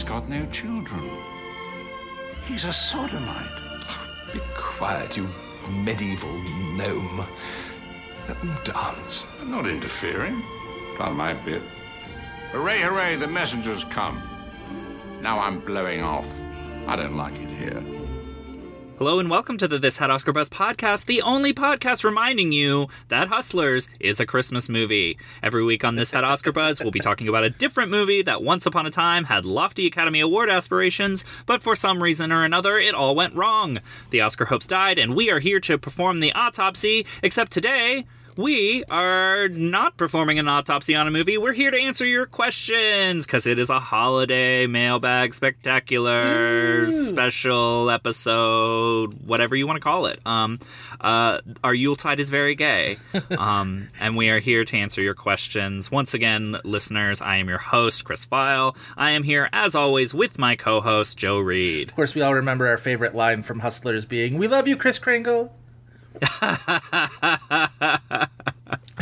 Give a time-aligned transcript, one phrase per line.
[0.00, 1.10] He's got no children.
[2.46, 3.50] He's a sodomite.
[4.32, 5.28] Be quiet, you
[5.68, 6.32] medieval
[6.74, 7.26] gnome.
[8.26, 9.24] Let them dance.
[9.42, 10.42] I'm not interfering.
[10.96, 11.60] Done my bit.
[12.52, 14.22] Hooray, hooray, the messenger's come.
[15.20, 16.26] Now I'm blowing off.
[16.86, 17.99] I don't like it here.
[19.00, 22.88] Hello and welcome to the This Had Oscar Buzz podcast, the only podcast reminding you
[23.08, 25.16] that Hustlers is a Christmas movie.
[25.42, 28.42] Every week on This Had Oscar Buzz, we'll be talking about a different movie that
[28.42, 32.78] once upon a time had lofty Academy Award aspirations, but for some reason or another,
[32.78, 33.78] it all went wrong.
[34.10, 38.04] The Oscar hopes died, and we are here to perform the autopsy, except today,
[38.40, 41.36] we are not performing an autopsy on a movie.
[41.36, 49.26] We're here to answer your questions because it is a holiday mailbag spectacular special episode,
[49.26, 50.20] whatever you want to call it.
[50.24, 50.58] Um,
[51.00, 52.96] uh, our Yuletide is very gay,
[53.38, 55.90] um, and we are here to answer your questions.
[55.90, 58.74] Once again, listeners, I am your host, Chris Feil.
[58.96, 61.90] I am here as always with my co-host Joe Reed.
[61.90, 64.98] Of course, we all remember our favorite line from Hustlers being, We love you, Chris
[64.98, 65.52] Kringle.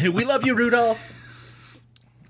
[0.02, 1.12] we love you, Rudolph.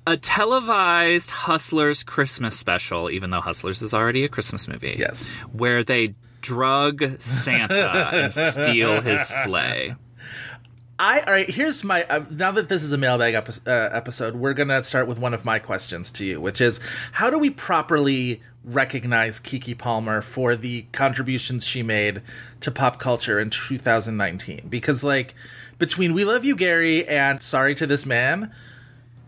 [0.07, 4.97] a televised Hustlers Christmas special, even though Hustlers is already a Christmas movie.
[4.99, 5.27] Yes.
[5.53, 9.97] Where they drug Santa and steal his sleigh.
[10.99, 11.49] I all right.
[11.49, 15.07] Here's my uh, now that this is a mailbag epi- uh, episode, we're gonna start
[15.07, 16.81] with one of my questions to you, which is
[17.13, 22.21] how do we properly recognize Keke Palmer for the contributions she made
[22.61, 24.67] to pop culture in 2019?
[24.69, 25.35] Because like
[25.79, 28.53] between We Love You, Gary, and Sorry to This Man,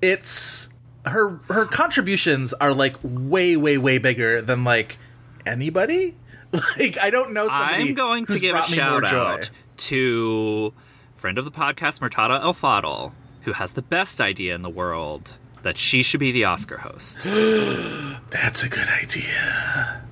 [0.03, 0.69] it's
[1.07, 4.99] her her contributions are like way way way bigger than like
[5.47, 6.17] anybody.
[6.53, 7.91] Like I don't know somebody.
[7.91, 10.75] I'm going to give a brought me more shout out to
[11.21, 15.37] friend of the podcast, Murtada El Fadl, who has the best idea in the world
[15.61, 17.21] that she should be the Oscar host.
[18.31, 20.03] That's a good idea.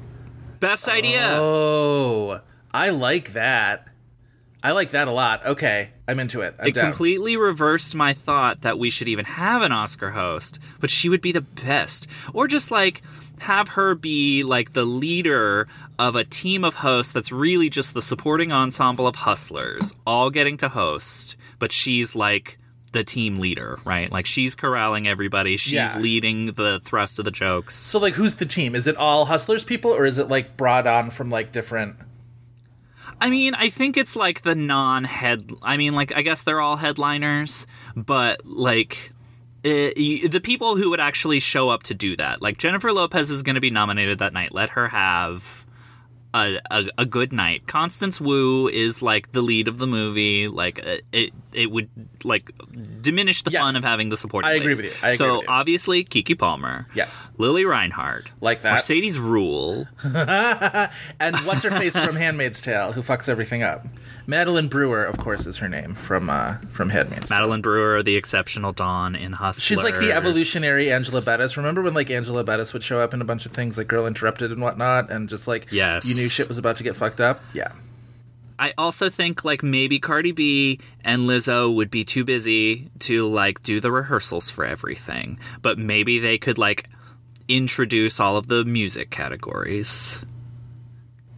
[0.61, 1.31] Best idea.
[1.31, 2.43] Oh,
[2.75, 3.89] I like that.
[4.63, 5.47] I like that a lot.
[5.47, 6.55] Okay, I'm into it.
[6.59, 6.87] I'm it down.
[6.91, 11.21] completely reversed my thought that we should even have an Oscar host, but she would
[11.21, 12.09] be the best.
[12.35, 13.03] Or just like
[13.41, 18.03] have her be like the leader of a team of hosts that's really just the
[18.03, 22.59] supporting ensemble of hustlers, all getting to host, but she's like
[22.91, 24.11] the team leader, right?
[24.11, 25.99] Like she's corralling everybody, she's Yeah.
[26.01, 27.77] leading the thrust of the jokes.
[27.77, 28.75] so, like, who's the team?
[28.75, 31.95] Is it all Hustlers people, or is it like brought on from like different?
[33.21, 35.51] I mean, I think it's like the non-head.
[35.63, 39.13] I mean, like I guess they're all headliners, but like
[39.65, 43.31] uh, y- the people who would actually show up to do that, like Jennifer Lopez
[43.31, 44.53] is going to be nominated that night.
[44.53, 45.67] Let her have
[46.33, 47.67] a, a a good night.
[47.67, 50.47] Constance Wu is like the lead of the movie.
[50.47, 51.89] Like uh, it it would
[52.25, 52.51] like
[53.03, 53.63] diminish the Yes.
[53.63, 54.49] fun of having the supporting.
[54.51, 54.83] I agree leads.
[54.83, 55.09] with you.
[55.09, 55.49] I so with you.
[55.49, 58.73] obviously Keke Palmer, Yes, Lili Reinhart, Like that.
[58.75, 59.87] Mercedes Ruehl.
[61.21, 63.87] and what's her face from Handmaid's Tale, who fucks everything up?
[64.27, 67.29] Madeline Brewer, of course, is her name from uh from Handmaid's.
[67.31, 67.39] Tale.
[67.39, 69.65] Madeline Brewer, the exceptional Dawn in Hustlers.
[69.65, 71.57] She's like the evolutionary Angela Bettis.
[71.57, 74.07] Remember when like Angela Bettis would show up in a bunch of things like Girl
[74.07, 76.05] Interrupted and whatnot, and just like Yes.
[76.07, 77.41] you knew shit was about to get fucked up.
[77.55, 77.73] Yeah,
[78.59, 83.63] I also think like maybe Cardi B and Lizzo would be too busy to like
[83.63, 86.89] do the rehearsals for everything, but maybe they could like
[87.49, 90.25] introduce all of the music categories.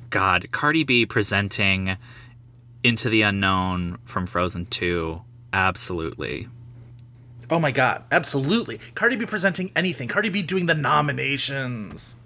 [0.09, 1.97] God, Cardi B presenting
[2.83, 5.21] Into the Unknown from Frozen 2.
[5.53, 6.49] Absolutely.
[7.51, 8.79] Oh my god, absolutely.
[8.95, 10.09] Cardi B presenting anything.
[10.09, 12.17] Cardi B doing the nominations.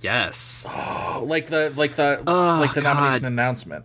[0.00, 0.66] Yes.
[0.68, 2.94] Oh, like the like the Oh, like the God.
[2.94, 3.84] nomination announcement.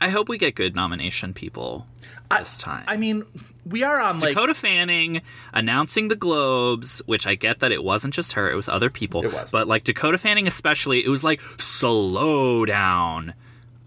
[0.00, 1.86] I hope we get good nomination people
[2.30, 2.84] this time.
[2.86, 3.24] I mean,
[3.66, 5.22] we are on like Dakota Fanning
[5.52, 9.24] announcing the Globes, which I get that it wasn't just her, it was other people.
[9.24, 9.50] It was.
[9.50, 13.34] But like Dakota Fanning especially, it was like slow down.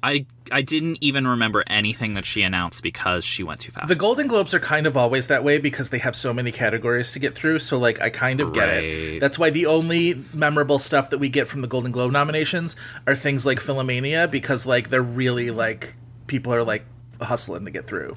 [0.03, 3.87] I I didn't even remember anything that she announced because she went too fast.
[3.87, 7.11] the Golden Globes are kind of always that way because they have so many categories
[7.13, 7.59] to get through.
[7.59, 9.19] So like I kind of get it.
[9.19, 12.75] That's why the only memorable stuff that we get from the Golden Globe nominations
[13.05, 15.95] are things like Philomania because like they're really like
[16.27, 16.83] people are like
[17.21, 18.15] hustling to get through.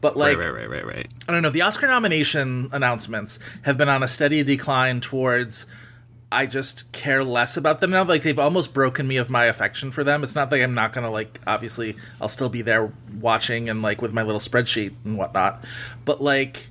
[0.00, 1.08] But like right, right, right, right, right.
[1.28, 1.50] I don't know.
[1.50, 5.66] The Oscar nomination announcements have been on a steady decline towards
[6.32, 8.04] I just care less about them now.
[8.04, 10.24] Like they've almost broken me of my affection for them.
[10.24, 11.40] It's not like I'm not gonna like.
[11.46, 15.64] Obviously, I'll still be there watching and like with my little spreadsheet and whatnot.
[16.04, 16.68] But like,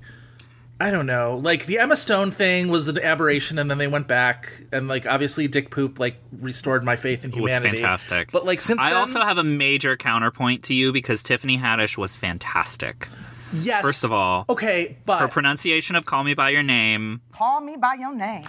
[0.80, 1.38] I don't know.
[1.38, 5.06] Like the Emma Stone thing was an aberration, and then they went back, and like
[5.06, 8.32] obviously Dick Poop like restored my faith in It was fantastic.
[8.32, 11.98] But like since I then, also have a major counterpoint to you because Tiffany Haddish
[11.98, 13.08] was fantastic.
[13.54, 13.84] yes.
[13.84, 17.78] First of all, okay, but her pronunciation of "Call Me by Your Name" Call me
[17.78, 18.46] by your name.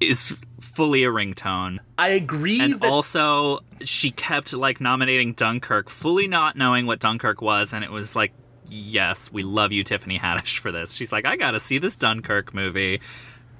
[0.00, 1.78] Is fully a ringtone.
[1.98, 7.42] I agree And that also, she kept like nominating Dunkirk, fully not knowing what Dunkirk
[7.42, 8.32] was, and it was like,
[8.68, 10.94] yes, we love you, Tiffany Haddish, for this.
[10.94, 13.00] She's like, I gotta see this Dunkirk movie,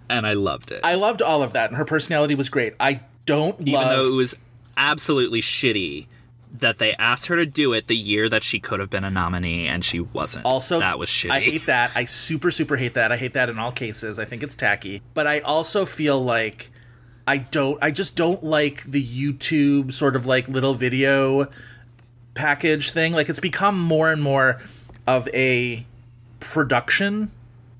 [0.09, 2.75] and I loved it, I loved all of that, and her personality was great.
[2.81, 4.35] I don't even love though it was
[4.77, 6.07] absolutely shitty
[6.52, 9.11] that they asked her to do it the year that she could have been a
[9.11, 10.44] nominee and she wasn't.
[10.44, 11.31] Also, that was shitty.
[11.31, 11.93] I hate that.
[11.94, 13.12] I super, super hate that.
[13.12, 14.19] I hate that in all cases.
[14.19, 15.00] I think it's tacky.
[15.14, 16.70] But I also feel like
[17.26, 17.79] I don't.
[17.82, 21.49] I just don't like the YouTube sort of like little video
[22.35, 23.12] package thing.
[23.12, 24.61] Like it's become more and more
[25.06, 25.87] of a
[26.41, 27.31] production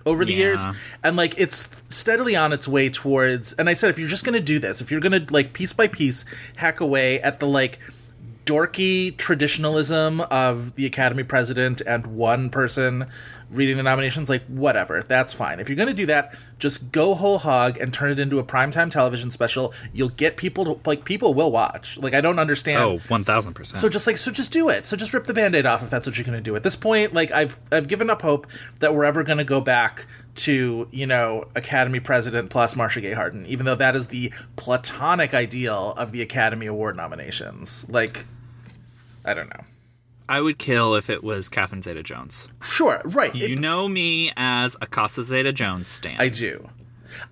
[0.07, 0.39] over the Yeah.
[0.39, 0.65] years
[1.05, 4.41] and like it's steadily on its way towards and i said if you're just gonna
[4.41, 6.25] do this if you're gonna like piece by piece
[6.57, 7.79] hack away at the like
[8.47, 13.07] dorky traditionalism of the academy president and one person
[13.51, 17.39] reading the nominations like whatever that's fine if you're gonna do that just go whole
[17.39, 21.35] hog and turn it into a primetime television special you'll get people to like people
[21.35, 23.67] will watch like i don't understand oh, 1000%.
[23.67, 24.87] so just like so just do it.
[24.87, 26.57] So just rip the band-aid off if that's what you're gonna do.
[26.57, 28.47] At this point, like I've I've given up hope
[28.81, 30.07] that we're ever gonna go back
[30.37, 35.35] to, you know, Academy President plus Marcia Gay Harden, even though that is the platonic
[35.35, 37.87] ideal of the Academy Award nominations.
[37.89, 38.27] Like
[39.25, 39.65] I don't know.
[40.31, 42.49] I would kill if it was Catherine Zeta Jones.
[42.63, 43.35] Sure, right.
[43.35, 46.17] You it- know me as a Casa Zeta Jones stan.
[46.21, 46.71] I do.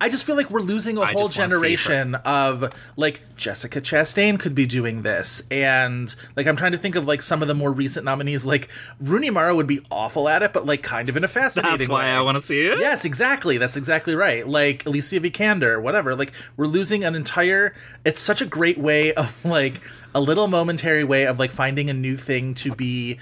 [0.00, 1.60] I just feel like we're losing a I whole just wanna see her.
[1.76, 6.96] generation of like Jessica Chastain could be doing this, and like I'm trying to think
[6.96, 8.44] of like some of the more recent nominees.
[8.44, 8.68] Like
[9.00, 11.70] Rooney Mara would be awful at it, but like kind of in a fascinating.
[11.70, 11.76] Way.
[11.78, 12.10] That's why way.
[12.10, 12.80] I want to see it.
[12.80, 13.56] Yes, exactly.
[13.56, 14.46] That's exactly right.
[14.46, 16.16] Like Alicia Vikander, whatever.
[16.16, 17.72] Like we're losing an entire.
[18.04, 19.80] It's such a great way of like
[20.14, 23.18] a little momentary way of like finding a new thing to be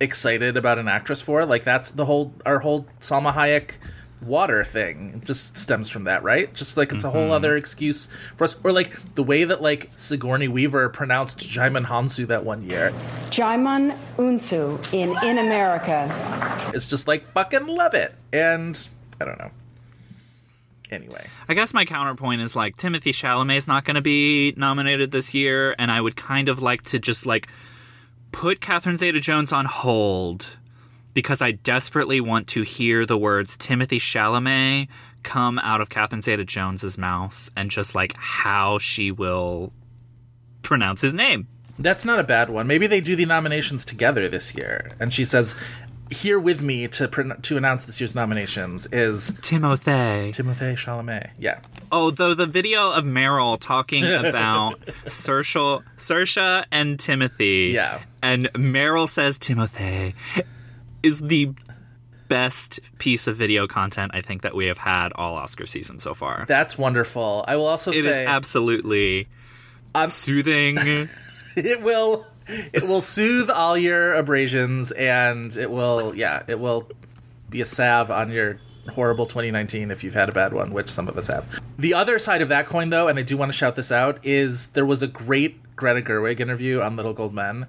[0.00, 1.44] excited about an actress for.
[1.44, 3.72] Like that's the whole our whole Salma Hayek
[4.20, 6.52] water thing It just stems from that, right?
[6.52, 7.32] Just like it's a whole mm-hmm.
[7.32, 12.26] other excuse for us, or like the way that like Sigourney Weaver pronounced Jaimin Hansu
[12.28, 12.92] that one year.
[13.30, 16.10] Jaimun Unsu in In America.
[16.74, 18.88] It's just like fucking love it, and
[19.20, 19.50] I don't know.
[20.90, 21.26] Anyway.
[21.48, 25.34] I guess my counterpoint is like Timothy Chalamet is not going to be nominated this
[25.34, 27.48] year, and I would kind of like to just like
[28.32, 30.56] put Catherine Zeta-Jones on hold
[31.14, 34.88] because I desperately want to hear the words Timothy Chalamet
[35.22, 39.72] come out of Catherine Zeta-Jones's mouth and just like how she will
[40.62, 41.48] pronounce his name.
[41.78, 42.66] That's not a bad one.
[42.66, 45.54] Maybe they do the nominations together this year, and she says,
[46.10, 47.08] "Here with me to
[47.42, 50.32] to announce this year's nominations is Timothy.
[50.32, 51.60] Timothée Chalamet." Yeah,
[51.90, 57.70] Oh, though the video of Meryl talking about Saoirse and Timothy.
[57.74, 58.00] Yeah.
[58.22, 60.14] And Meryl says Timothy
[61.02, 61.52] is the
[62.28, 66.12] best piece of video content I think that we have had all Oscar season so
[66.12, 66.44] far.
[66.46, 67.44] that's wonderful.
[67.48, 69.28] I will also say It is absolutely
[70.08, 70.76] soothing.
[71.56, 76.88] it will it will soothe all your abrasions, and it will yeah, it will
[77.50, 81.08] be a salve on your horrible 2019 if you've had a bad one, which some
[81.08, 81.60] of us have.
[81.78, 84.18] The other side of that coin, though, and I do want to shout this out,
[84.24, 87.66] is there was a great Greta Gerwig interview on Little Gold Men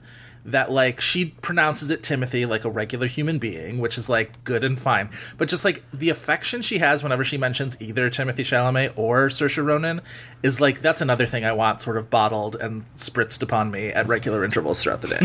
[0.51, 4.63] that like she pronounces it Timothy like a regular human being, which is like good
[4.63, 5.09] and fine.
[5.37, 9.63] But just like the affection she has whenever she mentions either Timothy Chalamet or Saoirse
[9.63, 10.01] Ronan
[10.43, 14.07] is like that's another thing I want sort of bottled and spritzed upon me at
[14.07, 15.19] regular intervals throughout the day.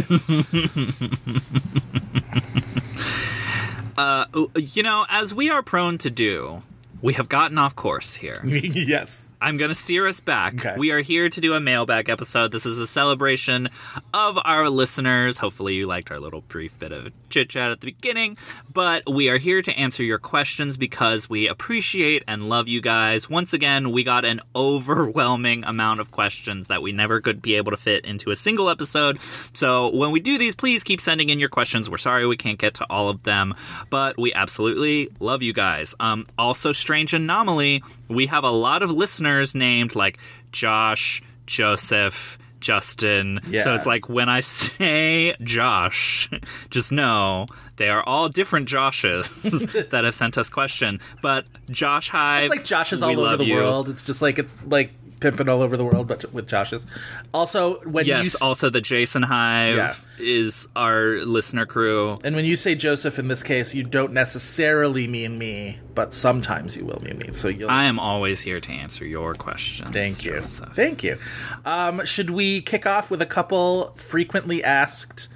[3.96, 4.26] uh,
[4.56, 6.62] you know, as we are prone to do,
[7.02, 8.40] we have gotten off course here.
[8.44, 9.30] yes.
[9.44, 10.54] I'm going to steer us back.
[10.54, 10.74] Okay.
[10.78, 12.50] We are here to do a mailbag episode.
[12.50, 13.68] This is a celebration
[14.14, 15.36] of our listeners.
[15.36, 18.38] Hopefully, you liked our little brief bit of chit chat at the beginning.
[18.72, 23.28] But we are here to answer your questions because we appreciate and love you guys.
[23.28, 27.70] Once again, we got an overwhelming amount of questions that we never could be able
[27.72, 29.20] to fit into a single episode.
[29.52, 31.90] So, when we do these, please keep sending in your questions.
[31.90, 33.54] We're sorry we can't get to all of them,
[33.90, 35.94] but we absolutely love you guys.
[36.00, 40.18] Um, also, strange anomaly, we have a lot of listeners named like
[40.52, 43.40] Josh, Joseph, Justin.
[43.48, 43.62] Yeah.
[43.62, 46.30] So it's like when I say Josh,
[46.70, 51.00] just know they are all different Joshes that have sent us question.
[51.22, 53.56] But Josh Hive, It's like Josh is all over the you.
[53.56, 53.88] world.
[53.90, 56.86] It's just like it's like pimping all over the world, but with Josh's.
[57.32, 59.94] Also, when you Yes, s- also the Jason Hive Yeah.
[60.18, 62.18] is our listener crew.
[62.24, 66.76] and when you say Joseph in this case, you don't necessarily mean me, but sometimes
[66.76, 67.28] you will mean me.
[67.32, 67.70] So you'll.
[67.70, 69.90] I am always here to answer your questions.
[69.92, 70.32] Thank you.
[70.40, 70.70] Joseph.
[70.74, 71.18] Thank you.
[71.64, 75.28] Um, should we kick off with a couple frequently asked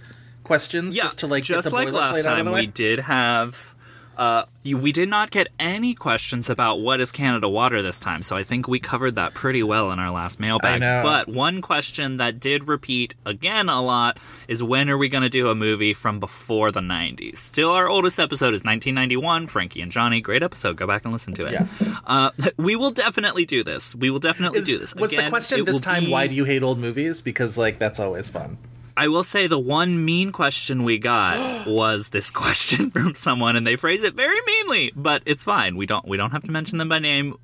[0.44, 3.74] questions Yeah, just to like just like last time, we did have.
[4.18, 8.20] Uh, you, we did not get any questions about what is Canada water this time,
[8.22, 10.80] so I think we covered that pretty well in our last mailbag.
[10.80, 11.02] know.
[11.04, 15.28] But one question that did repeat again a lot is when are we going to
[15.28, 17.36] do a movie from before the 90s?
[17.36, 20.20] Still, our oldest episode is 1991, Frankie and Johnny.
[20.20, 20.76] Great episode.
[20.76, 21.52] Go back and listen to it.
[21.52, 21.66] Yeah.
[22.04, 23.94] Uh, we will definitely do this.
[23.94, 24.96] We will definitely Is- do this.
[24.96, 27.22] was the question this time be- why do you hate old movies?
[27.22, 28.58] Because like that's always fun.
[28.98, 33.64] I will say the one mean question we got was this question from someone, and
[33.64, 35.76] they phrase it very meanly, but it's fine.
[35.76, 37.38] We don't we don't have to mention them by name.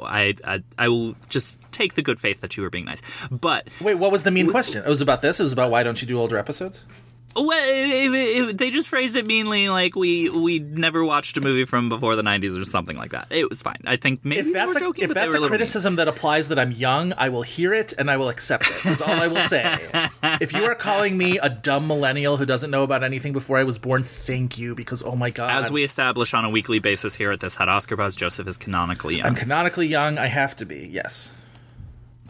[0.00, 3.02] I I, I will just take the good faith that you were being nice.
[3.30, 4.82] But Wait, what was the mean question?
[4.82, 5.38] It was about this.
[5.38, 6.84] It was about why don't you do older episodes?
[7.36, 12.14] Well, they just phrased it meanly, like we we never watched a movie from before
[12.16, 13.26] the '90s or something like that.
[13.30, 13.80] It was fine.
[13.86, 15.48] I think maybe If that's a, joking, if that's a little mean.
[15.48, 18.76] criticism that applies that I'm young, I will hear it and I will accept it.
[18.84, 19.78] That's all I will say.
[20.40, 23.64] if you are calling me a dumb millennial who doesn't know about anything before I
[23.64, 25.62] was born, thank you because oh my god.
[25.62, 28.56] As we establish on a weekly basis here at this Had Oscar Buzz, Joseph is
[28.56, 29.26] canonically young.
[29.26, 30.88] I'm canonically young, I have to be.
[30.92, 31.32] Yes.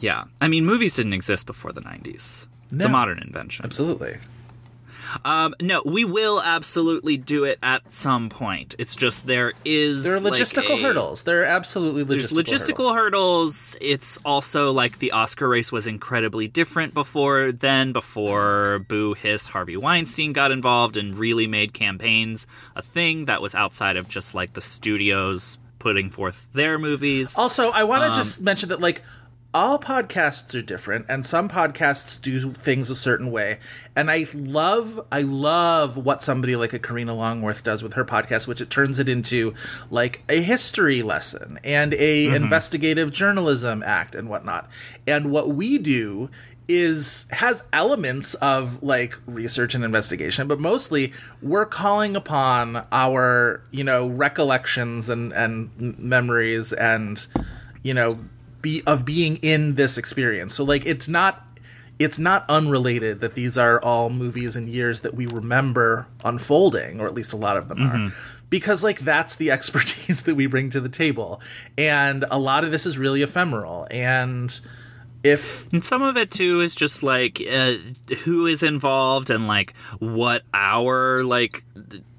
[0.00, 2.46] yeah, I mean, movies didn't exist before the '90s.
[2.72, 3.64] It's a modern invention.
[3.64, 4.16] Absolutely.
[5.24, 8.74] Um, no, we will absolutely do it at some point.
[8.78, 11.22] It's just there is There are like, logistical a- hurdles.
[11.24, 12.32] There are absolutely logistical hurdles.
[12.32, 13.76] Logistical, logistical hurdles.
[13.80, 17.92] It's also like the Oscar race was incredibly different before then.
[17.92, 22.46] Before Boo Hiss Harvey Weinstein got involved and really made campaigns
[22.76, 27.34] a thing that was outside of just like the studios putting forth their movies.
[27.36, 29.02] Also, I want to Um, just mention that like
[29.54, 33.60] all podcasts are different and some podcasts do things a certain way.
[33.94, 38.48] And I love I love what somebody like a Karina Longworth does with her podcast
[38.48, 39.54] which it turns it into
[39.90, 42.34] like a history lesson and a Mm-hmm.
[42.34, 44.68] investigative journalism act and whatnot.
[45.06, 46.30] And what we do
[46.66, 53.84] is has elements of like research and investigation but mostly we're calling upon our you
[53.84, 57.26] know recollections and and memories and
[57.82, 58.18] you know
[58.64, 60.54] be of being in this experience.
[60.54, 61.46] So like it's not
[61.98, 67.06] it's not unrelated that these are all movies and years that we remember unfolding or
[67.06, 68.12] at least a lot of them are.
[68.50, 71.40] Because like that's the expertise that we bring to the table.
[71.78, 73.86] And a lot of this is really ephemeral.
[73.90, 74.58] And
[75.22, 77.74] if And some of it too is just like uh,
[78.24, 81.64] who is involved and like what our like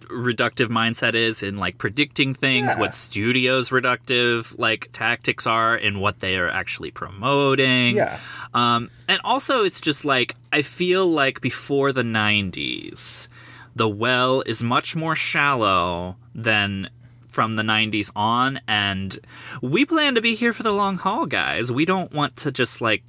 [0.09, 2.79] reductive mindset is in like predicting things, Yeah.
[2.79, 7.95] what studios' reductive like tactics are, and what they are actually promoting.
[7.95, 8.19] Yeah.
[8.53, 13.27] Um, and also, it's just like I feel like before the '90s,
[13.75, 16.89] the well is much more shallow than
[17.27, 19.19] from the 90s on and
[19.61, 22.79] we plan to be here for the long haul guys we don't want to just
[22.79, 23.03] like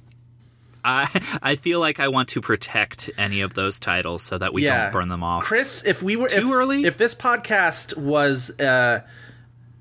[0.87, 4.63] i i feel like i want to protect any of those titles so that we
[4.63, 6.85] don't burn them off Chris, if we were Too if, early?
[6.85, 9.01] if this podcast was uh,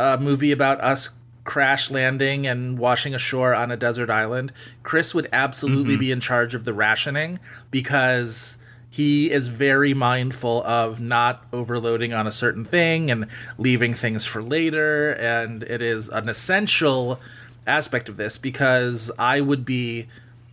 [0.00, 1.10] a movie about us
[1.44, 6.00] crash landing and washing ashore on a desert island, Chris would absolutely Mm-hmm.
[6.00, 7.38] be in charge of the rationing
[7.70, 8.56] because
[8.90, 13.26] he is very mindful of not overloading on a certain thing and
[13.58, 17.20] leaving things for later and it is an essential
[17.66, 20.06] aspect of this because I would be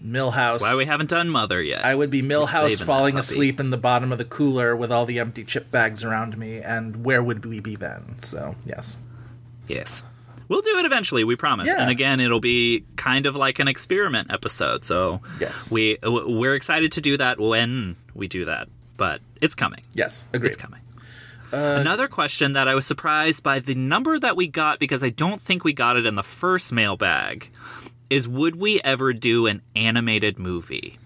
[0.06, 3.78] Milhouse why we haven't done mother yet I would be Milhouse falling asleep in the
[3.78, 7.46] bottom of the cooler with all the empty chip bags around me, and where would
[7.46, 8.20] we be then?
[8.20, 8.98] So, yes.
[9.68, 10.04] Yes.
[10.50, 11.68] We'll do it eventually, we promise.
[11.70, 11.82] Yeah.
[11.82, 14.84] And again, it'll be kind of like an experiment episode.
[14.84, 15.72] So Yes.
[15.72, 18.68] we we're excited to do that when we do that,
[18.98, 19.80] but it's coming.
[19.94, 20.50] Yes, agreed.
[20.50, 20.82] It's coming.
[21.54, 25.40] Another question that I was surprised by the number that we got because I don't
[25.40, 27.50] think we got it in the first mailbag
[28.14, 30.98] is would we ever do an animated movie?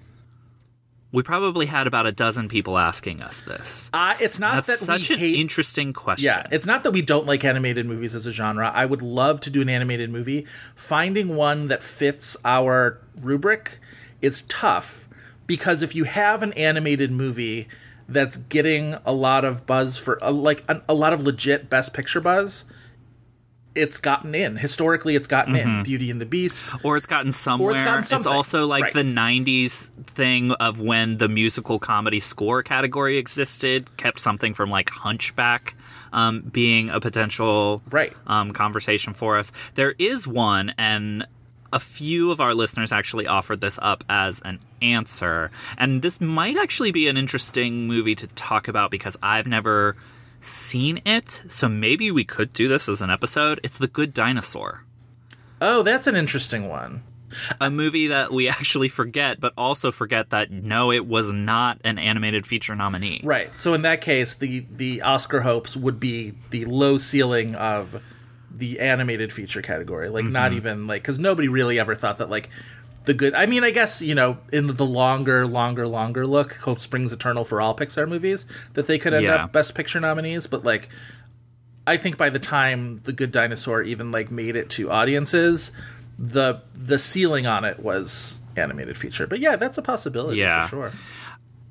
[1.13, 3.89] We probably had about a dozen people asking us this.
[3.93, 5.39] Uh, it's not That's that such an hate.
[5.39, 6.25] interesting question.
[6.25, 8.69] yeah, it's not that we don't like animated movies as a genre.
[8.75, 10.45] I would love to do an animated movie.
[10.75, 13.79] Finding one that fits our rubric
[14.21, 15.07] is tough
[15.47, 17.69] because if you have an animated movie
[18.09, 21.93] that's getting a lot of buzz for uh, like a, a lot of legit best
[21.93, 22.65] picture buzz,
[23.77, 24.57] it's gotten in.
[24.57, 25.83] Historically, it's gotten in.
[25.83, 26.67] Beauty and the Beast.
[26.83, 27.75] or it's gotten somewhere.
[27.75, 28.17] gotten something.
[28.19, 28.93] It's also like Right.
[28.93, 34.89] the '90s thing of when the musical comedy score category existed, kept something from like
[34.89, 35.75] Hunchback
[36.13, 38.13] um, being a potential Right.
[38.27, 39.51] um, conversation for us.
[39.75, 41.25] There is one, and
[41.73, 46.55] a few of our listeners actually offered this up as an answer, and this might
[46.57, 49.97] actually be an interesting movie to talk about because I've never
[50.39, 51.43] seen it.
[51.47, 53.59] So maybe we could do this as an episode.
[53.63, 54.83] It's The Good Dinosaur
[55.59, 57.01] Oh, that's an interesting one.
[57.59, 61.97] a movie that we actually forget, but also forget that no, it was not an
[61.97, 63.21] animated feature nominee.
[63.23, 63.53] Right.
[63.53, 68.01] So in that case, the the Oscar hopes would be the low ceiling of
[68.49, 70.09] the animated feature category.
[70.09, 70.57] Like not Mm-hmm.
[70.57, 72.49] even like because nobody really ever thought that like
[73.07, 73.33] the good.
[73.33, 77.43] I mean, I guess you know in the longer, longer, longer look, Hope Springs Eternal
[77.43, 79.45] for all Pixar movies that they could end Yeah.
[79.45, 80.45] up Best Picture nominees.
[80.45, 80.89] But like,
[81.87, 85.71] I think by the time the Good Dinosaur even like made it to audiences,
[86.19, 89.25] the the ceiling on it was animated feature.
[89.25, 90.63] But yeah, that's a possibility Yeah.
[90.67, 90.91] for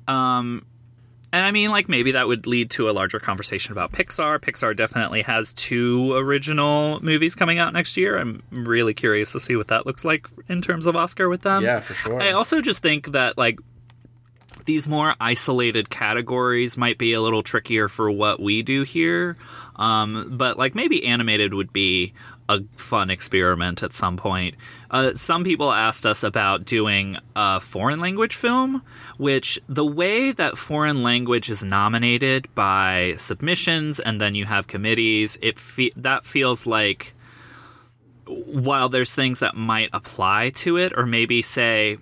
[0.07, 0.13] sure.
[0.13, 0.65] Um,
[1.37, 4.39] And I mean, like, maybe that would lead to a larger conversation about Pixar.
[4.39, 8.17] Pixar definitely has two original movies coming out next year.
[8.17, 11.63] I'm really curious to see what that looks like in terms of Oscar with them.
[11.63, 12.19] Yeah, for sure.
[12.19, 13.59] I also just think that, like,
[14.65, 19.37] these more isolated categories might be a little trickier for what we do here.
[19.75, 22.13] Um, but like maybe animated would be
[22.49, 24.55] a fun experiment at some point.
[24.89, 28.81] Uh, some people asked us about doing a foreign language film,
[29.17, 35.37] which the way that foreign language is nominated by submissions and then you have committees,
[35.41, 37.13] it fe- that feels like
[38.25, 41.97] while there's things that might apply to it, or maybe say,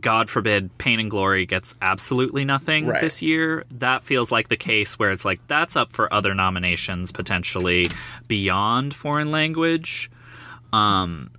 [0.00, 3.00] God forbid, Pain and Glory gets absolutely nothing Right.
[3.00, 7.12] this year, that feels like the case where it's like that's up for other nominations
[7.12, 7.90] potentially
[8.28, 10.10] beyond foreign language.
[10.72, 11.30] Um,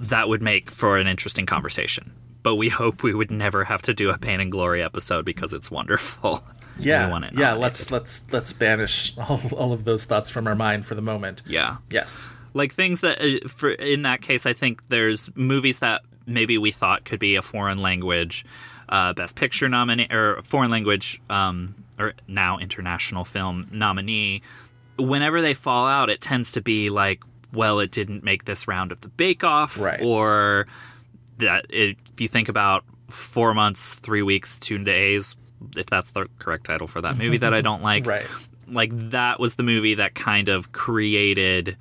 [0.00, 2.12] that would make for an interesting conversation.
[2.42, 5.52] But we hope we would never have to do a Pain and Glory episode because
[5.52, 6.44] it's wonderful.
[6.78, 7.54] Yeah, We want it yeah.
[7.54, 7.62] nominated.
[7.62, 11.42] Let's let's let's banish all, all of those thoughts from our mind for the moment.
[11.46, 11.78] yeah.
[11.90, 12.28] Yes.
[12.52, 16.70] like things that uh, for in that case i think there's movies that maybe we
[16.70, 18.44] thought could be a foreign language
[18.88, 24.42] uh, best picture nominee or foreign language um, or now international film nominee
[24.98, 27.22] whenever they fall out it tends to be like
[27.52, 30.00] well it didn't make this round of the bake off Right.
[30.02, 30.66] or
[31.38, 35.36] that it, if you think about four months three weeks two days
[35.76, 38.26] if that's the correct title for that movie that i don't like Right.
[38.68, 41.76] like that was the movie that kind of created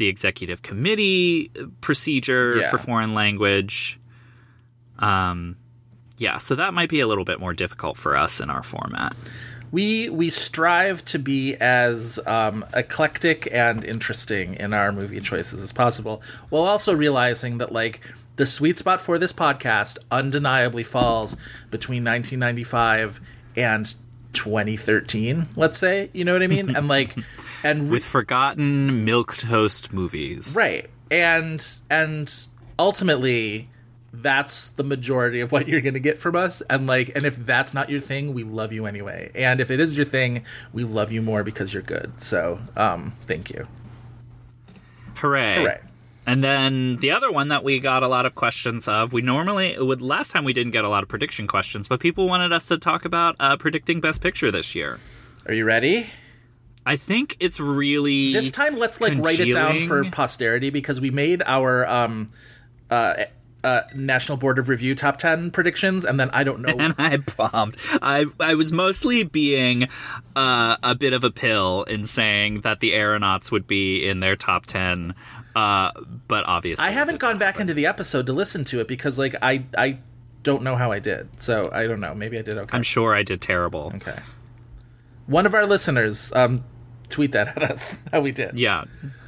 [0.00, 2.70] the executive committee procedure Yeah.
[2.70, 4.00] for foreign language.
[4.98, 5.56] Um,
[6.18, 9.14] yeah, so that might be a little bit more difficult for us in our format.
[9.72, 15.70] We we strive to be as um, eclectic and interesting in our movie choices as
[15.72, 18.00] possible, while also realizing that like
[18.36, 21.36] the sweet spot for this podcast undeniably falls
[21.70, 23.20] between 1995
[23.56, 23.94] and
[24.32, 25.46] 2013.
[25.56, 26.74] Let's say, you know what I mean?
[26.74, 27.14] And like,
[27.64, 30.54] and With forgotten milk toast movies.
[30.56, 30.88] Right.
[31.10, 32.32] And and
[32.78, 33.68] ultimately
[34.12, 37.36] that's the majority of what you're going to get from us and like and if
[37.36, 39.30] that's not your thing, we love you anyway.
[39.34, 42.20] And if it is your thing, we love you more because you're good.
[42.20, 43.66] So, um thank you.
[45.16, 45.56] Hooray.
[45.56, 45.80] Hooray.
[46.26, 49.76] And then the other one that we got a lot of questions of, we normally
[49.78, 52.68] would last time we didn't get a lot of prediction questions, but people wanted us
[52.68, 55.00] to talk about uh, predicting best picture this year.
[55.46, 56.06] Are you ready?
[56.86, 61.10] I think it's really This time let's like write it down for posterity because we
[61.10, 62.28] made our um
[62.90, 63.24] uh
[63.62, 66.74] uh, National Board of Review top 10 predictions, and then I don't know.
[66.78, 67.76] and I bombed.
[68.00, 69.88] I I was mostly being
[70.34, 74.36] uh, a bit of a pill in saying that the aeronauts would be in their
[74.36, 75.14] top ten,
[75.54, 75.92] uh,
[76.28, 77.62] but obviously I haven't gone back happen.
[77.62, 79.98] into the episode to listen to it because, like, I I
[80.42, 81.28] don't know how I did.
[81.40, 82.14] So I don't know.
[82.14, 82.74] Maybe I did okay.
[82.76, 83.92] I'm sure I did terrible.
[83.96, 84.18] Okay.
[85.30, 86.64] One of our listeners um
[87.08, 88.58] tweet that at us how we did.
[88.58, 88.84] Yeah,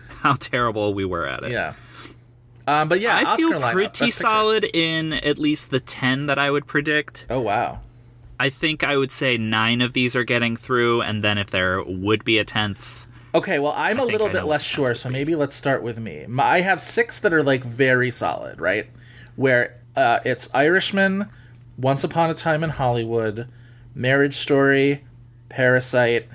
[0.09, 1.53] how terrible we were at it.
[1.53, 1.75] Yeah.
[2.67, 6.51] Um, but yeah, I Oscar feel pretty solid in at least the ten that I
[6.51, 7.27] would predict.
[7.31, 7.81] Oh wow.
[8.38, 11.81] I think I would say nine of these are getting through, and then if there
[11.83, 15.35] would be a tenth, Okay, well, I'm a little I bit less sure, so maybe
[15.35, 16.27] let's start with me.
[16.27, 18.91] My, I have six that are like very solid, right?
[19.37, 21.29] Where uh, it's Irishman,
[21.79, 23.49] Once Upon a Time in Hollywood,
[23.95, 25.05] Marriage Story,
[25.53, 26.29] Parasite,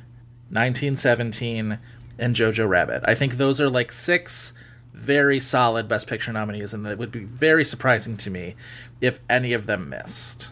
[0.49, 1.79] 1917,
[2.19, 3.03] and Jojo Rabbit.
[3.05, 4.53] I think those are like six
[4.93, 8.55] very solid Best Picture nominees, and it would be very surprising to me
[9.01, 10.51] if any of them missed.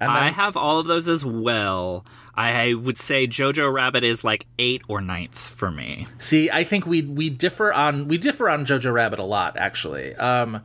[0.00, 2.06] And I have all of those as well.
[2.34, 6.06] I would say Jojo Rabbit is like eight or ninth for me.
[6.16, 10.14] See, I think we we differ on we differ on Jojo Rabbit a lot, actually.
[10.16, 10.62] Um,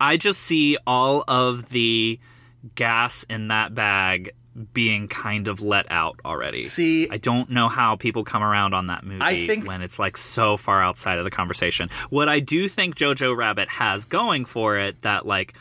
[0.00, 2.18] I just see all of the
[2.76, 4.32] gas in that bag
[4.72, 6.66] being kind of let out already.
[6.66, 9.98] See- I don't know how people come around on that movie I think- when it's
[9.98, 11.90] like so far outside of the conversation.
[12.10, 15.54] What I do think Jojo Rabbit has going for it that like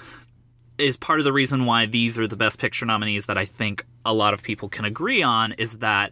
[0.78, 3.84] is part of the reason why these are the best picture nominees that I think
[4.06, 6.12] a lot of people can agree on is that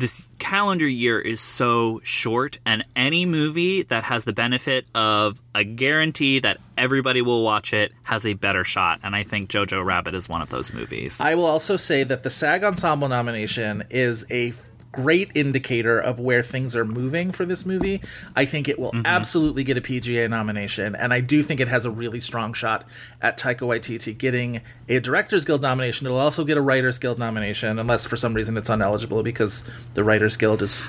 [0.00, 5.62] this calendar year is so short and any movie that has the benefit of a
[5.62, 10.14] guarantee that everybody will watch it has a better shot and I think Jojo Rabbit
[10.14, 11.20] is one of those movies.
[11.20, 14.52] I will also say that the SAG Ensemble nomination is a
[14.92, 18.00] great indicator of where things are moving for this movie.
[18.34, 21.84] I think it will absolutely get a PGA nomination, and I do think it has
[21.84, 22.84] a really strong shot
[23.20, 26.06] at Taika Waititi getting a Directors Guild nomination.
[26.06, 30.04] It'll also get a Writers Guild nomination, unless for some reason it's ineligible because the
[30.04, 30.84] Writers Guild is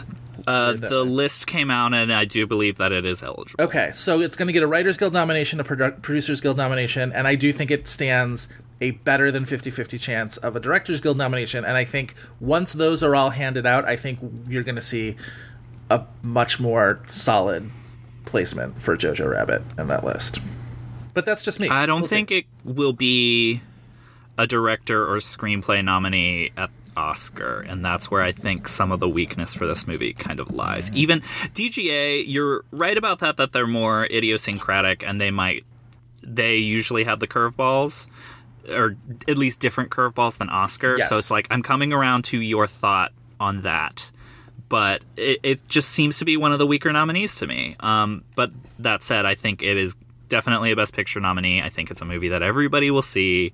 [0.48, 3.64] uh, the list came out and I do believe that it is eligible.
[3.64, 7.12] Okay, so it's going to get a Writers Guild nomination, a Produ- Producers Guild nomination,
[7.12, 8.48] and I do think it stands
[8.82, 11.64] a better than 50 50 chance of a Directors Guild nomination.
[11.64, 15.16] And I think once those are all handed out, I think you're going to see
[15.90, 17.70] a much more solid
[18.26, 20.40] placement for Jojo Rabbit in that list.
[21.14, 21.70] But that's just me.
[21.70, 22.16] I don't We'll see.
[22.16, 23.62] think it will be
[24.38, 29.08] a director or screenplay nominee at Oscar, and that's where I think some of the
[29.10, 30.92] weakness for this movie kind of lies.
[30.94, 31.20] Even
[31.54, 35.66] DGA, you're right about that that they're more idiosyncratic and they might
[36.24, 38.08] they usually have the curveballs
[38.70, 38.96] or
[39.28, 40.98] at least different curveballs than Oscar.
[40.98, 41.10] Yes.
[41.10, 44.12] So it's like I'm coming around to your thought on that.
[44.70, 47.76] But it, it just seems to be one of the weaker nominees to me.
[47.82, 49.96] Um, but that said, I think it is
[50.30, 51.62] definitely a Best Picture nominee.
[51.62, 53.52] I think it's a movie that everybody will see,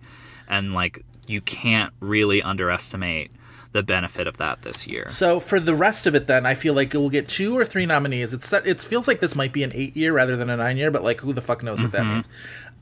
[0.47, 3.31] and like you can't really underestimate
[3.73, 5.07] the benefit of that this year.
[5.09, 7.65] So for the rest of it, then I feel like it will get two or
[7.65, 8.33] three nominees.
[8.33, 10.91] It's it feels like this might be an eight year rather than a nine year,
[10.91, 12.29] but like who the fuck knows what that means?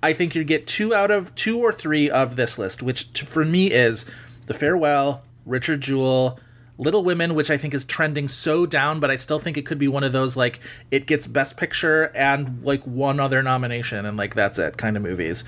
[0.04, 3.26] I think you get two out of two or three of this list, which t-
[3.26, 4.06] for me is
[4.46, 6.40] The Farewell, Richard Jewell,
[6.78, 9.80] Little Women, which I think is trending so down, but I still think it could
[9.80, 10.60] be one of those like
[10.92, 15.04] it gets Best Picture and like one other nomination, and like that's it kind of
[15.04, 15.46] movies.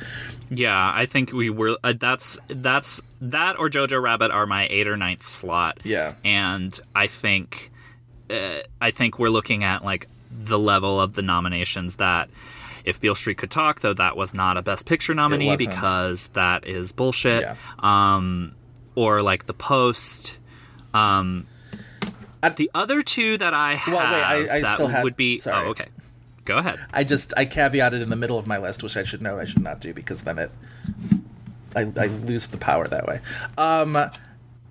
[0.49, 1.77] Yeah, I think we were.
[1.83, 5.79] Uh, that's that's that or Jojo Rabbit are my eight or ninth slot.
[5.83, 6.13] Yeah.
[6.23, 7.71] and I think
[8.29, 12.29] uh, I think we're looking at like the level of the nominations that.
[12.88, 16.65] If Beale Street Could Talk, though, that was not a Best Picture nominee because that
[16.65, 17.41] is bullshit.
[17.41, 17.56] Yeah.
[17.80, 18.54] Um,
[18.95, 20.38] or like The Post.
[20.93, 21.45] Um,
[22.41, 25.38] At- the other two that I have Well, wait, I- I that had- would be.
[25.38, 25.67] sorry.
[25.67, 25.88] Oh, okay.
[26.45, 26.80] Go ahead.
[26.93, 29.43] I just I caveated in the middle of my list, which I should know I
[29.43, 30.50] should not do because then it
[31.76, 33.19] I, I lose the power that way.
[33.58, 33.97] Um,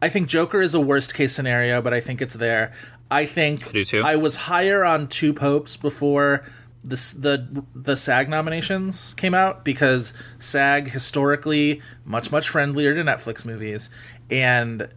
[0.00, 2.72] I think Joker is a worst case scenario, but I think it's there.
[3.10, 4.02] I think I do too.
[4.02, 6.44] I was higher on Two Popes before
[6.88, 13.44] the the the SAG nominations came out because SAG historically much much friendlier to Netflix
[13.44, 13.90] movies,
[14.30, 14.88] and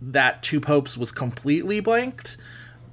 [0.00, 2.36] that Two Popes was completely blanked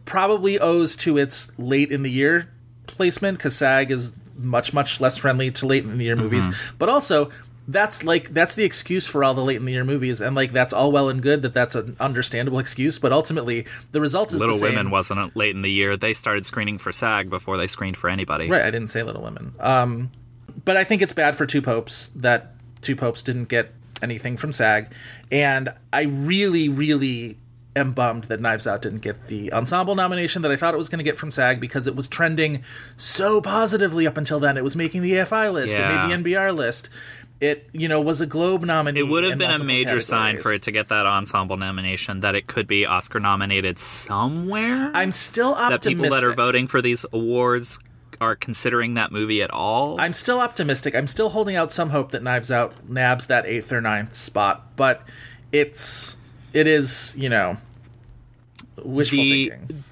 [0.05, 2.51] probably owes to its late in the year
[2.87, 6.45] placement because SAG is much much less friendly to late in the year movies.
[6.47, 6.75] Mm-hmm.
[6.77, 7.31] But also,
[7.67, 10.51] that's like that's the excuse for all the late in the year movies, and like
[10.51, 12.99] that's all well and good that that's an understandable excuse.
[12.99, 14.75] But ultimately, the result is Little the same.
[14.75, 15.97] Women wasn't late in the year.
[15.97, 18.49] They started screening for SAG before they screened for anybody.
[18.49, 19.53] Right, I didn't say Little Women.
[19.59, 20.11] Um,
[20.63, 22.51] but I think it's bad for Two Popes that
[22.81, 24.91] Two Popes didn't get anything from SAG,
[25.31, 27.37] and I really, really
[27.77, 30.87] am bummed that Knives Out didn't get the ensemble nomination that I thought it was
[30.87, 32.63] going to get from SAG because it was trending
[32.95, 34.55] so positively up until then.
[34.55, 36.05] It was making the AFI list, Yeah.
[36.05, 36.89] it made the NBR list.
[37.41, 39.01] It you know was a Globe nominee.
[39.01, 42.33] It would have been a major sign for it to get that ensemble nomination that
[42.33, 44.89] it could be Oscar nominated somewhere.
[44.93, 47.77] I'm still optimistic that people that are voting for these awards
[48.21, 49.99] are considering that movie at all.
[49.99, 50.95] I'm still optimistic.
[50.95, 54.75] I'm still holding out some hope that Knives Out nabs that eighth or ninth spot,
[54.77, 55.01] but
[55.51, 56.15] it's
[56.53, 57.57] it is you know
[58.81, 59.83] wishful The- thinking.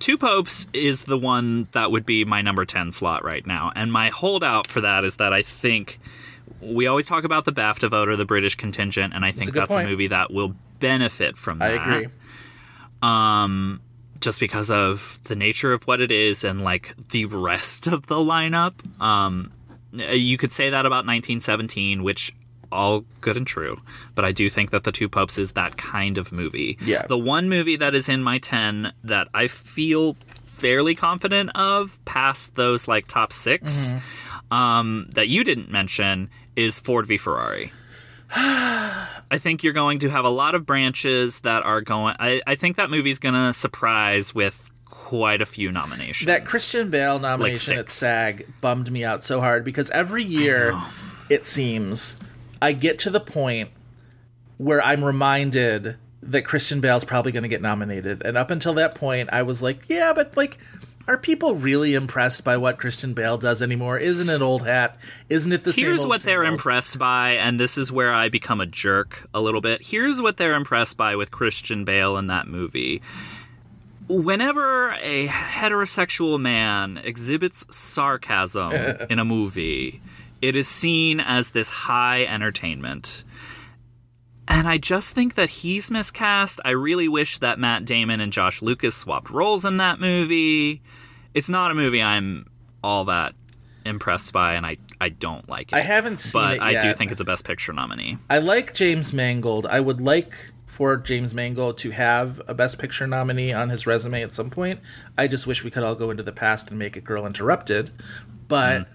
[0.00, 3.70] Two Popes is the one that would be my number 10 slot right now.
[3.76, 6.00] And my holdout for that is that I think
[6.60, 9.62] we always talk about the BAFTA vote or the British contingent, and I think good
[9.62, 11.70] that's a movie that will benefit from that.
[11.78, 12.08] I agree.
[13.02, 13.80] um
[14.20, 18.16] just because of the nature of what it is and like the rest of the
[18.16, 19.50] lineup um
[19.94, 22.32] you could say that about 1917 which
[22.70, 23.80] all good and true
[24.14, 27.06] but i do think that the two popes is that kind of movie Yeah.
[27.06, 32.54] the one movie that is in my 10 that i feel fairly confident of past
[32.56, 33.94] those like top 6
[34.50, 37.72] um that you didn't mention is ford v ferrari
[38.32, 42.14] I think you're going to have a lot of branches that are going.
[42.18, 46.26] I, I think that movie's going to surprise with quite a few nominations.
[46.26, 47.90] That Christian Bale nomination at.
[47.90, 50.80] SAG bummed me out so hard because every year,
[51.28, 52.16] it seems,
[52.62, 53.70] I get to the point
[54.58, 58.22] where I'm reminded that Christian Bale's probably going to get nominated.
[58.24, 60.58] And up until that point, I was like, yeah, but like,
[61.10, 63.98] are people really impressed by what Christian Bale does anymore?
[63.98, 64.96] Isn't it old hat?
[65.28, 66.52] Isn't it the same Here's what they're old?
[66.52, 69.84] impressed by, and this is where I become a jerk a little bit.
[69.84, 73.02] Here's what they're impressed by with Christian Bale in that movie.
[74.06, 78.72] Whenever a heterosexual man exhibits sarcasm
[79.10, 80.00] in a movie,
[80.40, 83.24] it is seen as this high entertainment.
[84.46, 86.60] And I just think that he's miscast.
[86.64, 90.82] I really wish that Matt Damon and Josh Lucas swapped roles in that movie.
[91.34, 92.46] It's not a movie I'm
[92.82, 93.34] all that
[93.84, 95.76] impressed by, and I, I don't like it.
[95.76, 98.18] I haven't seen but it but I do think it's a Best Picture nominee.
[98.28, 99.66] I like James Mangold.
[99.66, 100.34] I would like
[100.66, 104.80] for James Mangold to have a Best Picture nominee on his resume at some point.
[105.18, 107.90] I just wish we could all go into the past and make it Girl Interrupted.
[108.48, 108.86] But mm.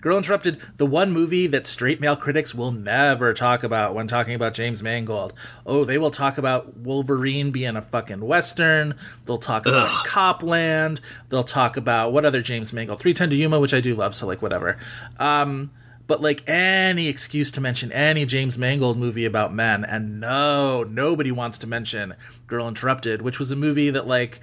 [0.00, 4.34] Girl Interrupted, the one movie that straight male critics will never talk about when talking
[4.34, 5.32] about James Mangold.
[5.64, 8.94] Oh, they will talk about Wolverine being a fucking Western.
[9.24, 11.00] They'll talk about Copland.
[11.30, 13.00] They'll talk about what other James Mangold?
[13.00, 14.76] 310 to Yuma, which I do love, so like whatever.
[15.18, 15.70] Um,
[16.06, 21.32] but like any excuse to mention any James Mangold movie about men, and no, nobody
[21.32, 22.14] wants to mention
[22.46, 24.40] Girl Interrupted, which was a movie that like,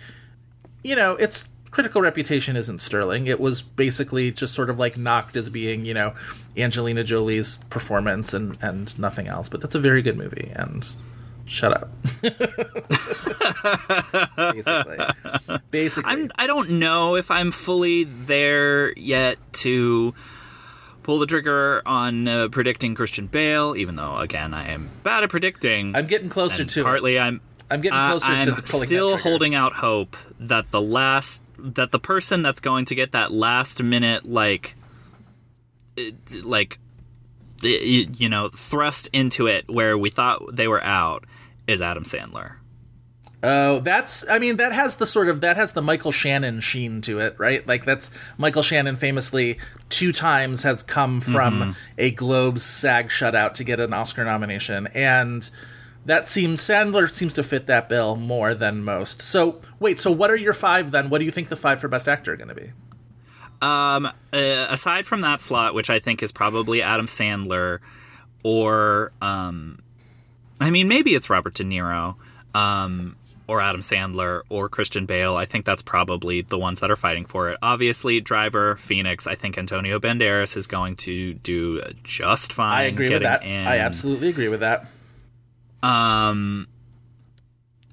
[0.83, 3.25] you know, its critical reputation isn't sterling.
[3.25, 6.13] It was basically just sort of like knocked as being, you know,
[6.55, 9.49] Angelina Jolie's performance and and nothing else.
[9.49, 10.87] But that's a very good movie, and
[11.45, 11.89] shut up.
[14.37, 14.97] basically,
[15.71, 20.13] basically, I'm I don't know if I'm fully there yet to
[21.01, 25.29] pull the trigger on uh, predicting Christian Bale, even though again I am bad at
[25.29, 25.95] predicting.
[25.95, 26.83] I'm getting closer to it.
[26.83, 30.71] partly I'm I'm getting uh, closer to I'm the pulling still holding out hope that
[30.71, 34.75] the last that the person that's going to get that last minute like
[36.43, 36.77] like
[37.61, 41.23] you know thrust into it where we thought they were out
[41.67, 42.55] is Adam Sandler.
[43.45, 47.01] Oh, that's I mean that has the sort of that has the Michael Shannon sheen
[47.01, 47.65] to it, right?
[47.67, 49.57] Like that's Michael Shannon famously
[49.89, 51.71] two times has come from Mm-hmm.
[51.97, 55.49] a Globe SAG shutout to get an Oscar nomination and
[56.05, 59.21] that seems Sandler seems to fit that bill more than most.
[59.21, 61.09] So, wait, so what are your 5 then?
[61.09, 62.71] What do you think the 5 for best actor are going to be?
[63.61, 67.79] Um, uh, aside from that slot, which I think is probably Adam Sandler,
[68.43, 69.81] or um,
[70.59, 72.15] I mean maybe it's Robert De Niro,
[72.53, 73.15] um,
[73.47, 75.37] or Adam Sandler, or Christian Bale.
[75.37, 77.57] I think that's probably the ones that are fighting for it.
[77.61, 79.27] Obviously, Driver, Phoenix.
[79.27, 82.73] I think Antonio Banderas is going to do just fine.
[82.73, 83.43] I agree with that.
[83.43, 83.65] In.
[83.65, 84.87] I absolutely agree with that.
[85.83, 86.67] Um,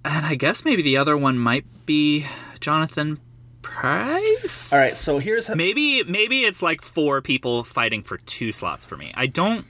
[0.04, 2.26] and I guess maybe the other one might be
[2.60, 3.18] Jonathan
[3.62, 4.72] Pryce.
[4.72, 8.86] All right, so here's how- Maybe maybe it's like four people fighting for two slots
[8.86, 9.10] for me.
[9.14, 9.66] I don't.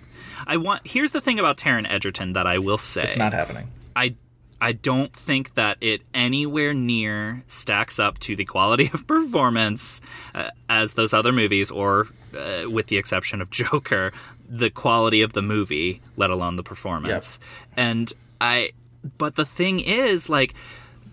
[0.46, 0.86] I want.
[0.86, 3.02] Here's the thing about Taron Egerton that I will say.
[3.02, 3.68] it's not happening.
[3.96, 4.14] I
[4.60, 10.00] I don't think that it anywhere near stacks up to the quality of performance
[10.34, 12.06] uh, as those other movies, or
[12.36, 14.12] uh, with the exception of Joker,
[14.50, 17.38] the quality of the movie, let alone the performance.
[17.76, 18.72] And I,
[19.16, 20.52] but the thing is, like,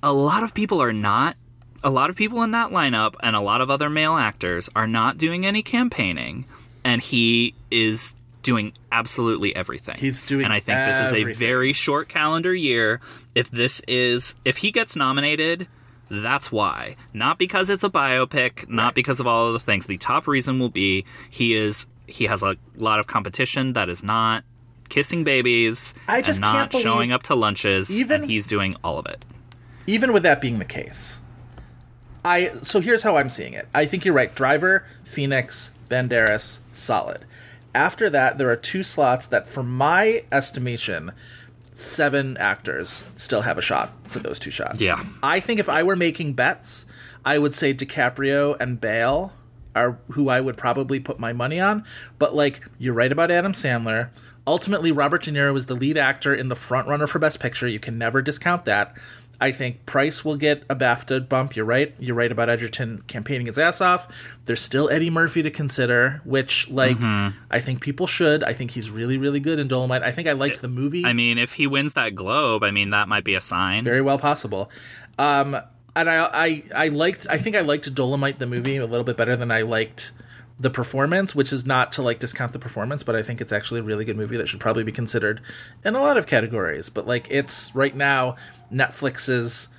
[0.02, 1.38] a lot of people are not.
[1.84, 4.88] A lot of people in that lineup and a lot of other male actors are
[4.88, 6.46] not doing any campaigning,
[6.84, 9.96] and he is doing absolutely everything.
[9.98, 13.00] He's doing and I think this is a very short calendar year.
[13.36, 15.68] If this is if he gets nominated,
[16.10, 16.96] that's why.
[17.14, 19.86] Not because it's a biopic, not because of all of the things.
[19.86, 24.02] The top reason will be he is he has a lot of competition that is
[24.04, 24.44] not
[24.90, 28.48] kissing babies I just and not can't believe showing up to lunches even- and he's
[28.48, 29.24] doing all of it.
[29.86, 31.20] even with that being the case,
[32.24, 33.68] I so here's how I'm seeing it.
[33.74, 34.34] I think you're right.
[34.34, 37.26] Driver, Phoenix, Banderas, solid.
[37.76, 41.12] After that, there are two slots that, for my estimation,
[41.72, 44.82] seven actors still have a shot for those two shots.
[44.82, 45.04] Yeah.
[45.22, 46.86] I think if I were making bets,
[47.24, 49.34] I would say DiCaprio and Bale
[49.78, 51.86] are who I would probably put my money on.
[52.20, 54.10] But like you're right about Adam Sandler.
[54.46, 57.68] Ultimately, Robert De Niro is the lead actor in the front runner for Best Picture.
[57.68, 58.96] You can never discount that.
[59.40, 61.56] I think Pryce will get a BAFTA bump.
[61.56, 61.94] You're right.
[62.00, 64.08] You're right about Egerton campaigning his ass off.
[64.46, 68.44] There's still Eddie Murphy to consider, which like I think people should.
[68.44, 70.02] I think he's really, really good in Dolemite.
[70.02, 71.06] I think I liked the movie.
[71.06, 73.84] I mean, if he wins that Globe, I mean that might be a sign.
[73.84, 74.72] Very well possible.
[75.20, 75.60] Um,
[75.98, 77.28] and I, I, I liked.
[77.30, 80.12] I think I liked Dolemite the movie a little bit better than I liked
[80.60, 83.80] the performance, which is not to like discount the performance, but I think it's actually
[83.82, 85.42] a really good movie that should probably be considered
[85.84, 86.90] in a lot of categories.
[86.90, 88.36] But like it's right now
[88.72, 89.70] Netflix's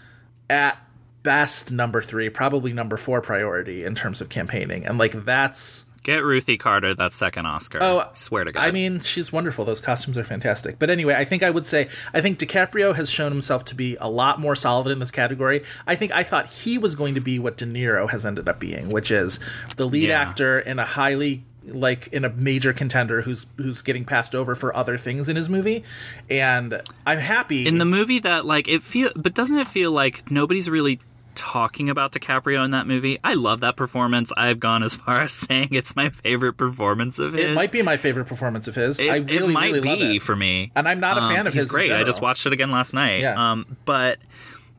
[0.49, 0.79] at
[1.23, 6.25] best number three, probably number four priority in terms of campaigning, and like that's Get
[6.25, 7.79] Ruthie Carter that second Oscar.
[7.83, 8.65] Oh, I swear to God.
[8.65, 9.65] I mean, she's wonderful.
[9.65, 10.79] Those costumes are fantastic.
[10.79, 13.97] But anyway, I think I would say I think DiCaprio has shown himself to be
[14.01, 15.63] a lot more solid in this category.
[15.87, 18.59] I think I thought he was going to be what De Niro has ended up
[18.59, 19.39] being, which is
[19.77, 20.21] the lead Yeah.
[20.21, 24.75] actor in a highly like in a major contender who's who's getting passed over for
[24.75, 25.85] other things in his movie.
[26.31, 30.31] And I'm happy in the movie that like it feel, but doesn't it feel like
[30.31, 30.99] nobody's really
[31.39, 33.19] talking about DiCaprio in that movie?
[33.25, 34.33] I love that performance.
[34.37, 37.47] I've gone as far as saying it's my favorite performance of his.
[37.47, 38.99] it might be my favorite performance of his.
[39.01, 40.23] It, I it might really love be it.
[40.23, 40.73] for me.
[40.77, 41.93] And I'm not a Um, fan of he's his great.
[41.93, 43.21] I just watched it again last night.
[43.21, 43.53] Yeah.
[43.53, 44.19] Um, but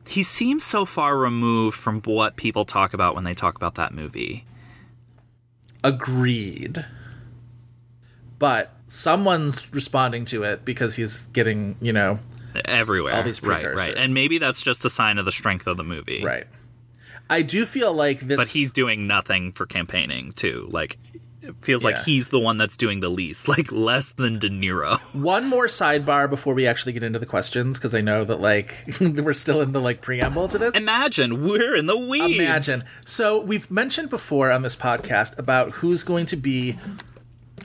[0.06, 3.92] he seems so far removed from what people talk about when they talk about that
[3.94, 4.44] movie.
[5.82, 6.84] Agreed.
[8.38, 12.18] But someone's responding to it because he's getting, you know,
[12.64, 15.76] Everywhere, All these right, right, and maybe that's just a sign of the strength of
[15.76, 16.46] the movie, right.
[17.28, 20.66] I do feel like this But he's doing nothing for campaigning too.
[20.70, 20.98] Like,
[21.42, 24.98] it feels like he's the one that's doing the least, like less than De Niro.
[25.14, 28.84] one more sidebar before we actually get into the questions because I know that like
[29.00, 30.74] we're still in the like preamble to this.
[30.74, 32.38] Imagine we're in the weeds.
[32.38, 32.82] Imagine.
[33.04, 36.78] So we've mentioned before on this podcast about who's going to be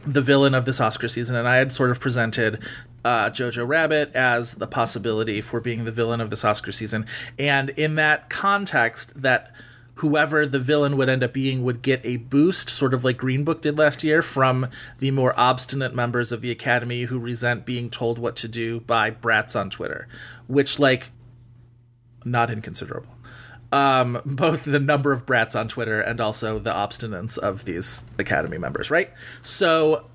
[0.06, 2.60] the villain of this Oscar season, and I had sort of presented
[3.06, 7.06] uh, Jojo Rabbit as the possibility for being the villain of this Oscar season,
[7.40, 9.54] and in that context, that
[9.96, 13.46] whoever the villain would end up being would get a boost, sort of like Green
[13.46, 14.68] Book did last year, from
[15.00, 19.10] the more obstinate members of the Academy who resent being told what to do by
[19.10, 20.08] brats on Twitter,
[20.48, 21.12] which like
[22.26, 23.16] not inconsiderable
[23.76, 28.58] um, both the number of brats on Twitter and also the obstinance of these Academy
[28.58, 29.12] members, right?
[29.42, 30.06] So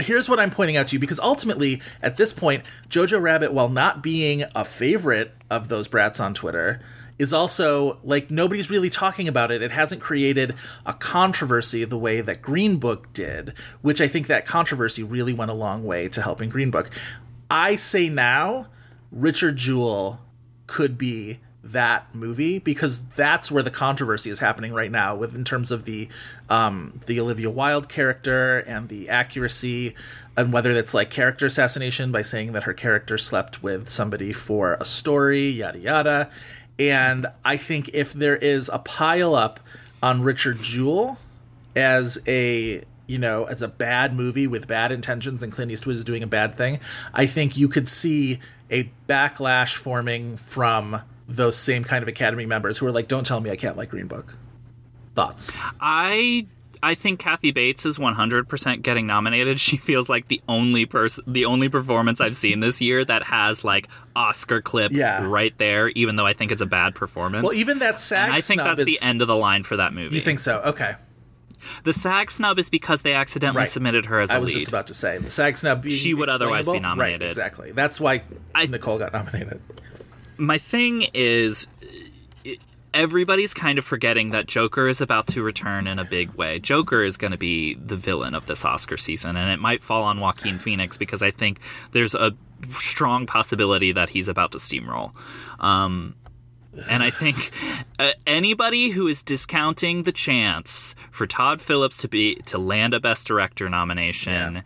[0.00, 3.68] here's what I'm pointing out to you because ultimately, at this point, Jojo Rabbit, while
[3.68, 6.80] not being a favorite of those brats on Twitter,
[7.18, 9.62] is also like nobody's really talking about it.
[9.62, 10.54] It hasn't created
[10.84, 15.50] a controversy the way that Green Book did, which I think that controversy really went
[15.50, 16.90] a long way to helping Green Book.
[17.50, 18.66] I say now,
[19.10, 20.20] Richard Jewell
[20.66, 21.40] could be
[21.72, 25.84] that movie because that's where the controversy is happening right now with in terms of
[25.84, 26.08] the
[26.48, 29.94] um the Olivia Wilde character and the accuracy
[30.36, 34.74] and whether it's like character assassination by saying that her character slept with somebody for
[34.74, 36.30] a story yada yada.
[36.78, 39.60] And I think if there is a pile up
[40.02, 41.18] on Richard Jewell
[41.74, 46.04] as a you know as a bad movie with bad intentions and Clint Eastwood is
[46.04, 46.80] doing a bad thing,
[47.14, 52.78] I think you could see a backlash forming from those same kind of Academy members
[52.78, 54.36] who are like, "Don't tell me I can't like Green Book."
[55.14, 55.56] Thoughts?
[55.80, 56.46] I
[56.82, 59.58] I think Kathy Bates is 100% getting nominated.
[59.66, 63.64] She feels like the only person, the only performance I've seen this year that has
[63.64, 65.26] like Oscar clip Yeah.
[65.26, 65.88] right there.
[65.90, 67.42] Even though I think it's a bad performance.
[67.44, 69.94] Well, even that SAG and I think that's the end of the line for that
[69.94, 70.14] movie.
[70.16, 70.60] You think so?
[70.66, 70.94] Okay,
[71.84, 73.68] the SAG snub is because they accidentally Right.
[73.68, 74.36] submitted her as a lead.
[74.36, 74.54] I was lead.
[74.60, 75.82] just about to say the SAG snub.
[75.82, 77.22] Being She would otherwise be nominated.
[77.22, 77.72] Right, exactly.
[77.72, 78.22] That's why
[78.54, 79.60] I- Nicole got nominated.
[80.38, 81.66] My thing is.
[82.94, 86.58] Everybody's kind of forgetting that Joker is about to return in a big way.
[86.58, 90.04] Joker is going to be the villain of this Oscar season, and it might fall
[90.04, 91.60] on Joaquin Phoenix because I think
[91.92, 92.32] there's a
[92.70, 95.12] strong possibility that he's about to steamroll.
[95.60, 96.14] Um,
[96.88, 97.50] and I think
[97.98, 103.00] uh, anybody who is discounting the chance for Todd Phillips to be to land a
[103.00, 104.62] Best Director nomination Yeah.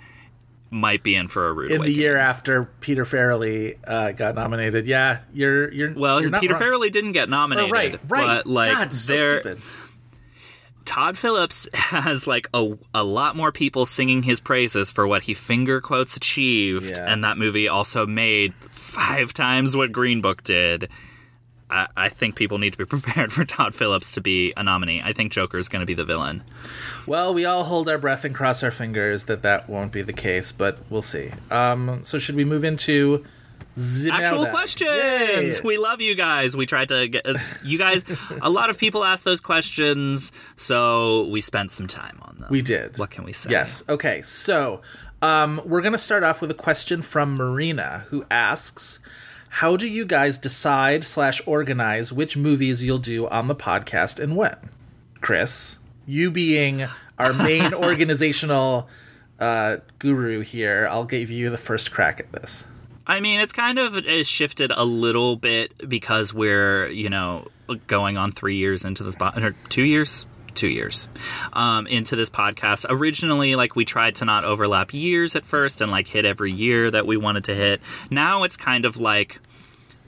[0.70, 4.86] Might be in for a rude In the year after Peter Farrelly uh, got nominated,
[4.86, 6.54] yeah, you're you're Well, you're Peter.
[6.54, 8.26] Farrelly didn't get Oh, nominated, right, right.
[8.26, 9.58] But like, God, so stupid.
[10.86, 15.34] Todd Phillips has like a, a lot more people singing his praises for what he
[15.34, 17.12] finger quotes achieved, Yeah.
[17.12, 20.88] and that movie also made five times what Green Book did.
[21.70, 25.00] I, I think people need to be prepared for Todd Phillips to be a nominee.
[25.02, 26.42] I think Joker is going to be the villain.
[27.06, 30.12] Well, we all hold our breath and cross our fingers that that won't be the
[30.12, 31.30] case, but we'll see.
[31.50, 33.24] Um, so should we move into
[34.10, 34.90] Actual questions.
[34.90, 35.60] Yay!
[35.64, 36.56] We love you guys.
[36.56, 38.04] We tried to get uh, you guys.
[38.42, 42.48] a lot of people asked those questions, so we spent some time on them.
[42.50, 42.98] We did.
[42.98, 43.50] What can we say?
[43.50, 43.82] Yes.
[43.88, 44.22] Okay.
[44.22, 44.82] So
[45.22, 48.98] um, we're going to start off with a question from Marina, who asks,
[49.50, 54.36] "How do you guys decide slash organize which movies you'll do on the podcast and
[54.36, 54.56] when?"
[55.20, 56.86] Chris, you being
[57.18, 58.88] our main organizational
[59.38, 62.64] uh, guru here, I'll give you the first crack at this.
[63.06, 67.48] I mean, it's kind of uh, shifted a little bit because we're, you know,
[67.86, 70.26] going on three years into this, bo- or two years,
[70.60, 71.08] two years
[71.52, 72.84] um, into this podcast.
[72.88, 76.90] Originally, like we tried to not overlap years at first and like hit every year
[76.90, 77.80] that we wanted to hit.
[78.10, 79.40] Now it's kind of like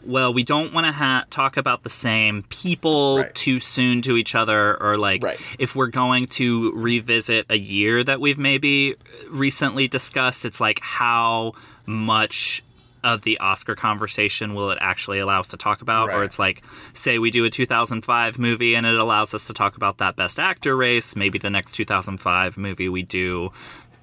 [0.05, 3.33] well, we don't want to ha- talk about the same people Right.
[3.37, 5.39] too soon to each other, or like Right.
[5.61, 8.97] if we're going to revisit a year that we've maybe
[9.31, 11.53] recently discussed, it's like how
[11.87, 12.65] much
[13.05, 16.11] of the Oscar conversation will it actually allow us to talk about?
[16.11, 19.77] Or it's like, say we do a 2005 movie and it allows us to talk
[19.77, 21.17] about that best actor race.
[21.17, 23.51] Maybe the next 2005 movie we do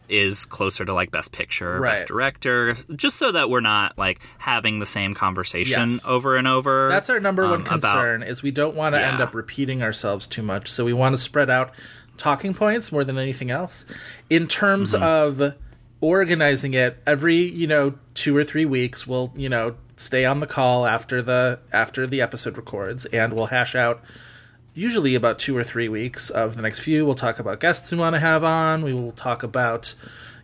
[0.09, 4.19] is closer to like best picture or best director just so that we're not like
[4.39, 6.05] having the same conversation Yes.
[6.07, 9.01] over and over That's our number one um, about- concern is we don't want to
[9.05, 10.67] end up repeating ourselves too much.
[10.67, 11.71] So we want to spread out
[12.17, 13.85] talking points more than anything else.
[14.31, 15.03] In terms Mm-hmm.
[15.03, 15.53] of
[16.01, 20.47] organizing it, every, you know, 2 or 3 weeks we'll, you know, stay on the
[20.47, 24.01] call after the after the episode records and we'll hash out
[24.73, 27.05] usually about 2 or 3 weeks of the next few.
[27.05, 28.83] We'll talk about guests we want to have on.
[28.83, 29.95] We will talk about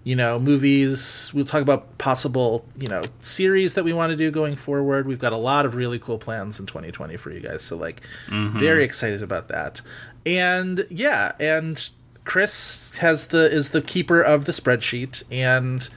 [0.05, 1.31] you know, movies.
[1.33, 5.07] We'll talk about possible, you know, series that we want to do going forward.
[5.07, 7.63] We've got a lot of really cool plans in 2020 for you guys.
[7.63, 8.59] So, like, mm-hmm.
[8.59, 9.81] very excited about that.
[10.23, 11.89] And yeah, and
[12.25, 15.87] Chris has the is the keeper of the spreadsheet, and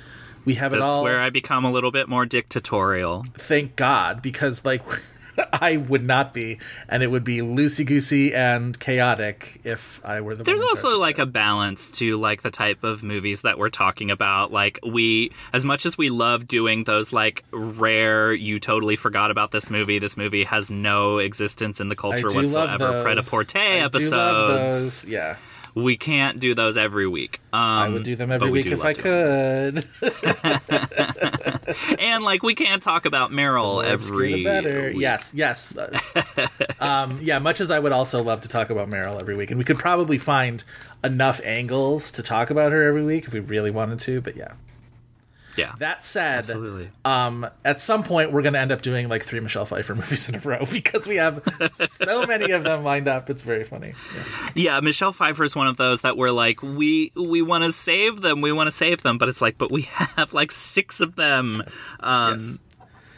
[0.44, 1.02] we have it that's all.
[1.02, 4.82] where i become a little bit more dictatorial thank God, because like
[5.52, 6.58] I would not be,
[6.88, 10.44] and it would be loosey goosey and chaotic if I were the.
[10.44, 14.52] There's also like a balance to like the type of movies that we're talking about.
[14.52, 19.50] Like we as much as we love doing those like rare you totally forgot about
[19.50, 22.84] this movie, this movie has no existence in the culture whatsoever.
[23.82, 24.12] I do episodes.
[24.12, 25.04] love those.
[25.04, 25.36] Yeah.
[25.82, 27.40] We can't do those every week.
[27.52, 29.88] Um, I would do them every we week if I could.
[31.98, 34.88] And like we can't talk about Meryl every the better.
[34.88, 35.00] week.
[35.00, 35.76] Yes, yes.
[36.80, 39.58] Um, yeah, much as I would also love to talk about Meryl every week, and
[39.58, 40.62] we could probably find
[41.02, 44.20] enough angles to talk about her every week if we really wanted to.
[44.20, 44.52] But yeah.
[45.58, 45.74] Yeah.
[45.78, 46.90] That said, Absolutely.
[47.04, 50.28] um, at some point we're going to end up doing like three Michelle Pfeiffer movies
[50.28, 51.42] in a row because we have
[51.74, 53.28] so many of them lined up.
[53.28, 53.94] It's very funny.
[54.14, 54.50] Yeah.
[54.54, 58.20] Yeah, Michelle Pfeiffer is one of those that we're like, we we want to save
[58.20, 61.16] them, we want to save them, but it's like, but we have like six of
[61.16, 61.62] them.
[62.00, 62.58] Um, Yes.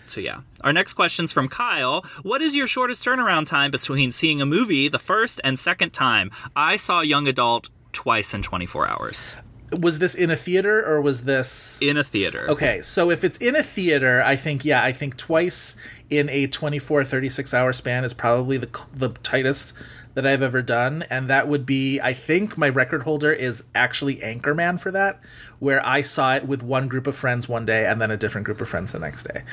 [0.07, 2.05] So yeah, our next question's from Kyle.
[2.25, 6.33] What is your shortest turnaround time between seeing a movie the first and second time?
[6.57, 9.37] I saw Young Adult twice in 24 hours
[9.79, 12.49] Was this in a theater or was this in a theater.
[12.51, 15.77] Okay, so if it's in a theater, I think yeah, I think twice
[16.09, 19.73] in a 24 36 hour span is probably the the tightest
[20.15, 24.17] that I've ever done and that would be I think my record holder is actually
[24.17, 25.21] Anchorman for that
[25.61, 28.45] where I saw it with one group of friends one day and then a different
[28.45, 29.45] group of friends the next day.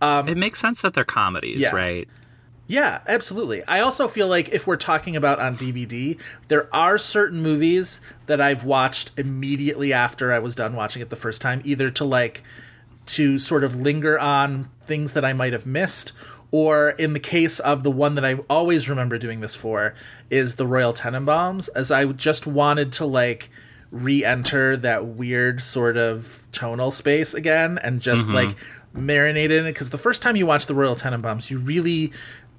[0.00, 1.74] Um, it makes sense that they're comedies, Yeah.
[1.74, 2.08] right?
[2.66, 3.62] Yeah, absolutely.
[3.64, 8.40] I also feel like if we're talking about on DVD, there are certain movies that
[8.40, 12.42] I've watched immediately after I was done watching it the first time, either to like
[13.06, 16.12] to sort of linger on things that I might have missed,
[16.50, 19.94] or in the case of the one that I always remember doing this for
[20.30, 23.50] is the Royal Tenenbaums, as I just wanted to like
[23.90, 28.34] re-enter that weird sort of tonal space again and just mm-hmm.
[28.34, 28.56] like
[28.94, 32.12] marinate in it because the first time you watch the Royal Tenenbaums, you really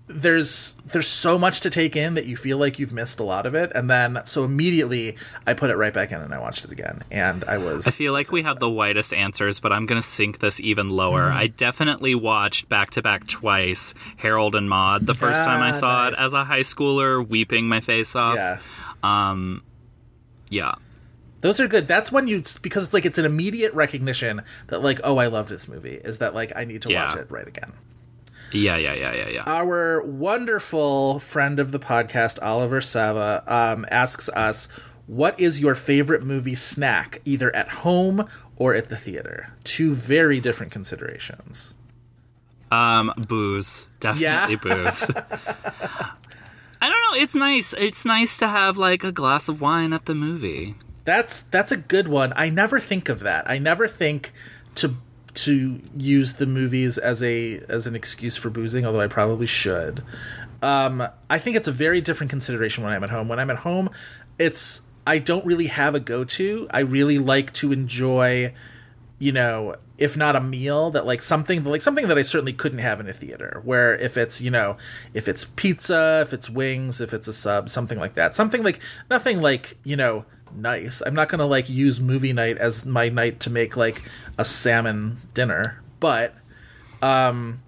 [0.08, 3.47] there's there's so much to take in that you feel like you've missed a lot
[3.47, 6.64] of it and then so immediately I put it right back in and I watched
[6.64, 9.88] it again and I was I feel like we have the widest answers, but I'm
[9.88, 11.24] going to sink this even lower.
[11.24, 11.38] Mm-hmm.
[11.38, 15.72] I definitely watched back to back twice Harold and Maude the first time I Ah,
[15.72, 18.36] saw it as a high schooler, weeping my face off.
[18.36, 18.60] yeah
[20.51, 20.76] Yeah.
[21.41, 21.88] Those are good.
[21.88, 25.47] That's when you because it's like it's an immediate recognition that like oh I love
[25.49, 27.74] this movie is that like I need to watch it right again.
[28.56, 29.43] Yeah, yeah, yeah, yeah, yeah.
[29.45, 34.68] Our wonderful friend of the podcast Oliver Sava um, asks us
[35.08, 39.53] what is your favorite movie snack either at home or at the theater?
[39.64, 41.74] Two very different considerations.
[42.72, 45.10] Um, booze, definitely booze.
[46.82, 47.22] I don't know.
[47.22, 47.74] It's nice.
[47.78, 50.76] It's nice to have like a glass of wine at the movie.
[51.03, 52.34] That's that's a good one.
[52.36, 53.49] I never think of that.
[53.49, 54.34] I never think
[54.76, 54.95] to
[55.36, 60.04] to use the movies as a as an excuse for boozing, although I probably should.
[60.62, 63.28] Um, I think it's a very different consideration when I'm at home.
[63.28, 63.90] When I'm at home,
[64.40, 66.68] it's I don't really have a go to.
[66.72, 68.54] I really like to enjoy,
[69.20, 72.80] you know, if not a meal, that like something like something that I certainly couldn't
[72.80, 73.62] have in a theater.
[73.64, 74.78] Where if it's you know
[75.14, 78.36] if it's pizza, if it's wings, if it's a sub, something like that.
[78.36, 78.80] Something like
[79.10, 80.26] nothing like you know
[80.56, 81.01] nice.
[81.06, 84.01] I'm not gonna like use movie night as my night to make like
[84.38, 86.34] a salmon dinner, but
[87.01, 87.62] um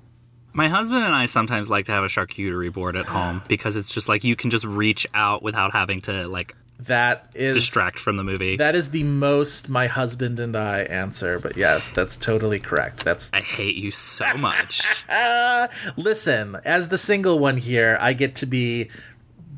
[0.53, 3.91] My husband and I sometimes like to have a charcuterie board at home because it's
[3.91, 8.17] just like you can just reach out without having to like That is distract from
[8.17, 8.55] the movie.
[8.57, 13.03] That is the most my husband and I answer, but yes, that's totally correct.
[13.03, 14.81] That's I hate you so much.
[15.97, 18.89] listen, as the single one here, I get to be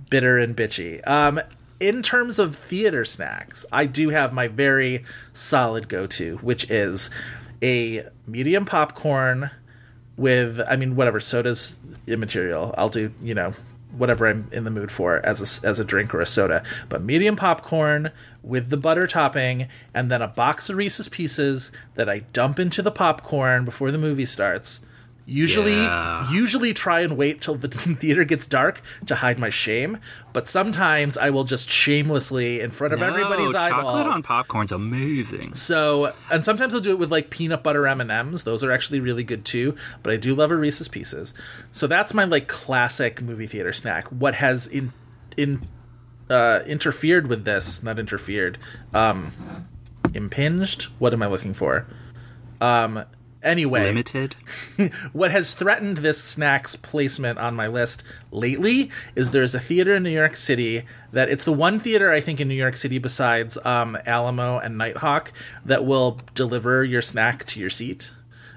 [0.09, 1.05] bitter and bitchy.
[1.07, 1.39] Um,
[1.79, 5.03] in terms of theater snacks, I do have my very
[5.33, 7.09] solid go-to, which is
[7.61, 9.51] a medium popcorn
[10.17, 12.73] with, I mean, whatever soda's immaterial.
[12.77, 13.53] I'll do, you know,
[13.97, 16.63] whatever I'm in the mood for as a, as a drink or a soda.
[16.89, 18.11] But medium popcorn
[18.43, 22.81] with the butter topping, and then a box of Reese's Pieces that I dump into
[22.81, 24.81] the popcorn before the movie starts.
[25.29, 26.29] Usually, Yeah.
[26.31, 27.67] usually try and wait till the
[28.01, 29.99] theater gets dark to hide my shame.
[30.33, 34.71] But sometimes I will just shamelessly, in front of everybody's no, eyeballs, chocolate on popcorn's
[34.71, 35.53] amazing.
[35.53, 38.43] so, and sometimes I'll do it with like peanut butter M and M's.
[38.43, 39.75] Those are actually really good too.
[40.03, 41.33] But I do love a Reese's Pieces.
[41.71, 44.07] So that's my like classic movie theater snack.
[44.09, 44.93] What has in
[45.37, 45.61] in
[46.29, 47.81] uh, interfered with this?
[47.81, 48.57] Not interfered.
[48.93, 49.31] Um,
[50.13, 50.83] impinged.
[50.99, 51.87] What am I looking for?
[52.61, 53.03] Um.
[53.41, 54.35] Anyway, Limited.
[55.13, 60.03] what has threatened this snack's placement on my list lately is there's a theater in
[60.03, 63.57] New York City that it's the one theater I think in New York City besides
[63.63, 65.31] um, Alamo and Nitehawk
[65.65, 68.13] that will deliver your snack to your seat.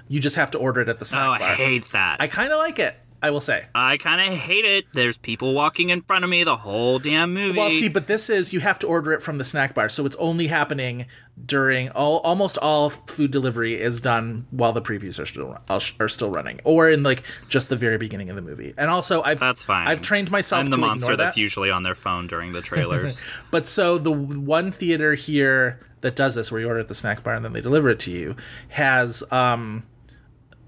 [0.09, 2.19] You just have to order it at the snack Oh, I hate that.
[2.19, 2.97] I kind of like it.
[3.23, 3.65] I will say.
[3.73, 4.85] I kind of hate it.
[4.91, 7.57] There's people walking in front of me the whole damn movie.
[7.57, 10.05] Well, see, but this is you have to order it from the snack bar, so
[10.05, 11.05] it's only happening
[11.45, 16.31] during all almost all food delivery is done while the previews are still are still
[16.31, 18.73] running, or in like just the very beginning of the movie.
[18.77, 19.87] And also, I've that's fine.
[19.87, 21.41] I've trained myself I'm the monster that's that.
[21.41, 23.21] usually on their phone during the trailers.
[23.51, 27.23] But so the one theater here that does this, where you order at the snack
[27.23, 28.35] bar and then they deliver it to you,
[28.67, 29.83] has um.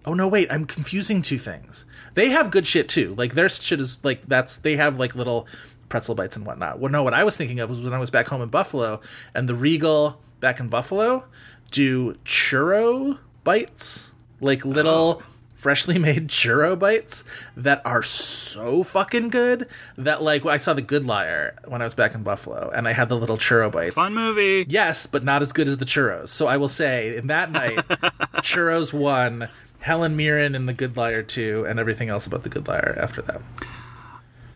[0.05, 0.25] Oh no!
[0.27, 1.85] Wait, I'm confusing two things.
[2.15, 3.13] They have good shit too.
[3.15, 5.47] Like their shit is like that's they have like little
[5.89, 6.79] pretzel bites and whatnot.
[6.79, 9.01] Well, no, what I was thinking of was when I was back home in Buffalo,
[9.33, 11.25] and the Regal back in Buffalo
[11.71, 14.11] do churro bites,
[14.41, 15.21] like little
[15.53, 17.23] freshly made churro bites
[17.55, 21.93] that are so fucking good that like I saw the Good Liar when I was
[21.93, 23.95] back in Buffalo, and I had the little churro bites.
[23.95, 24.65] Fun movie.
[24.69, 26.29] Yes, but not as good as the churros.
[26.29, 27.77] So I will say, in that night,
[28.37, 29.49] churros won.
[29.85, 33.21] Helen Mirren in The Good Liar 2, and everything else about The Good Liar after
[33.21, 33.39] that.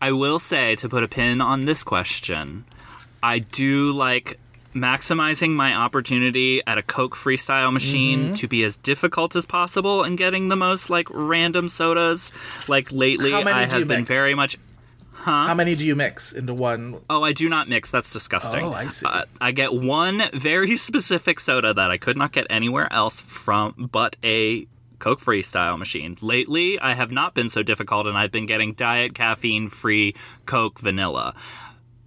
[0.02, 2.66] I will say to put a pin on this question,
[3.22, 4.40] I do like
[4.74, 8.34] maximizing my opportunity at a Coke freestyle machine Mm-hmm.
[8.34, 12.32] to be as difficult as possible and getting the most like random sodas.
[12.68, 14.08] Like lately, I have been mix?
[14.10, 14.58] very much.
[15.14, 17.02] How many do you mix into one?
[17.08, 17.92] Oh, I do not mix.
[17.92, 18.64] That's disgusting.
[18.66, 19.06] Oh, I see.
[19.06, 23.90] Uh, I get one very specific soda that I could not get anywhere else from
[23.92, 24.66] but a
[25.00, 26.18] Coke Freestyle machine.
[26.22, 30.80] Lately, I have not been so difficult, and I've been getting diet caffeine free Coke
[30.80, 31.34] vanilla.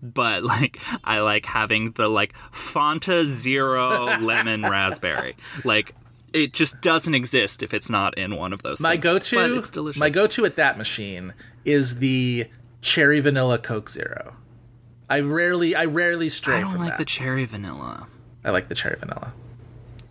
[0.03, 5.37] But like, I like having the like Fanta Zero lemon raspberry.
[5.65, 5.95] Like,
[6.33, 8.81] it just doesn't exist if it's not in one of those.
[8.81, 10.01] My it's delicious.
[10.01, 11.35] my go-to at that machine
[11.65, 12.47] is the
[12.81, 14.37] cherry vanilla Coke Zero.
[15.09, 16.99] I rarely, I rarely stray I don't from like that.
[16.99, 18.07] the cherry vanilla.
[18.45, 19.35] I like the cherry vanilla.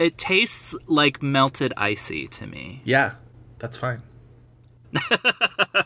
[0.02, 2.82] It tastes like melted icy to me.
[2.84, 3.14] Yeah,
[3.60, 4.02] that's fine.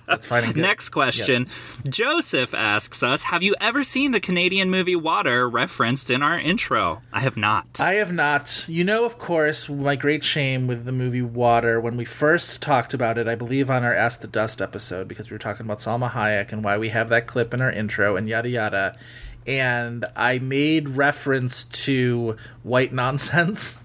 [0.07, 0.45] that's fine.
[0.45, 0.61] And good.
[0.61, 1.47] Next question.
[1.89, 7.01] Joseph asks us Have you ever seen the Canadian movie Water referenced in our intro?
[7.11, 7.81] I have not.
[7.81, 8.65] I have not.
[8.69, 12.93] You know, of course, my great shame with the movie Water, when we first talked
[12.93, 15.79] about it, I believe on our Ask the Dust episode, because we were talking about
[15.79, 18.97] Salma Hayek and why we have that clip in our intro and yada yada.
[19.45, 23.83] And I made reference to white nonsense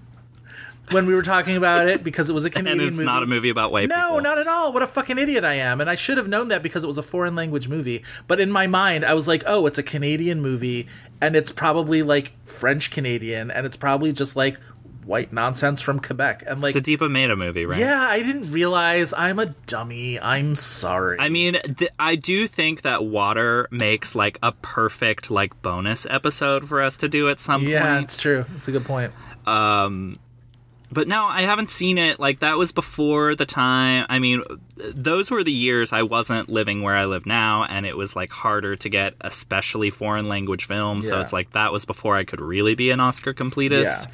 [0.91, 3.05] when we were talking about it because it was a Canadian and it's movie.
[3.05, 4.21] not a movie about white No, people.
[4.21, 4.71] not at all.
[4.73, 5.81] What a fucking idiot I am.
[5.81, 8.03] And I should have known that because it was a foreign language movie.
[8.27, 10.87] But in my mind, I was like, oh, it's a Canadian movie
[11.19, 14.59] and it's probably like French Canadian and it's probably just like
[15.05, 16.43] white nonsense from Quebec.
[16.45, 17.79] And like, It's a Deepa Mehta movie, right?
[17.79, 20.19] yeah, I didn't realize I'm a dummy.
[20.19, 21.17] I'm sorry.
[21.19, 26.67] I mean, th- I do think that Water makes like a perfect like bonus episode
[26.69, 27.93] for us to do at some yeah, point.
[27.95, 28.45] Yeah, it's true.
[28.57, 29.11] It's a good point.
[29.47, 30.19] Um,
[30.91, 32.19] But no, I haven't seen it.
[32.19, 34.05] Like that was before the time.
[34.09, 34.43] I mean,
[34.75, 38.29] those were the years I wasn't living where I live now, and it was like
[38.29, 41.07] harder to get, especially foreign language films.
[41.07, 44.07] So it's like that was before I could really be an Oscar completist.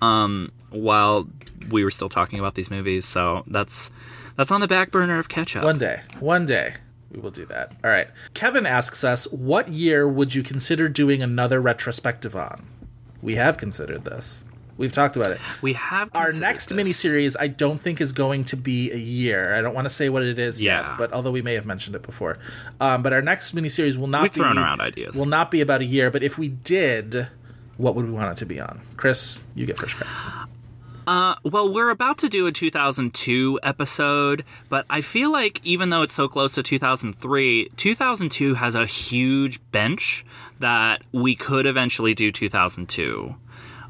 [0.00, 1.28] Um, while
[1.70, 3.90] we were still talking about these movies, so that's
[4.36, 5.64] that's on the back burner of catch up.
[5.64, 6.00] One day.
[6.18, 6.74] One day.
[7.10, 7.72] We will do that.
[7.84, 8.08] All right.
[8.32, 12.66] Kevin asks us, what year would you consider doing another retrospective on?
[13.20, 14.44] We have considered this.
[14.82, 15.38] We've talked about it.
[15.62, 16.76] We have Our next this.
[16.76, 19.54] miniseries, I don't think is going to be a year.
[19.54, 20.88] I don't want to say what it is Yeah.
[20.90, 22.36] yet, but although we may have mentioned it before,
[22.80, 25.14] um, but our next miniseries will not We've be thrown around ideas.
[25.16, 26.10] Will not be about a year.
[26.10, 27.28] But if we did,
[27.76, 28.80] what would we want it to be on?
[28.96, 30.10] Chris, you get first crack.
[31.06, 36.02] Uh, Well, we're about to do a 2002 episode, but I feel like even though
[36.02, 40.24] it's so close to 2003, 2002 has a huge bench
[40.60, 43.34] that we could eventually do 2002.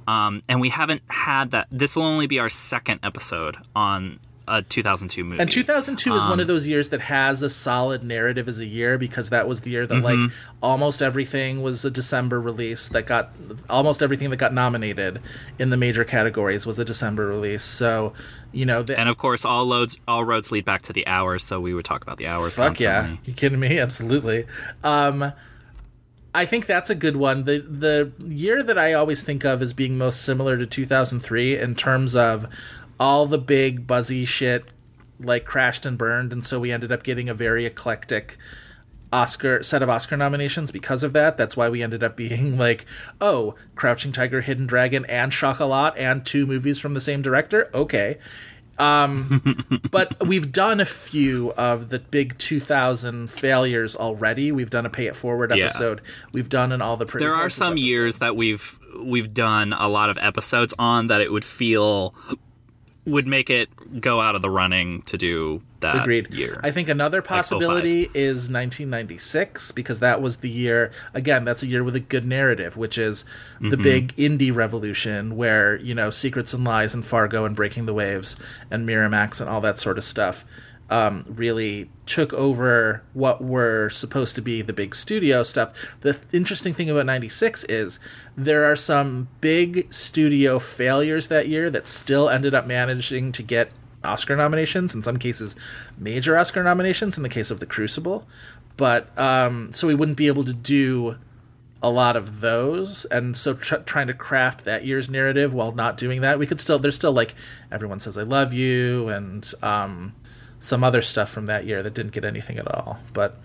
[0.07, 1.68] Um, and we haven't had that.
[1.70, 5.38] This will only be our second episode on a 2002 movie.
[5.38, 8.66] And 2002 is one Um, of those years that has a solid narrative as a
[8.66, 10.22] year because that was the year that Mm-hmm.
[10.24, 13.30] like almost everything was a December release that got
[13.70, 15.20] almost everything that got nominated
[15.61, 17.62] in the major categories was a December release.
[17.62, 18.14] So,
[18.50, 21.44] you know, the, And of course, all roads all roads lead back to the hours,
[21.44, 22.57] so we would talk about the hours.
[22.57, 23.03] Fuck yeah!
[23.03, 23.30] constantly.
[23.30, 23.78] You kidding me?
[23.78, 24.46] Absolutely.
[24.82, 25.32] Um,
[26.35, 27.45] I think that's a good one.
[27.45, 31.74] the The year that I always think of as being most similar to 2003 in
[31.74, 32.49] terms of
[32.99, 34.64] all the big buzzy shit
[35.18, 38.39] like crashed and burned, and so we ended up getting a very eclectic
[39.12, 41.37] Oscar set of Oscar nominations because of that.
[41.37, 42.87] That's why we ended up being like,
[43.20, 47.70] oh, Crouching Tiger, Hidden Dragon, and Chocolat, and two movies from the same director.
[47.74, 48.18] Okay.
[48.78, 54.50] Um, but we've done a few of the big 2000 failures already.
[54.52, 55.64] We've done a Pay It Forward Yeah.
[55.66, 56.00] episode.
[56.32, 57.84] We've done an All the Pretty There are some episode.
[57.86, 62.14] years that we've we've done a lot of episodes on that it would feel
[63.05, 63.68] would make it
[64.00, 66.32] go out of the running to do that Agreed.
[66.32, 66.61] year.
[66.62, 70.92] I think another possibility is 1996 because that was the year.
[71.12, 73.24] Again, that's a year with a good narrative, which is
[73.61, 73.82] the Mm-hmm.
[73.82, 78.36] big indie revolution, where you know Secrets and Lies and Fargo and Breaking the Waves
[78.70, 80.44] and Miramax and all that sort of stuff
[80.93, 85.72] um, really took over what were supposed to be the big studio stuff.
[86.01, 87.99] The interesting thing about 96 is
[88.36, 93.72] there are some big studio failures that year that still ended up managing to get
[94.05, 95.57] Oscar nominations, in some cases,
[95.97, 98.26] major Oscar nominations in the case of The Crucible.
[98.76, 101.16] But um, so we wouldn't be able to do
[101.82, 105.97] a lot of those, and so tr- trying to craft that year's narrative while not
[105.97, 106.78] doing that, we could still.
[106.78, 107.34] There's still like
[107.70, 110.14] everyone says I love you, and um,
[110.62, 112.98] some other stuff from that year that didn't get anything at all.
[113.12, 113.36] But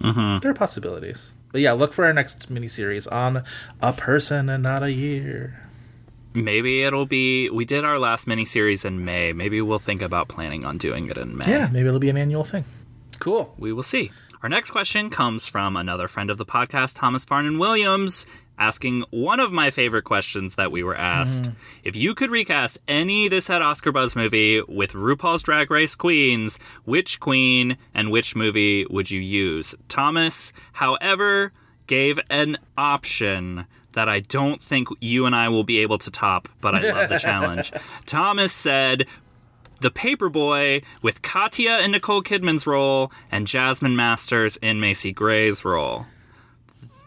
[0.00, 0.38] mm-hmm.
[0.38, 1.34] there are possibilities.
[1.50, 3.42] But yeah, look for our next miniseries on
[3.82, 5.68] a person and not a year.
[6.32, 7.50] Maybe it'll be.
[7.50, 9.32] We did our last miniseries in May.
[9.32, 11.44] Maybe we'll think about planning on doing it in May.
[11.48, 12.64] Yeah, maybe it'll be an annual thing.
[13.18, 13.52] Cool.
[13.58, 14.12] we will see.
[14.42, 18.26] Our next question comes from another friend of the podcast, Thomas Farnan Williams,
[18.60, 21.44] asking one of my favorite questions that we were asked.
[21.44, 21.54] Mm-hmm.
[21.82, 26.58] If you could recast any This Had Oscar Buzz movie with RuPaul's Drag Race queens,
[26.84, 29.74] which queen and which movie would you use?
[29.88, 31.52] Thomas, however,
[31.86, 36.48] gave an option that I don't think you and I will be able to top,
[36.60, 37.72] but I love the challenge.
[38.06, 39.06] Thomas said,
[39.80, 46.06] the Paperboy with Katya in Nicole Kidman's role and Jasmine Masters in Macy Gray's role.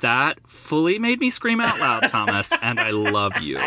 [0.03, 3.57] That fully made me scream out loud, Thomas, and I love you.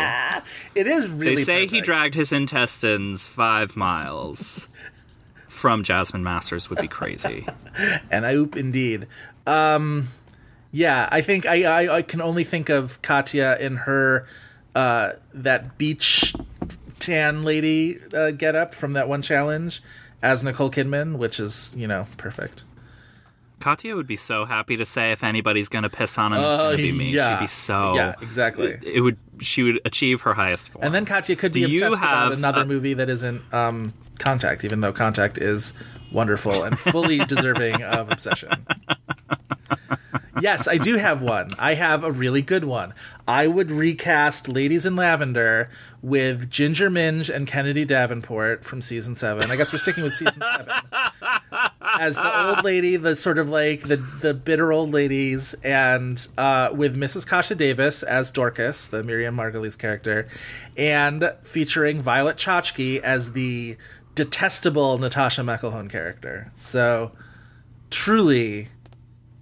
[0.75, 1.33] It is really.
[1.33, 4.69] They say he dragged his intestines five miles
[5.47, 7.47] from Jasmine Masters would be crazy.
[8.11, 9.07] and I oop indeed.
[9.47, 10.09] Um,
[10.71, 14.27] yeah, I think I, I I can only think of Katya in her
[14.75, 16.35] uh that beach
[16.99, 19.81] tan lady uh, get up from that one challenge
[20.21, 22.63] as Nicole Kidman, which is you know perfect.
[23.59, 26.57] Katya would be so happy to say if anybody's gonna piss on him, it's Oh,
[26.71, 27.09] gonna be me.
[27.11, 27.37] yeah.
[27.37, 28.67] She'd be so Yeah, exactly.
[28.71, 29.17] It, it would.
[29.41, 30.85] She would achieve her highest form.
[30.85, 33.41] And then Katya could be Do you obsessed about have, another uh, movie that isn't
[33.53, 35.73] um, Contact, even though Contact is
[36.11, 38.65] wonderful and fully deserving of obsession.
[40.41, 41.53] Yes, I do have one.
[41.57, 42.93] I have a really good one.
[43.27, 45.69] I would recast Ladies in Lavender
[46.01, 49.51] with Ginger Minge and Kennedy Davenport from season seven.
[49.51, 50.73] I guess we're sticking with season seven.
[51.99, 56.69] As the old lady, the sort of like the the bitter old ladies, and uh,
[56.71, 57.25] with Mrs.
[57.25, 60.27] Kasha Davis as Dorcas, the Miriam Margolyes character,
[60.77, 63.77] and featuring Violet Chachki as the
[64.15, 66.51] detestable Natasha McElhone character.
[66.53, 67.11] So
[67.89, 68.69] truly,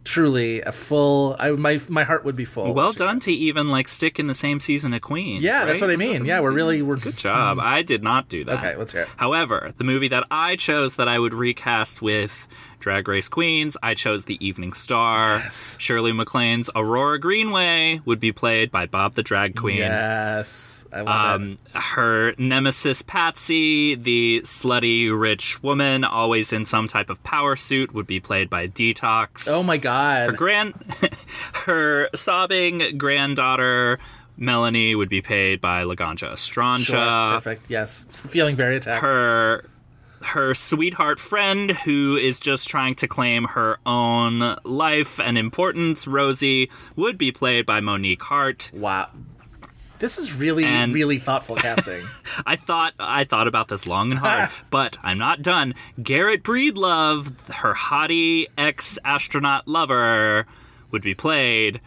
[0.05, 1.35] truly a full.
[1.39, 2.73] I my my heart would be full.
[2.73, 5.41] well done to even like stick in the same season of Queen.
[5.41, 6.23] Yeah, that's what I mean.
[6.23, 7.57] Yeah, we're really we're Good job.
[7.57, 7.63] Hmm.
[7.63, 8.59] I did not do that.
[8.59, 9.09] Okay, let's hear it.
[9.17, 12.47] However, the movie that I chose that I would recast with
[12.85, 15.39] Drag Race Queens, I chose The Evening Star.
[15.79, 19.77] Shirley MacLaine's Aurora Greenway would be played by Bob the Drag Queen.
[19.77, 21.45] Yes, I love it.
[21.45, 27.91] Um, her nemesis Patsy, the slutty rich woman, always in some type of power suit,
[27.91, 29.47] would be played by Detox.
[29.49, 30.29] Oh my god.
[30.29, 30.75] Her grand,
[31.65, 33.97] her sobbing granddaughter
[34.37, 36.85] Melanie would be played by Laganja Estranja.
[36.85, 37.67] Sure, perfect.
[37.67, 39.01] Yes, feeling very attacked.
[39.01, 39.65] her
[40.23, 46.69] her sweetheart friend who is just trying to claim her own life and importance, Rosie,
[46.95, 48.71] would be played by Monique Heart.
[48.73, 49.09] Wow,
[49.99, 52.05] this is really And- really thoughtful casting.
[52.45, 55.73] I thought I thought about this long and hard, but I'm not done.
[56.01, 60.45] Garrett Breedlove, her hottie ex astronaut lover,
[60.91, 61.79] would be played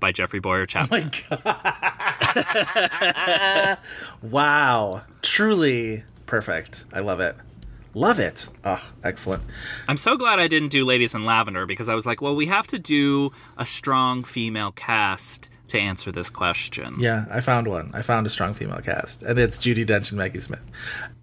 [0.00, 1.10] by Jeffrey Bowyer oh Chapman.
[4.22, 6.84] wow, truly perfect.
[6.92, 7.34] I love it.
[7.98, 8.48] Love it.
[8.62, 9.42] Oh, excellent.
[9.88, 12.46] I'm so glad I didn't do Ladies in Lavender because I was like, well, we
[12.46, 16.94] have to do a strong female cast to answer this question.
[17.00, 17.90] Yeah, I found one.
[17.92, 20.62] I found a strong female cast, and it's Judi Dench and Maggie Smith.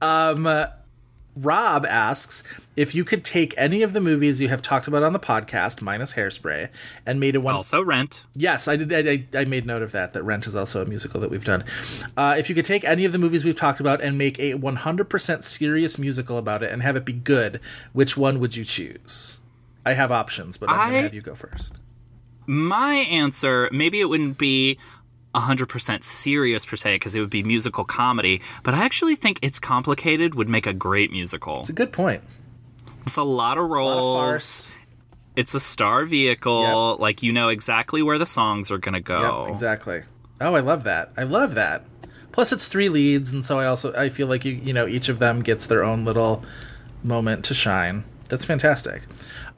[0.02, 0.46] Um,
[1.36, 2.44] Rob asks
[2.78, 5.82] if you could take any of the movies you have talked about on the podcast,
[5.82, 6.70] minus Hairspray,
[7.06, 7.56] and made a one.
[7.56, 8.24] Also, Rent.
[8.36, 9.08] Yes, I did.
[9.36, 10.14] I, I made note of that.
[10.14, 11.64] That Rent is also a musical that we've done.
[12.16, 14.54] Uh, if you could take any of the movies we've talked about and make a
[14.54, 17.60] 100% serious musical about it and have it be good,
[17.94, 19.40] which one would you choose?
[19.86, 21.74] I have options, but I'm I- gonna have you go first.
[22.48, 24.78] My answer, maybe it wouldn't be
[25.36, 29.60] 100% serious per se because it would be musical comedy, but I actually think It's
[29.60, 31.60] Complicated would make a great musical.
[31.62, 32.24] It's a good point.
[33.06, 34.16] It's a lot of A lot roles.
[34.18, 34.72] of farce.
[35.36, 36.98] It's a star vehicle.
[37.00, 39.44] Like you know exactly where the songs are going to go.
[39.44, 40.04] Yep, exactly.
[40.42, 41.12] Oh, I love that.
[41.18, 41.84] I love that.
[42.32, 45.08] Plus, it's three leads, and so I also I feel like you you know each
[45.10, 46.44] of them gets their own little
[47.04, 48.04] moment to shine.
[48.30, 49.04] That's fantastic.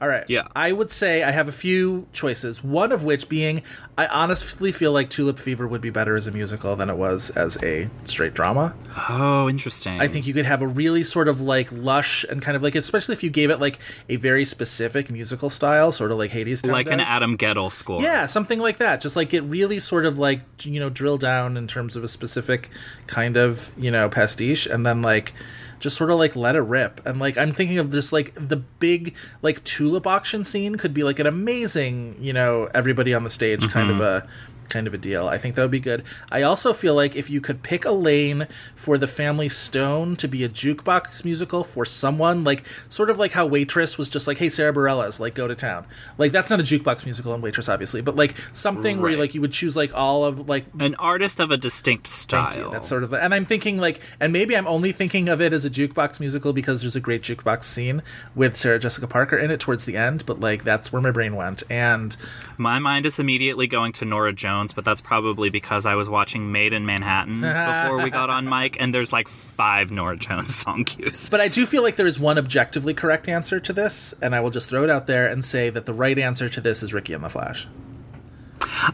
[0.00, 0.24] All right.
[0.28, 0.46] Yeah.
[0.54, 2.62] I would say I have a few choices.
[2.62, 3.62] One of which being
[3.96, 7.30] I honestly feel like Tulip Fever would be better as a musical than it was
[7.30, 8.76] as a straight drama.
[9.08, 10.00] Oh, interesting.
[10.00, 12.76] I think you could have a really sort of like lush and kind of like,
[12.76, 16.64] especially if you gave it like a very specific musical style, sort of like Hades.
[16.64, 17.00] Like an.
[17.00, 18.02] Adam Guettel score.
[18.02, 19.00] Yeah, something like that.
[19.00, 22.08] Just like get really sort of like you know drill down in terms of a
[22.08, 22.70] specific
[23.06, 25.32] kind of you know pastiche, and then like
[25.78, 27.00] just sort of like let it rip.
[27.06, 31.04] And like I'm thinking of just like the big like tulip auction scene could be
[31.04, 34.26] like an amazing you know everybody on the stage kind of mm-hmm.
[34.26, 35.28] a kind of a deal.
[35.28, 36.02] I think that would be good.
[36.30, 38.46] I also feel like if you could pick a lane
[38.76, 43.32] for the Family Stone to be a jukebox musical for someone, like sort of like
[43.32, 45.86] how Waitress was just like, hey, Sara Bareilles, like go to town.
[46.18, 49.18] Like that's not a jukebox musical in Waitress, obviously, but like something where Right.
[49.18, 52.56] like you would choose like all of like An artist of a distinct style.
[52.56, 52.70] you.
[52.70, 55.52] That's sort of, the, and I'm thinking like, and maybe I'm only thinking of it
[55.52, 58.02] as a jukebox musical because there's a great jukebox scene
[58.34, 60.26] with Sarah Jessica Parker in it towards the end.
[60.26, 62.16] But like, that's where my brain went, and
[62.58, 66.50] My mind is immediately going to Norah Jones, but that's probably because I was watching
[66.50, 70.84] Maid in Manhattan before we got on mic, and there's like five Norah Jones song
[70.84, 71.28] cues.
[71.30, 74.40] But I do feel like there is one objectively correct answer to this, and I
[74.40, 76.92] will just throw it out there and say that the right answer to this is
[76.92, 77.68] Ricki and the Flash.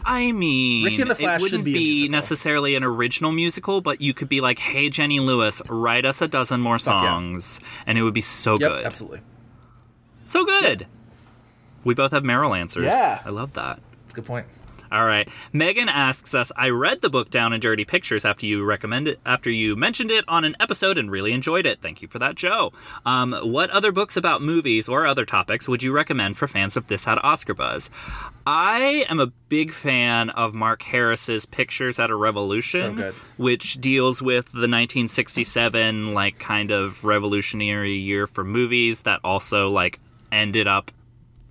[0.05, 3.99] I mean, Ricki and the Flash it wouldn't should be necessarily an original musical, but
[3.99, 6.77] you could be like, "Hey, Jenny Lewis, write us a dozen more yeah.
[6.77, 9.21] songs," and it would be so Yep, good, absolutely.
[10.25, 10.87] so good.
[11.85, 12.83] We both have Meryl answers.
[12.83, 13.21] Yeah.
[13.23, 13.79] I love that.
[14.01, 14.47] That's a good point.
[14.91, 15.27] All right.
[15.51, 19.49] Megan asks us, I read the book Down and Dirty Pictures after you recommended after
[19.49, 21.81] you mentioned it on an episode and really enjoyed it.
[21.81, 22.71] Thank you for that, Joe.
[23.05, 26.85] Um, what other books about movies or other topics would you recommend for fans of
[26.87, 27.89] This Had Oscar Buzz?
[28.45, 33.13] I am a big fan of Mark Harris's Pictures at a Revolution, So good.
[33.37, 39.99] which deals with the 1967 like kind of revolutionary year for movies that also like
[40.31, 40.91] ended up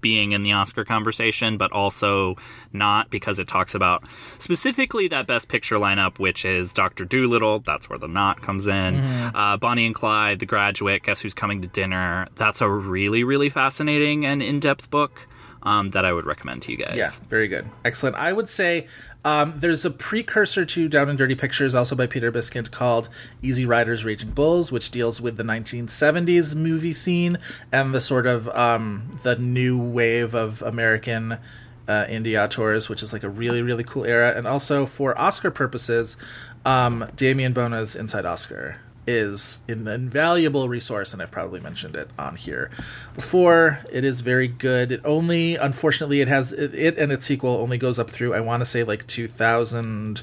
[0.05, 2.37] being in the Oscar conversation, but also
[2.75, 4.07] not because it talks about
[4.39, 7.61] specifically that Best Picture lineup, which is Doctor Dolittle.
[7.61, 8.97] That's where the knot comes in.
[8.97, 12.27] Uh, Bonnie and Clyde, The Graduate, Guess Who's Coming to Dinner.
[12.35, 15.27] That's a really, really fascinating and in depth book
[15.63, 16.95] um, that I would recommend to you guys.
[16.95, 17.67] Yeah, very good.
[17.83, 18.17] Excellent.
[18.17, 18.87] I would say
[19.25, 23.09] um, there's a precursor to Down and Dirty Pictures, also by Peter Biskind, called
[23.43, 27.39] Easy Riders Raging Bulls, which deals with the 1970s movie scene
[27.73, 31.39] and the sort of um, the new wave of American
[31.89, 34.33] uh, indie auteurs, which is like a really, really cool era.
[34.37, 36.17] And also for Oscar purposes,
[36.67, 42.37] um, Damien Bona's Inside Oscar is an invaluable resource, and I've probably mentioned it on
[42.37, 42.71] here
[43.15, 43.81] before.
[43.93, 44.93] It is very good.
[44.93, 48.61] It only, unfortunately, it has it, and its sequel only goes up through I want
[48.61, 50.23] to say like 2000,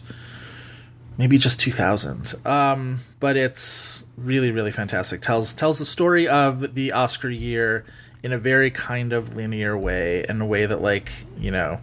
[1.17, 2.35] maybe just 2000.
[2.45, 5.21] Um, but it's really really fantastic.
[5.21, 7.85] tells tells the story of the Oscar year
[8.23, 11.79] in a very kind of linear way, in a way that like you know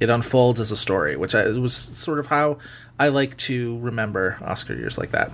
[0.00, 2.58] it unfolds as a story, which I, was sort of how
[2.98, 5.32] I like to remember Oscar years like that.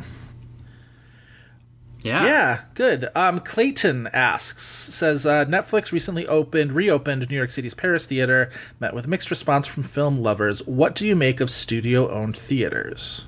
[2.03, 2.25] Yeah.
[2.25, 3.09] Yeah, good.
[3.15, 8.95] Um, Clayton asks, says uh, Netflix recently opened, reopened New York City's Paris Theater, met
[8.95, 10.67] with mixed response from film lovers.
[10.67, 13.27] What do you make of studio-owned theaters?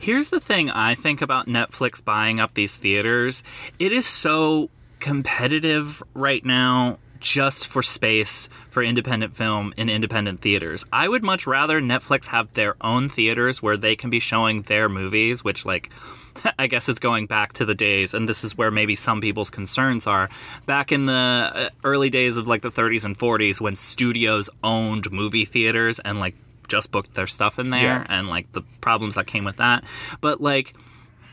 [0.00, 3.44] Here's the thing I think about Netflix buying up these theaters.
[3.78, 10.84] It is so competitive right now just for space for independent film in independent theaters.
[10.92, 14.88] I would much rather Netflix have their own theaters where they can be showing their
[14.90, 15.90] movies, which like
[16.58, 19.50] I guess it's going back to the days, and this is where maybe some people's
[19.50, 20.28] concerns are.
[20.66, 21.12] Back in the
[21.54, 26.20] uh, early days of like the 30s and 40s, when studios owned movie theaters and
[26.20, 26.34] like
[26.68, 28.06] just booked their stuff in there, Yeah.
[28.08, 29.84] and like the problems that came with that.
[30.22, 30.74] But like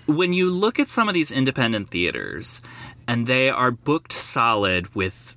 [0.06, 2.62] when you look at some of these independent theaters,
[3.08, 5.36] and they are booked solid with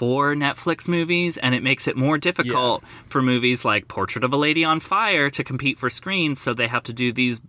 [0.00, 4.36] four Netflix movies, and it makes it more difficult for movies like Portrait of a
[4.36, 7.40] Lady on Fire to compete for screens, so they have to do these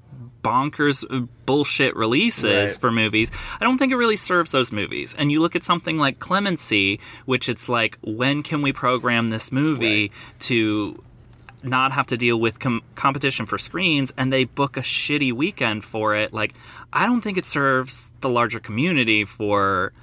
[0.44, 2.82] bonkers uh, bullshit releases Right.
[2.82, 3.32] for movies.
[3.60, 5.16] I don't think it really serves those movies.
[5.18, 9.52] And you look at something like Clemency, which it's like, when can we program this
[9.52, 11.02] movie to
[11.64, 15.84] not have to deal with com- competition for screens and they book a shitty weekend
[15.84, 16.56] for it like
[16.92, 19.94] i don't think it serves the larger community for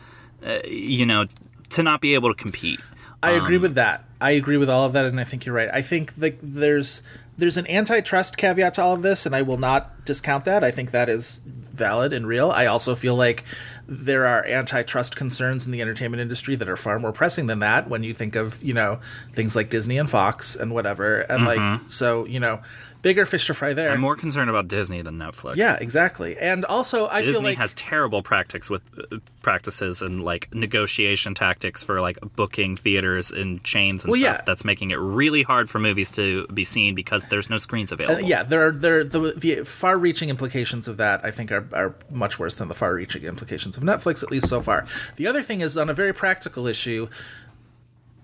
[0.47, 1.25] uh, you know
[1.71, 2.81] to not be able to compete
[3.23, 4.05] I agree um, with that.
[4.21, 5.71] I agree with all of that, and I think you're right.
[5.73, 7.03] I think that there's
[7.37, 10.65] there's an antitrust caveat to all of this, and I will not discount that.
[10.65, 12.51] I think that is valid and real.
[12.51, 13.45] I also feel like
[13.87, 17.89] there are antitrust concerns in the entertainment industry that are far more pressing than that.
[17.89, 19.01] When you think of you know
[19.33, 21.89] things like Disney and Fox and whatever, and like mm-hmm.
[21.89, 22.61] so you know
[23.09, 23.91] bigger fish to fry there.
[23.93, 26.33] i'm more concerned about disney than netflix yeah, exactly.
[26.51, 31.33] And also, I feel Disney like has terrible practices with uh, practices and like negotiation
[31.35, 34.37] tactics for like booking theaters and chains and Well, stuff.
[34.41, 34.45] yeah.
[34.49, 37.97] That's making it really hard for movies to be seen because there's no screens Uh,
[37.97, 38.29] available.
[38.29, 41.25] yeah, there are there the, the far-reaching implications of that.
[41.25, 44.61] I think are are much worse than the far-reaching implications of Netflix, at least so
[44.61, 44.85] far.
[45.17, 47.09] The other thing is on a very practical issue.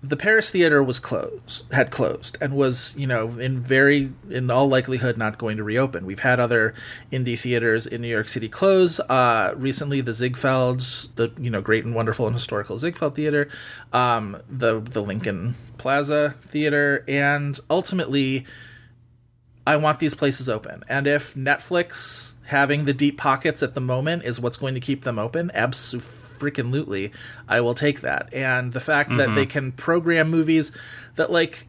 [0.07, 4.67] The Paris theater was closed, had closed, and was you know in very in all
[4.67, 6.05] likelihood not going to reopen.
[6.05, 6.75] We've had other
[7.11, 8.99] indie theaters in New York City close.
[8.99, 13.49] Uh, recently, the Ziegfelds, the you know great and wonderful and historical Ziegfeld Theater,
[13.93, 18.45] um, the the Lincoln Plaza Theater, and ultimately
[19.65, 20.83] I want these places open.
[20.87, 25.03] And if Netflix having the deep pockets at the moment is what's going to keep
[25.03, 26.24] them open, absolutely,
[27.47, 28.33] I will take that.
[28.33, 29.35] And the fact that Mm-hmm.
[29.35, 30.71] they can program movies
[31.15, 31.67] that like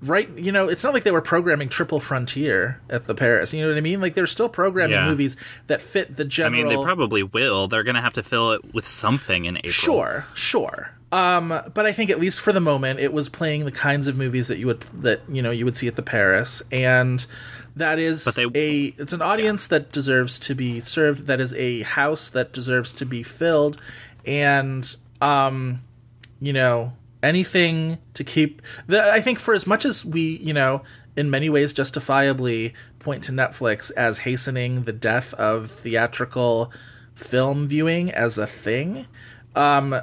[0.00, 3.60] right you know it's not like they were programming triple frontier at the paris you
[3.60, 5.08] know what i mean like they're still programming Yeah.
[5.08, 7.66] movies that fit the general I mean, they probably will.
[7.66, 9.72] They're going to have to fill it with something in April.
[9.72, 10.90] Sure, sure.
[11.10, 14.16] Um, but I think at least for the moment, it was playing the kinds of
[14.16, 17.26] movies that you would that you know you would see at the Paris, and
[17.78, 21.26] that is But they- a it's an audience that deserves to be served.
[21.26, 23.80] That is a house that deserves to be filled,
[24.26, 25.82] and um,
[26.40, 28.62] you know anything to keep.
[28.86, 30.82] The, I think for as much as we you know
[31.16, 36.70] in many ways justifiably point to Netflix as hastening the death of theatrical
[37.14, 39.06] film viewing as a thing.
[39.56, 40.00] Um,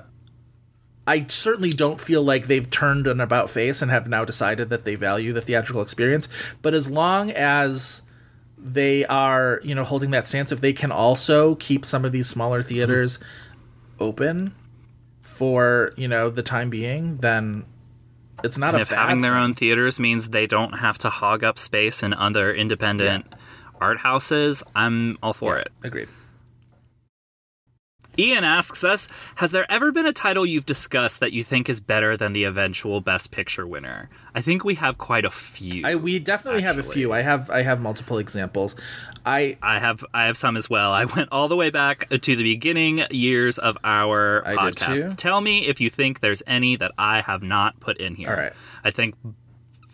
[1.08, 4.86] I certainly don't feel like they've turned an about face and have now decided that
[4.86, 6.28] they value the theatrical experience.
[6.62, 8.01] But as long as
[8.58, 12.28] they are, you know, holding that stance, if they can also keep some of these
[12.28, 12.70] smaller mm-hmm.
[12.70, 13.20] theaters
[13.99, 14.56] open
[15.22, 17.66] for, you know, the time being, then
[18.43, 21.43] it's not And a if having their own theaters means they don't have to hog
[21.43, 23.26] up space in other independent
[23.80, 25.70] art houses, I'm all for it.
[25.84, 26.08] Agreed.
[28.18, 31.80] Ian asks us Has there ever been a title you've discussed that you think is
[31.80, 34.09] better than the eventual Best Picture winner?
[34.34, 35.86] I think we have quite a few.
[35.86, 37.13] I we definitely have a few.
[37.13, 38.76] I have I have multiple examples.
[39.26, 40.91] I I have I have some as well.
[40.91, 45.18] I went all the way back to the beginning years of our I podcast.
[45.18, 48.30] Tell me if you think there's any that I have not put in here.
[48.30, 48.53] All right.
[48.84, 49.16] I think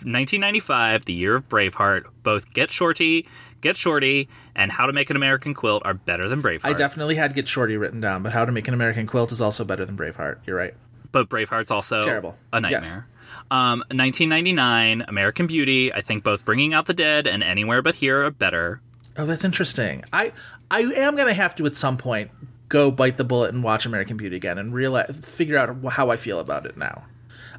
[0.05, 3.27] 1995, the year of Braveheart, both Get Shorty,
[3.61, 6.65] Get Shorty, and How to Make an American Quilt are better than Braveheart.
[6.65, 9.41] I definitely had Get Shorty written down, but How to Make an American Quilt is
[9.41, 10.39] also better than Braveheart.
[10.45, 10.73] You're right.
[11.11, 12.37] but Braveheart's also Terrible.
[12.53, 13.07] a nightmare.
[13.49, 15.93] Um, 1999, American Beauty.
[15.93, 18.81] I think both Bringing Out the Dead and Anywhere But Here are better.
[19.17, 20.03] Oh, that's interesting.
[20.13, 20.31] I
[20.69, 22.31] I am gonna have to at some point
[22.69, 26.15] go bite the bullet and watch American Beauty again and realize figure out how I
[26.15, 27.03] feel about it now.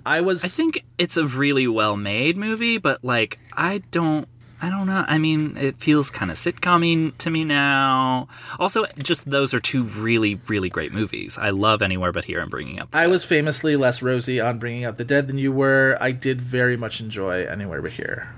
[0.05, 4.29] I was I think it's a really well made movie, but like I don't
[4.65, 5.05] I don't know.
[5.09, 8.29] I mean, it feels kind of sitcom to me now.
[8.61, 11.37] Also, just those are two really, really great movies.
[11.37, 12.93] I love Anywhere But Here and Bringing Up.
[12.93, 13.11] the I Dead.
[13.11, 15.99] was famously less rosy on Bringing Out the Dead than you were.
[16.01, 18.33] I did very much enjoy Anywhere But Here.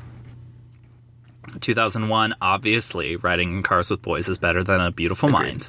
[1.60, 5.68] 2001, obviously, Riding in Cars with Boys is better than A Beautiful Mind.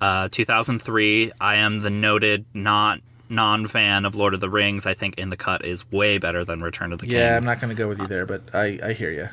[0.00, 4.86] Uh, 2003, I am the noted not non fan of Lord of the Rings.
[4.86, 7.16] I think In the Cut is way better than Return of the King.
[7.16, 9.28] Yeah, I'm not going to go with you there, but I, I hear you.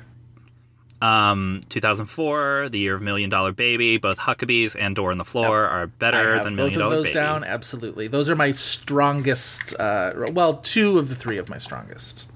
[1.02, 5.66] Um, 2004, The Year of Million Dollar Baby, both Huckabees and Door on the Floor
[5.66, 7.14] are better I have than both of Dollar those Baby.
[7.16, 7.44] down.
[7.44, 9.76] Absolutely, those are my strongest.
[9.80, 12.30] Uh, well, two of the three of my strongest.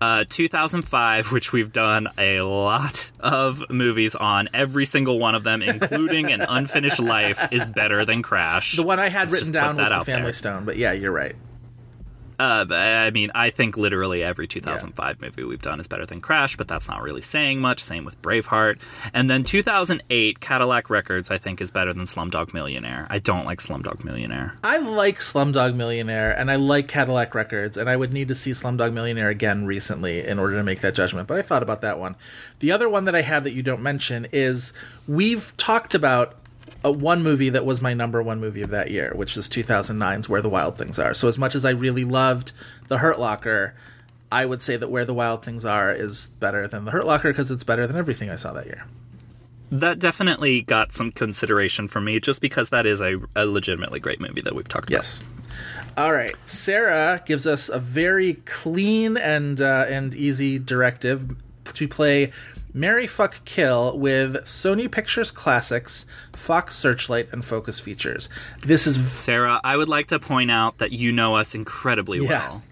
[0.00, 5.62] Uh, 2005, which we've done a lot of movies on, every single one of them,
[5.62, 8.76] including an unfinished life, is better than Crash.
[8.76, 10.32] The one I had Let's written down was the Family there.
[10.32, 11.34] Stone, but yeah, you're right.
[12.38, 16.56] Uh, I mean, I think literally every 2005 movie we've done is better than Crash,
[16.56, 17.82] but that's not really saying much.
[17.82, 18.78] Same with Braveheart.
[19.14, 23.06] And then 2008, Cadillac Records, I think, is better than Slumdog Millionaire.
[23.08, 24.54] I don't like Slumdog Millionaire.
[24.62, 28.50] I like Slumdog Millionaire and I like Cadillac Records, and I would need to see
[28.50, 31.28] Slumdog Millionaire again recently in order to make that judgment.
[31.28, 32.16] But I thought about that one.
[32.60, 34.72] The other one that I have that you don't mention is
[35.06, 36.34] we've talked about
[36.86, 40.28] a one movie that was my number one movie of that year, which was 2009's
[40.28, 41.14] Where the Wild Things Are.
[41.14, 42.52] So as much as I really loved
[42.86, 43.74] The Hurt Locker,
[44.30, 47.30] I would say that Where the Wild Things Are is better than The Hurt Locker
[47.30, 48.84] because it's better than everything I saw that year.
[49.70, 54.20] That definitely got some consideration from me, just because that is a, a legitimately great
[54.20, 54.98] movie that we've talked about.
[54.98, 55.24] Yes.
[55.96, 56.36] All right.
[56.44, 61.34] Sarah gives us a very clean and uh, and easy directive
[61.64, 62.30] to play
[62.76, 66.04] Mary Fuck Kill with Sony Pictures Classics,
[66.34, 68.28] Fox Searchlight, and Focus Features.
[68.62, 69.10] This is.
[69.12, 72.28] Sarah, I would like to point out that you know us incredibly Yeah.
[72.28, 72.62] well.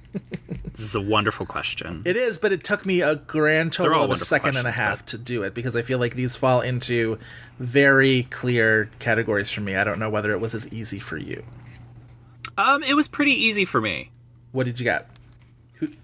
[0.74, 2.02] this is a wonderful question.
[2.04, 4.98] it is, but it took me a grand total of a second and a half
[5.00, 7.18] but- to do it because I feel like these fall into
[7.58, 9.74] very clear categories for me.
[9.74, 11.42] I don't know whether it was as easy for you.
[12.58, 14.10] um, it was pretty easy for me.
[14.52, 15.06] What did you got?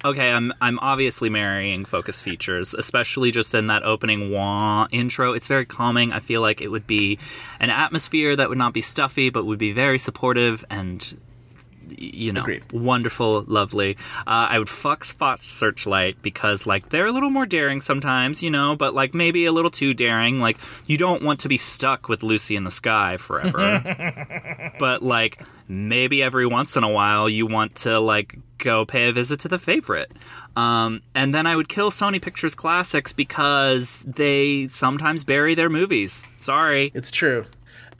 [0.04, 5.32] Okay, I'm I'm obviously marrying focus features, especially just in that opening wah intro.
[5.32, 6.12] It's very calming.
[6.12, 7.18] I feel like it would be
[7.60, 11.16] an atmosphere that would not be stuffy, but would be very supportive and
[11.98, 12.72] you know, Agreed.
[12.72, 13.96] wonderful, lovely.
[14.26, 18.50] Uh, I would fuck Spot Searchlight because like they're a little more daring sometimes, you
[18.50, 20.40] know, but like maybe a little too daring.
[20.40, 24.72] Like you don't want to be stuck with Lucy in the Sky forever.
[24.78, 29.12] but like maybe every once in a while you want to like go pay a
[29.12, 30.12] visit to the favorite.
[30.56, 36.26] Um, and then I would kill Sony Pictures Classics because they sometimes bury their movies.
[36.38, 36.90] Sorry.
[36.94, 37.46] It's true.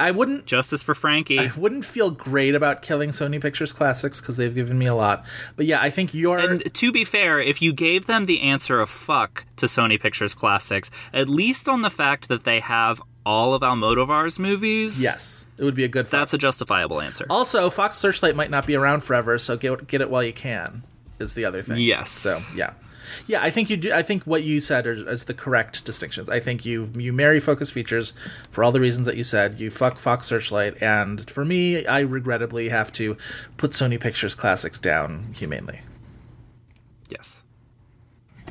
[0.01, 1.38] I wouldn't Justice for Frankie.
[1.38, 5.26] I wouldn't feel great about killing Sony Pictures Classics because they've given me a lot.
[5.57, 6.38] But yeah, I think you're.
[6.38, 10.32] And to be fair, if you gave them the answer of fuck to Sony Pictures
[10.34, 15.64] Classics, at least on the fact that they have all of Almodovar's movies, yes, it
[15.64, 16.07] would be a good.
[16.09, 16.20] Fuck.
[16.20, 17.26] that's a justifiable answer.
[17.28, 20.82] also Fox Searchlight might not be around forever, so get get it while you can.
[21.18, 21.76] Is the other thing.
[21.76, 22.09] Yes.
[22.09, 22.72] So yeah,
[23.26, 23.42] yeah.
[23.42, 23.92] I think you do.
[23.92, 26.28] I think what you said is, is the correct distinctions.
[26.28, 28.12] I think you you marry Focus Features
[28.50, 29.61] for all the reasons that you said.
[29.61, 33.16] You fuck Fox Searchlight, and for me, I regrettably have to
[33.56, 35.80] put Sony Pictures Classics down humanely.
[37.08, 37.42] Yes.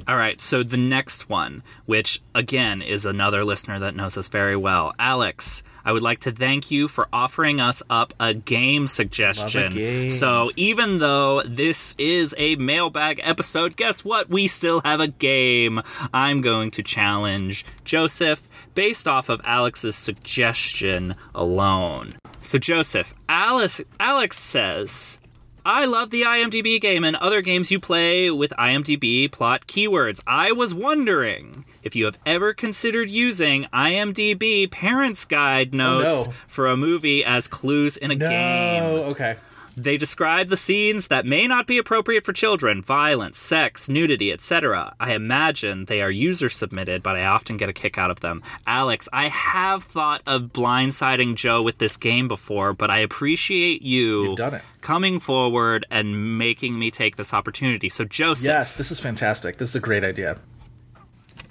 [0.08, 4.56] All right, so the next one, which again is another listener that knows us very
[4.56, 5.62] well, Alex.
[5.84, 9.74] I would like to thank you for offering us up a game suggestion.
[9.74, 10.10] game.
[10.10, 14.30] So, even though this is a mailbag episode, guess what?
[14.30, 15.82] We still have a game.
[16.14, 22.16] I'm going to challenge Joseph based off of Alex's suggestion alone.
[22.42, 25.20] So, Joseph, Alice, Alex says,
[25.66, 30.22] I love the IMDb game and other games you play with IMDb plot keywords.
[30.26, 36.34] I was wondering if you have ever considered using IMDb Parents Guide oh, notes no.
[36.46, 38.84] for a movie as clues in a game.
[38.84, 39.38] okay.
[39.76, 44.94] They describe the scenes that may not be appropriate for children violence, sex, nudity, etc.
[45.00, 48.44] I imagine they are user submitted, but I often get a kick out of them.
[48.68, 54.36] Alex, I have thought of blindsiding Joe with this game before, but I appreciate you
[54.82, 57.90] coming forward and making me take this opportunity.
[57.90, 59.58] So, Joseph, Yes, this is fantastic.
[59.58, 60.38] This is a great idea.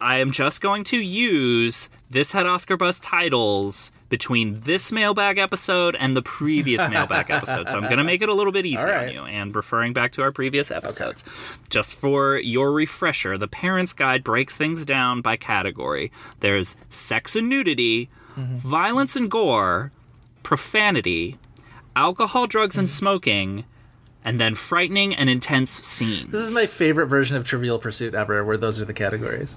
[0.01, 5.97] I am just going to use this had Oscar Buzz titles between this mailbag episode
[5.97, 7.69] and the previous mailbag episode.
[7.69, 9.09] So I'm going to make it a little bit easier right.
[9.09, 11.25] on you and referring back to our previous episodes.
[11.69, 16.11] Just for your refresher, the Parents Guide breaks things down by category.
[16.41, 18.57] There's sex and nudity, mm-hmm.
[18.57, 19.93] violence and gore,
[20.43, 21.37] profanity,
[21.95, 22.97] alcohol, drugs, and mm-hmm.
[22.97, 23.65] smoking,
[24.25, 26.33] and then frightening and intense scenes.
[26.33, 29.57] This is my favorite version of Trivial Pursuit ever, where those are the categories.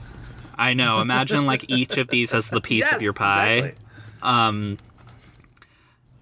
[0.62, 1.01] I know.
[1.01, 3.74] Imagine like each of these as the piece Yes, of your pie.
[4.22, 4.78] exactly.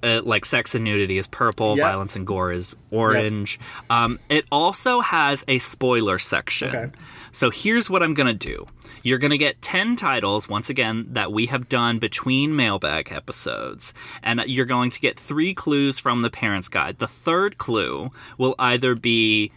[0.01, 1.85] uh, like sex and nudity is purple, Yep.
[1.85, 3.59] violence and gore is orange.
[3.89, 6.69] Um, it also has a spoiler section.
[6.73, 6.91] Okay.
[7.33, 8.65] So here's what I'm going to do.
[9.03, 13.93] You're going to get 10 titles, once again, that we have done between mailbag episodes.
[14.23, 16.97] And you're going to get three clues from the parent's guide.
[16.99, 19.51] The third clue will either be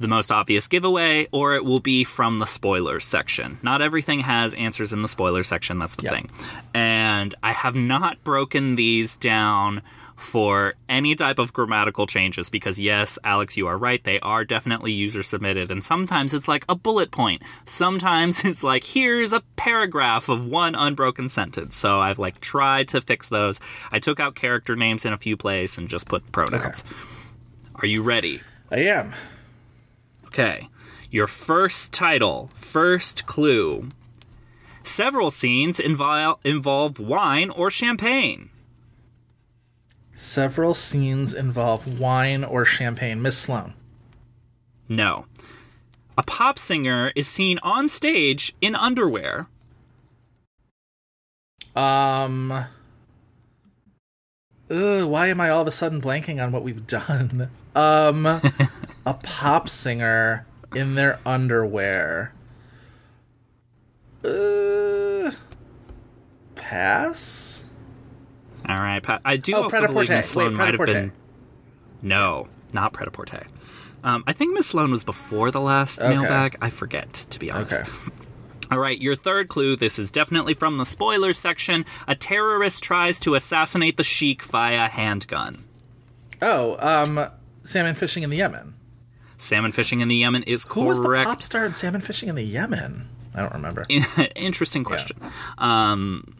[0.00, 3.58] the most obvious giveaway or it will be from the spoilers section.
[3.62, 6.12] Not everything has answers in the spoiler section, that's the Yep.
[6.12, 6.30] thing.
[6.74, 9.82] And I have not broken these down
[10.16, 14.02] for any type of grammatical changes because yes, Alex, you are right.
[14.02, 17.40] They are definitely user submitted and sometimes it's like a bullet point.
[17.66, 21.76] Sometimes it's like here's a paragraph of one unbroken sentence.
[21.76, 23.60] So I've like tried to fix those.
[23.92, 26.84] I took out character names in a few places and just put pronouns.
[27.76, 28.40] Are you ready?
[28.72, 29.14] I am.
[30.28, 30.68] Okay.
[31.10, 33.88] Your first title, first clue.
[34.82, 38.50] Several scenes involve, involve wine or champagne.
[40.14, 43.22] Several scenes involve wine or champagne.
[43.22, 43.72] Miss Sloane.
[44.88, 45.26] No.
[46.16, 49.46] A pop singer is seen on stage in underwear.
[51.76, 52.66] Um.
[54.70, 57.50] Ugh, why am I all of a sudden blanking on what we've done?
[57.74, 58.24] Um,
[59.08, 62.34] a pop singer in their underwear.
[64.22, 65.30] Uh,
[66.54, 67.64] pass.
[68.68, 69.02] All right.
[69.02, 71.12] Pa- I do Oh, also believe Miss Sloane Wait, might have been.
[72.02, 73.46] No, not Pret a
[74.04, 76.10] Um, I think Miss Sloane was before the last Okay.
[76.14, 76.56] mailbag.
[76.60, 77.72] I forget, to be honest.
[77.74, 77.90] Okay.
[78.70, 79.76] All right, your third clue.
[79.76, 81.86] This is definitely from the spoiler section.
[82.06, 85.64] A terrorist tries to assassinate the sheik via handgun.
[86.42, 87.28] Oh, um,
[87.64, 88.74] salmon fishing in the Yemen.
[89.38, 91.28] Salmon fishing in the Yemen is Who was the correct.
[91.28, 93.08] pop star in salmon fishing in the Yemen?
[93.34, 93.86] I don't remember.
[94.36, 95.16] Interesting question.
[95.58, 96.34] Um,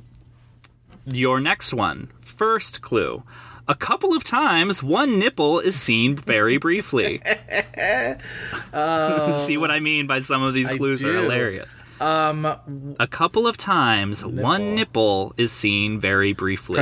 [1.06, 3.22] your next one, first clue.
[3.68, 7.18] A couple of times, one nipple is seen very briefly.
[9.36, 11.72] See what I mean by some of these clues are hilarious.
[12.00, 12.46] Um,
[12.98, 16.78] a couple of times, one nipple is seen very briefly.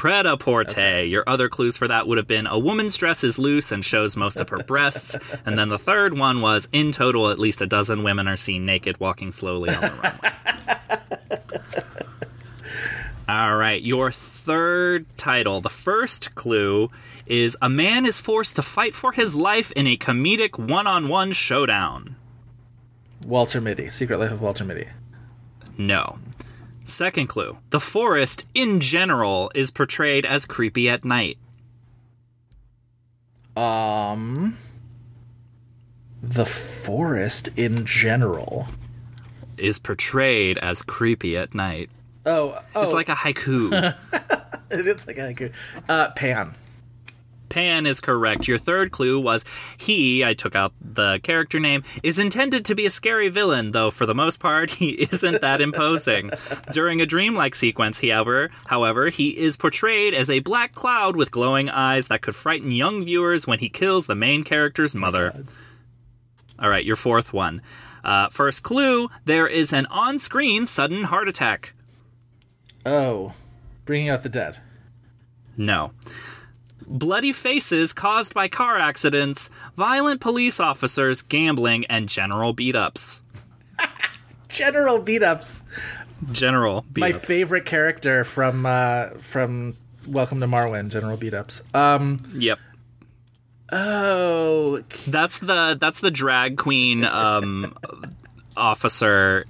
[0.00, 0.72] Pret-a-porter.
[0.72, 1.04] Pret-a-porter.
[1.04, 4.16] Your other clues for that would have been a woman's dress is loose and shows
[4.16, 5.14] most of her breasts.
[5.44, 8.64] and then the third one was in total, at least a dozen women are seen
[8.64, 10.30] naked walking slowly on the runway.
[13.28, 15.60] All right, your third title.
[15.60, 16.90] The first clue
[17.26, 22.16] is a man is forced to fight for his life in a comedic one-on-one showdown.
[23.22, 23.90] Walter Mitty.
[23.90, 24.88] Secret Life of Walter Mitty.
[25.76, 26.18] No.
[26.90, 27.56] Second clue.
[27.70, 31.38] The forest, in general, is portrayed as creepy at night.
[33.56, 34.58] Um,
[36.22, 38.66] the forest in general.
[39.56, 41.90] Is portrayed as creepy at night.
[42.26, 43.94] Oh, oh, It's like a haiku.
[44.70, 45.52] it is like a haiku.
[45.88, 46.54] Uh, Pan.
[47.50, 48.48] Pan is correct.
[48.48, 49.44] Your third clue was
[49.76, 53.90] he, I took out the character name, is intended to be a scary villain, though
[53.90, 56.30] for the most part he isn't that imposing.
[56.72, 61.68] During a dreamlike sequence, however, however, he is portrayed as a black cloud with glowing
[61.68, 65.44] eyes that could frighten young viewers when he kills the main character's mother.
[66.58, 67.60] All right, your fourth one.
[68.04, 71.74] Uh, first clue: there is an on-screen sudden heart attack.
[72.86, 73.34] Oh,
[73.84, 74.58] bringing out the dead.
[75.56, 75.92] No.
[76.90, 83.22] Bloody faces caused by car accidents, violent police officers, gambling, and general beat ups.
[84.48, 85.62] General beat ups.
[86.32, 89.76] General beat My favorite character from uh from
[90.06, 90.90] Welcome to Marwen.
[90.90, 91.62] General beat ups.
[91.72, 92.18] Um.
[92.34, 92.58] Yep.
[93.70, 97.76] Oh, That's the that's the drag queen um,
[98.56, 99.46] officer.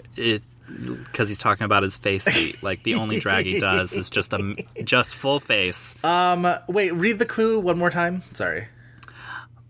[0.81, 2.63] Because he's talking about his face beat.
[2.63, 5.95] Like the only drag he does is just a just full face.
[6.05, 6.47] um.
[6.69, 6.93] Wait.
[6.93, 8.23] Read the clue one more time.
[8.33, 8.69] Sorry.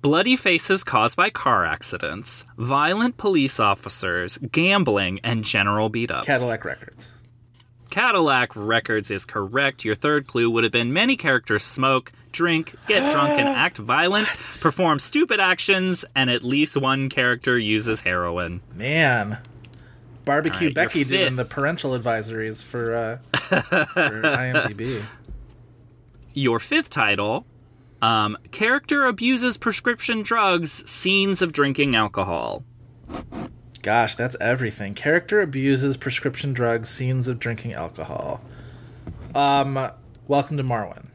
[0.03, 6.27] Bloody faces caused by car accidents, violent police officers, gambling, and general beat ups.
[6.27, 7.17] Cadillac Records.
[7.91, 9.85] Cadillac Records is correct.
[9.85, 14.29] Your third clue would have been many characters smoke, drink, get drunk, and act violent,
[14.63, 18.63] perform stupid actions, and at least one character uses heroin.
[18.75, 19.39] Man.
[20.31, 25.03] Barbecue right, Becky doing the parental advisories for uh for IMDb.
[26.35, 27.47] Your fifth title
[28.01, 32.65] um, Character abuses prescription drugs, scenes of drinking alcohol.
[33.83, 34.95] Gosh, that's everything.
[34.95, 38.41] Character abuses prescription drugs, scenes of drinking alcohol.
[39.35, 39.91] Um,
[40.29, 41.10] welcome to Marwen.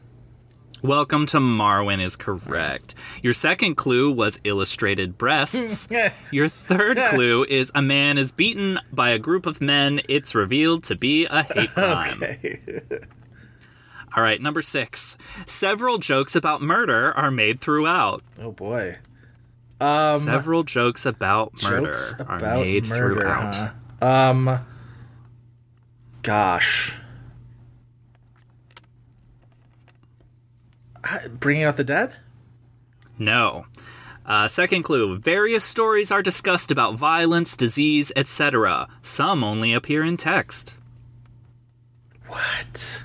[0.82, 2.94] Welcome to Marwen is correct.
[3.22, 5.88] Your second clue was illustrated breasts.
[6.30, 10.00] Your third clue is a man is beaten by a group of men.
[10.08, 12.22] It's revealed to be a hate crime.
[12.22, 12.60] Okay.
[14.16, 15.16] All right, number six.
[15.46, 18.22] Several jokes about murder are made throughout.
[18.40, 18.98] Oh boy.
[19.80, 23.54] Um, Several jokes about murder jokes are made murder, throughout.
[24.00, 24.06] huh?
[24.30, 24.60] Um,
[26.22, 26.94] gosh.
[31.30, 32.14] Bringing out the dead?
[33.18, 33.66] No.
[34.24, 38.88] Uh, second clue various stories are discussed about violence, disease, etc.
[39.02, 40.76] Some only appear in text.
[42.26, 43.02] What?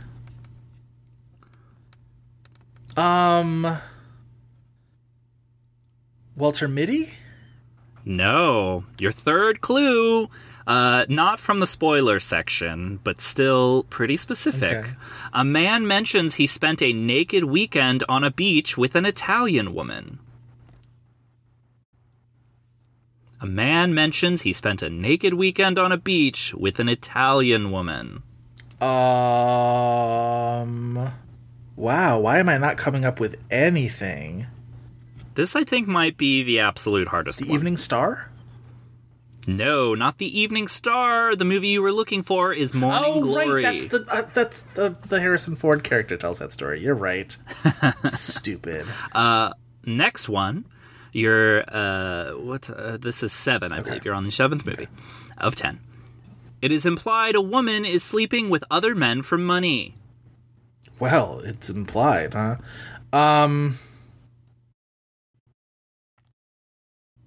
[2.97, 3.77] Um,
[6.35, 7.09] Walter Mitty?
[8.03, 8.85] No.
[8.97, 10.27] Your third clue,
[10.67, 14.77] uh, not from the spoiler section, but still pretty specific.
[14.77, 14.91] Okay.
[15.33, 20.19] A man mentions he spent a naked weekend on a beach with an Italian woman.
[23.39, 28.21] A man mentions he spent a naked weekend on a beach with an Italian woman.
[28.79, 28.89] Um,
[31.75, 32.19] wow.
[32.19, 34.45] Why am I not coming up with anything?
[35.33, 37.55] This, I think, might be the absolute hardest The one.
[37.55, 38.29] Evening Star?
[39.47, 41.35] No, not the Evening Star.
[41.35, 43.63] The movie you were looking for is Morning Oh, Glory.
[43.63, 43.79] right.
[43.79, 46.79] That's the uh, that's the the Harrison Ford character tells that story.
[46.79, 47.35] You're right.
[48.11, 48.85] Stupid.
[49.83, 50.65] Next one,
[51.11, 52.69] you're uh, what?
[52.69, 54.05] Uh, this is seven, I believe.
[54.05, 54.87] You're on the seventh movie
[55.39, 55.79] of ten.
[56.61, 59.95] It is implied a woman is sleeping with other men for money.
[60.99, 62.57] Well, it's implied, huh?
[63.11, 63.79] Um,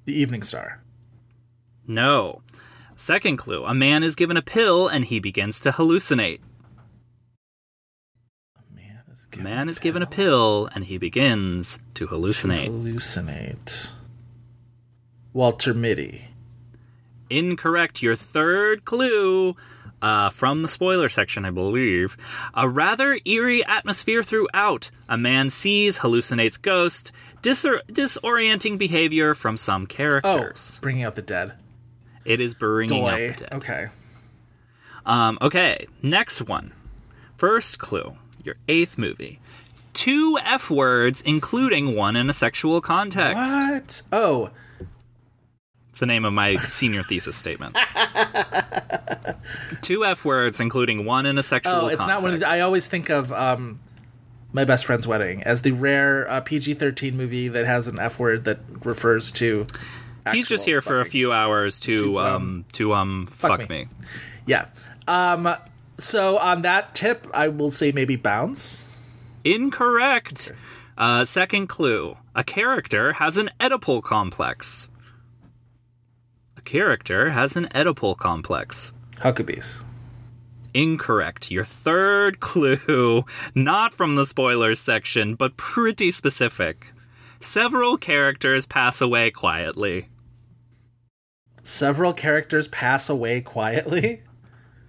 [0.05, 0.81] The Evening Star.
[1.87, 2.43] No.
[2.97, 6.41] Second clue: a man is given a pill and he begins to hallucinate.
[8.73, 12.69] Man is A given man is given a pill and he begins to hallucinate.
[12.69, 13.93] hallucinate.
[15.33, 16.29] Walter Mitty.
[17.31, 18.03] Incorrect.
[18.03, 19.57] Your third clue
[20.01, 22.17] uh, from the spoiler section, I believe.
[22.55, 24.91] A rather eerie atmosphere throughout.
[25.09, 27.11] A man sees, hallucinates ghost,
[27.43, 30.31] disor- disorienting behavior from some characters.
[30.33, 30.79] Oh, characters.
[30.81, 31.55] Bringing Out the Dead.
[32.25, 33.09] It is bringing Doy.
[33.09, 33.55] up the dead.
[33.55, 33.87] Okay.
[35.07, 36.73] Um, okay, next one.
[37.37, 38.17] First clue.
[38.43, 39.41] Your eighth movie.
[39.93, 43.39] Two F words, including one in a sexual context.
[43.39, 44.03] What?
[44.13, 44.51] Oh,
[45.91, 47.77] It's the name of my senior thesis statement.
[49.83, 52.33] Two F words, including one in a sexual oh, it's not one.
[52.33, 52.51] Context.
[52.51, 53.81] I always think of um,
[54.53, 58.45] my best friend's wedding as the rare uh, PG-13 movie that has an F word
[58.45, 59.67] that refers to.
[60.33, 63.85] He's just here for a few hours to, To, um, um to um fuck, me.
[63.85, 63.89] me.
[64.47, 64.69] Yeah.
[65.07, 65.55] Um.
[65.99, 68.91] So on that tip, I will say maybe bounce.
[69.45, 70.53] Incorrect.
[70.97, 74.89] Uh, second clue: a character has an Oedipal complex.
[76.57, 78.93] A character has an Oedipal complex.
[79.17, 79.85] Huckabees.
[80.73, 81.51] Incorrect.
[81.53, 83.25] Your third clue,
[83.55, 86.91] not from the spoilers section, but pretty specific.
[87.39, 90.09] Several characters pass away quietly.
[91.65, 94.23] Several characters pass away quietly.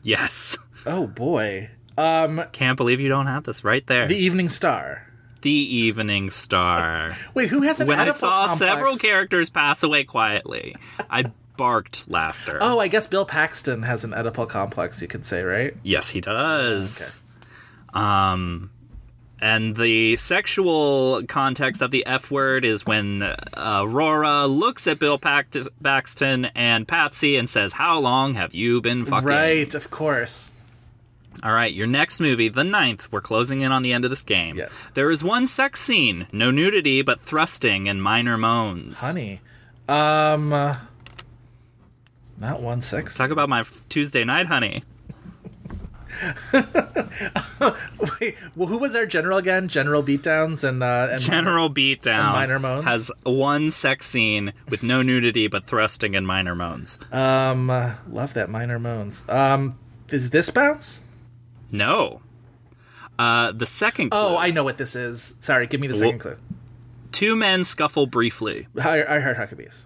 [0.03, 0.57] Yes.
[0.85, 1.69] Oh boy.
[1.97, 2.43] Um.
[2.51, 4.07] Can't believe you don't have this right there.
[4.07, 5.07] The Evening Star.
[5.41, 7.15] The Evening Star.
[7.33, 8.59] Wait, who has an when I saw complex?
[8.71, 10.75] several characters pass away quietly,
[11.09, 12.57] I barked laughter.
[12.61, 15.01] Oh, I guess Bill Paxton has an Oedipal complex.
[15.01, 15.73] You could say, right?
[15.83, 17.21] Yes, he does.
[17.93, 18.69] Um,
[19.45, 25.19] and the sexual context of the F word is when uh, Aurora looks at Bill
[25.19, 30.53] Paxton and Patsy and says, "How long have you been fucking?" Right, of course.
[31.43, 33.11] All right, your next movie, the ninth.
[33.11, 34.57] We're closing in on the end of this game.
[34.57, 34.83] Yes.
[34.95, 38.99] There is one sex scene, no nudity, but thrusting and minor moans.
[38.99, 39.41] Honey.
[39.87, 40.53] Um.
[40.53, 40.77] uh,
[42.39, 43.15] not one sex.
[43.15, 44.81] Talk about my Tuesday night, honey.
[48.19, 49.67] Wait, well, who was our general again?
[49.67, 52.85] General Beatdowns and uh, and General Beatdown And minor moans?
[52.85, 56.99] has one sex scene with no nudity but thrusting and minor moans.
[57.11, 59.23] Um, uh, love that minor moans.
[59.29, 59.77] Um,
[60.09, 61.03] is this bounce?
[61.71, 62.21] No.
[63.17, 64.19] Uh, the second clue.
[64.19, 65.35] Oh, I know what this is.
[65.39, 66.37] Sorry, give me the second clue.
[67.11, 68.67] Two men scuffle briefly.
[68.81, 69.84] I, I Heart Huckabees.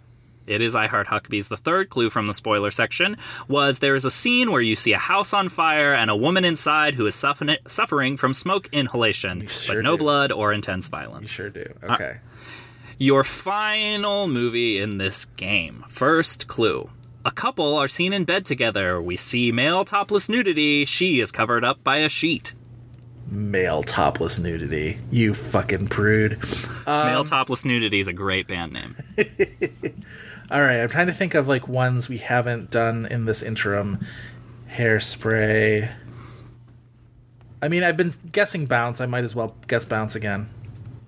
[0.49, 1.47] It is I Heart Huckabees.
[1.47, 3.17] The third clue from the spoiler section
[3.47, 6.43] was there is a scene where you see a house on fire and a woman
[6.43, 10.03] inside who is suffering, suffering from smoke inhalation, sure but no do.
[10.03, 11.21] blood or intense violence.
[11.21, 11.73] You sure do.
[11.83, 12.17] Okay.
[12.97, 15.85] Your final movie in this game.
[15.87, 16.89] First clue.
[17.23, 18.99] A couple are seen in bed together.
[18.99, 20.83] We see male topless nudity.
[20.85, 22.55] She is covered up by a sheet.
[23.27, 24.97] Male topless nudity.
[25.11, 26.39] You fucking prude.
[26.87, 28.95] male um, topless nudity is a great band name.
[30.51, 33.99] All right, I'm trying to think of like ones we haven't done in this interim.
[34.71, 35.91] Hairspray.
[37.61, 38.99] I mean, I've been guessing bounce.
[38.99, 40.49] I might as well guess bounce again.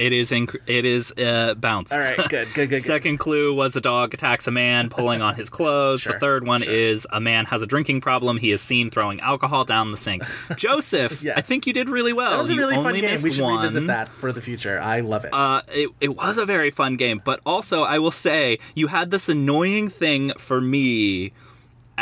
[0.02, 1.91] It is inc- it is uh, bounce.
[1.91, 2.84] All right, good, good, good, good.
[2.86, 6.02] Second clue was a dog attacks a man pulling on his clothes.
[6.02, 6.73] Sure, the third one sure.
[6.73, 8.38] is a man has a drinking problem.
[8.38, 10.23] He is seen throwing alcohol down the sink.
[10.57, 11.38] Joseph, Yes.
[11.38, 12.32] I think you did really well.
[12.32, 13.22] That was a You really fun game.
[13.22, 13.57] We should one.
[13.60, 14.80] revisit that for the future.
[14.82, 15.34] I love it.
[15.34, 19.11] Uh, it, it was a very fun game, but also I will say you had
[19.11, 21.32] this annoying thing for me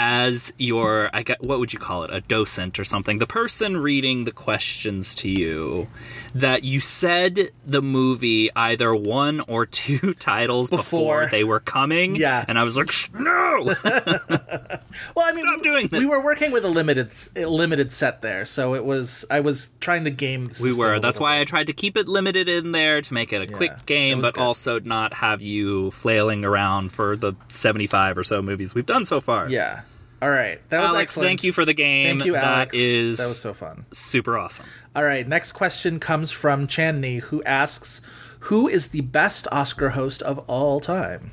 [0.01, 3.75] as your I get what would you call it a docent or something the person
[3.75, 5.89] reading the questions to you
[6.33, 11.27] that you said the movie either one or two titles before, Before.
[11.29, 12.45] they were coming Yeah.
[12.47, 15.99] and I was like no well, I mean, stop doing this.
[15.99, 19.25] we were working with a limited a limited set there, so it was.
[19.29, 20.45] I was trying to game.
[20.47, 21.41] The we were that's why bit.
[21.41, 24.21] I tried to keep it limited in there to make it a Yeah, quick game
[24.21, 24.41] but good.
[24.41, 29.19] also not have you flailing around for the 75 or so movies we've done so
[29.19, 29.81] far Yeah.
[30.21, 30.59] All right.
[30.69, 31.27] That was Alex, excellent.
[31.27, 32.17] thank you for the game.
[32.17, 32.75] Thank you, That Alex.
[32.77, 33.85] is that was so fun.
[33.91, 34.65] super awesome.
[34.95, 35.27] All right.
[35.27, 38.01] Next question comes from Chandni, who asks,
[38.41, 41.31] "Who is the best Oscar host of all time?"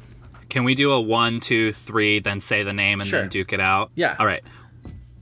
[0.48, 3.20] Can we do a one, two, three, then say the name and Sure.
[3.22, 3.90] then duke it out?
[3.96, 4.14] Yeah.
[4.20, 4.42] All right.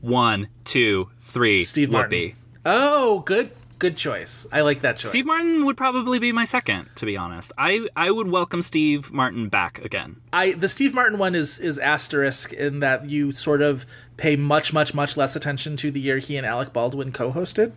[0.03, 1.65] One, two, three.
[1.65, 2.35] Steve Martin.
[2.67, 3.51] Oh, good,
[3.85, 4.47] good choice.
[4.51, 5.11] I like that choice.
[5.11, 7.53] Steve Martin would probably be my second, to be honest.
[7.59, 10.23] I I would welcome Steve Martin back again.
[10.33, 13.85] I the Steve Martin one is is asterisk in that you sort of
[14.17, 17.73] pay much much much less attention to the year he and Alec Baldwin co-hosted.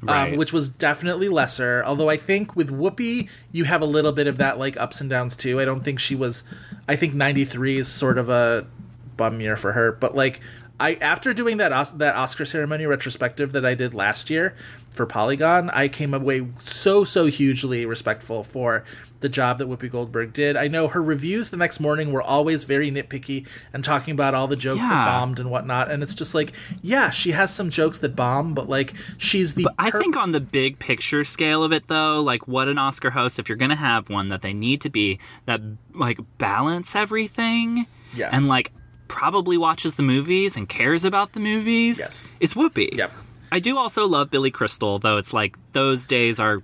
[0.00, 0.32] Right.
[0.32, 1.82] Um, which was definitely lesser.
[1.84, 5.08] Although I think with Whoopi, you have a little bit of that like ups and
[5.08, 5.60] downs too.
[5.60, 6.44] I don't think she was.
[6.88, 8.66] I think '93 is sort of a
[9.16, 9.92] bum year for her.
[9.92, 10.40] But like,
[10.82, 14.54] I after doing that that Oscar ceremony retrospective that I did last year
[14.90, 18.84] for Polygon, I came away so so hugely respectful for
[19.20, 20.56] the job that Whoopi Goldberg did.
[20.56, 24.48] I know her reviews the next morning were always very nitpicky and talking about all
[24.48, 25.92] the jokes that bombed and whatnot.
[25.92, 26.52] And it's just like,
[26.82, 29.68] yeah, she has some jokes that bomb, but like she's the.
[29.78, 33.10] I per- think on the big picture scale of it, though, like what an Oscar
[33.10, 35.60] host, if you're going to have one, that they need to be that
[35.94, 37.86] like balance everything,
[38.16, 38.30] Yeah.
[38.32, 38.72] and like
[39.12, 41.98] probably watches the movies and cares about the movies.
[41.98, 42.30] Yes.
[42.40, 42.96] it's Whoopi.
[42.96, 43.12] Yep.
[43.52, 45.18] I do also love Billy Crystal, though.
[45.18, 46.62] It's like those days are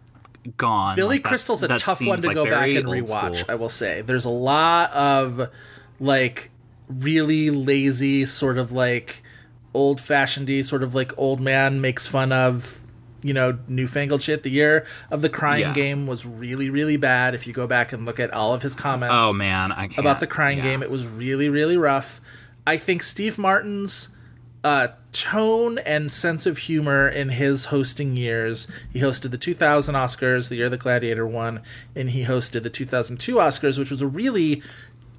[0.57, 0.97] gone.
[0.97, 3.37] Billy Like, that- Crystal's a that tough one to like, go back and rewatch.
[3.37, 3.51] school.
[3.51, 5.51] I will say there's a lot of
[6.01, 6.51] like
[6.89, 9.23] really lazy, sort of like
[9.75, 12.81] old fashioned sort of like old man makes fun of
[13.23, 14.43] you know newfangled shit.
[14.43, 15.73] The year of the Crying Yeah.
[15.75, 17.35] Game was really really bad.
[17.35, 19.99] If you go back and look at all of his comments, Oh man, I can't
[19.99, 20.65] about the crying yeah.
[20.65, 20.83] game.
[20.83, 22.23] It was really, really rough.
[22.69, 24.11] I think Steve Martin's
[24.63, 28.69] uh, tone and sense of humor in his hosting years.
[28.93, 31.63] He hosted the 2000 Oscars, the year the Gladiator won,
[31.97, 34.63] and he hosted the 2002 Oscars, which was a really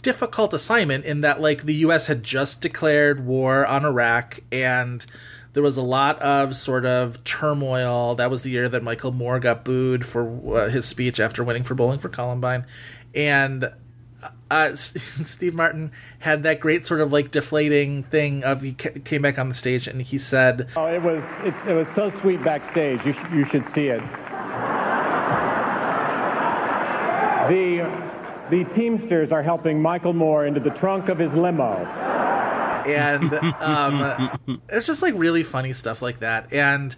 [0.03, 5.05] difficult assignment in that like the US had just declared war on Iraq and
[5.53, 8.13] there was a lot of sort of turmoil.
[8.13, 11.63] That was the year that Michael Moore got booed for uh, his speech after winning
[11.63, 12.67] for Bowling for Columbine.
[13.15, 13.71] And
[14.51, 19.21] uh, Steve Martin had that great sort of like deflating thing of he ca- came
[19.21, 22.43] back on the stage and he said, Oh, it was it, it was so sweet
[22.43, 23.05] backstage.
[23.05, 24.01] You, sh- you should see it.
[27.49, 27.81] The
[28.49, 31.77] the Teamsters are helping Michael Moore into the trunk of his limo.
[32.85, 36.51] and um, it's just like really funny stuff like that.
[36.53, 36.95] And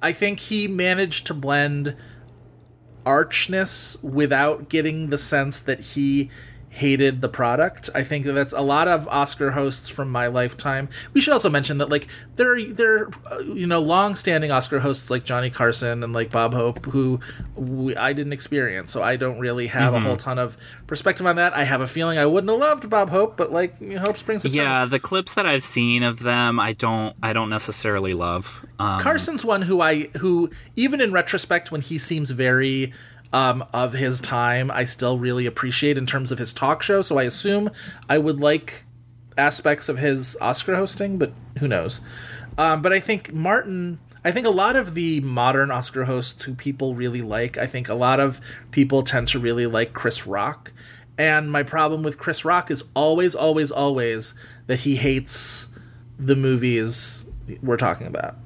[0.00, 1.96] I think he managed to blend
[3.04, 6.30] archness without getting the sense that he
[6.72, 7.90] hated the product.
[7.94, 10.88] I think that's a lot of Oscar hosts from my lifetime.
[11.12, 14.80] We should also mention that like there are there are, uh, you know long-standing Oscar
[14.80, 17.20] hosts like Johnny Carson and like Bob Hope who
[17.54, 21.36] we, I didn't experience, so I don't really have a whole ton of perspective on
[21.36, 21.54] that.
[21.54, 24.16] I have a feeling I wouldn't have loved Bob Hope, but like you know, Hope
[24.16, 24.42] Springs.
[24.46, 28.64] Yeah, the clips that I've seen of them, I don't, I don't necessarily love.
[28.78, 32.94] Um, Carson's one who I who even in retrospect when he seems very
[33.32, 37.02] um, of his time, I still really appreciate in terms of his talk show.
[37.02, 37.70] So I assume
[38.08, 38.84] I would like
[39.38, 42.00] aspects of his Oscar hosting, but who knows?
[42.58, 43.98] Um, but I think Martin.
[44.24, 47.58] I think a lot of the modern Oscar hosts who people really like.
[47.58, 48.40] I think a lot of
[48.70, 50.72] people tend to really like Chris Rock.
[51.18, 54.34] And my problem with Chris Rock is always, always, always
[54.68, 55.68] that he hates
[56.20, 57.26] the movies
[57.62, 58.36] we're talking about.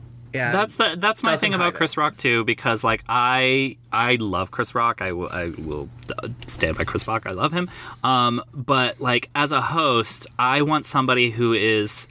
[0.44, 1.74] And That's the, that's my thing about.
[1.74, 5.02] Chris Rock too, because like I I love Chris Rock.
[5.02, 5.88] I will I will
[6.22, 7.26] uh, stand by Chris Rock.
[7.26, 7.70] I love him.
[8.04, 12.06] Um, but like as a host, I want somebody who is,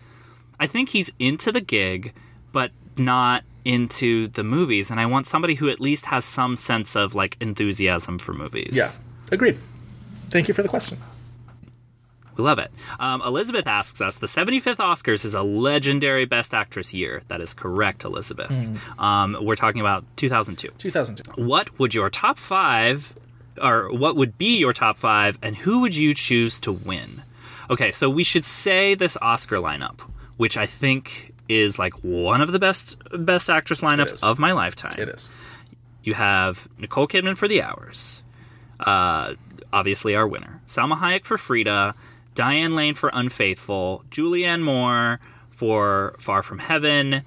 [0.59, 2.13] I think he's into the gig,
[2.51, 6.95] but not into the movies, and I want somebody who at least has some sense
[6.95, 8.75] of like enthusiasm for movies.
[8.75, 8.91] Yeah,
[9.31, 9.57] agreed.
[10.29, 10.99] Thank you for the question.
[12.37, 12.71] We love it.
[12.99, 17.21] Um, Elizabeth asks us the 75th Oscars is a legendary Best Actress year.
[17.29, 18.69] That is correct, Elizabeth.
[18.99, 20.69] Um, we're talking about 2002.
[20.77, 21.41] 2002.
[21.41, 23.13] What would your top five,
[23.61, 27.23] or what would be your top five, and who would you choose to win?
[27.69, 29.99] Okay, so we should say this Oscar lineup,
[30.37, 34.95] which I think is like one of the best best actress lineups of my lifetime.
[34.97, 35.29] It is.
[36.03, 38.23] You have Nicole Kidman for The Hours,
[38.79, 39.33] uh,
[39.73, 40.61] obviously our winner.
[40.67, 41.95] Salma Hayek for Frida,
[42.35, 47.23] Diane Lane for Unfaithful, Julianne Moore for Far From Heaven.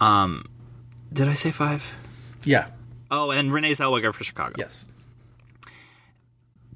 [0.00, 0.44] Um,
[1.12, 1.94] did I say five?
[2.44, 2.66] Yeah.
[3.10, 4.54] Oh, and Renee Zellweger for Chicago.
[4.58, 4.88] Yes.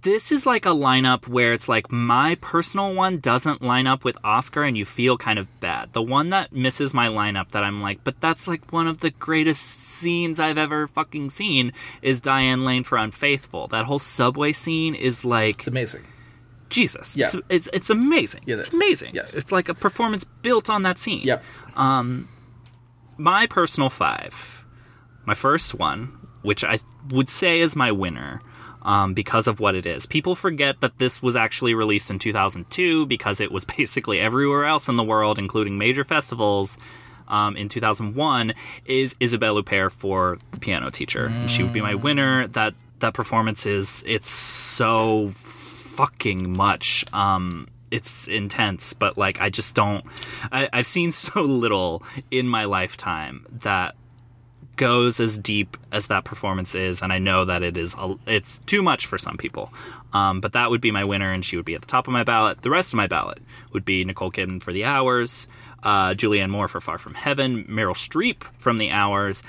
[0.02, 4.18] This is like a lineup where it's like my personal one doesn't line up with
[4.24, 5.92] Oscar and you feel kind of bad.
[5.92, 9.10] The one that misses my lineup that I'm like, but that's like one of the
[9.10, 13.68] greatest scenes I've ever fucking seen is Diane Lane for Unfaithful.
[13.68, 16.02] That whole subway scene is like It's amazing.
[16.73, 17.16] Jesus.
[17.16, 17.27] Yeah.
[17.27, 18.43] It's, it's it's amazing.
[18.47, 19.15] It it's amazing.
[19.15, 19.35] Yes.
[19.35, 21.23] It's like a performance built on that scene.
[21.23, 21.43] Yep.
[21.77, 22.28] Um,
[23.16, 24.65] My personal five.
[25.24, 26.81] My first one, which I
[27.11, 28.40] would say is my winner,
[28.82, 30.07] um, because of what it is.
[30.07, 34.89] People forget that this was actually released in 2002 because it was basically everywhere else
[34.89, 36.78] in the world, including major festivals.
[37.28, 38.53] Um, in 2001,
[38.85, 41.27] is Isabelle Huppert for the piano teacher.
[41.27, 42.49] And she would be my winner.
[42.49, 45.32] That that performance is it's so
[45.97, 47.05] fucking much.
[47.12, 50.05] Um, it's intense, but like I just don't.
[50.51, 53.94] I, I've seen so little in my lifetime that
[54.77, 57.94] goes as deep as that performance is, and I know that it is.
[58.27, 59.73] It's too much for some people.
[60.14, 62.12] Um, but that would be my winner, and she would be at the top of
[62.12, 62.62] my ballot.
[62.62, 63.39] The rest of my ballot
[63.73, 65.48] would be Nicole Kidman for The Hours,
[65.82, 69.43] uh, Julianne Moore for Far From Heaven, Meryl Streep from The Hours,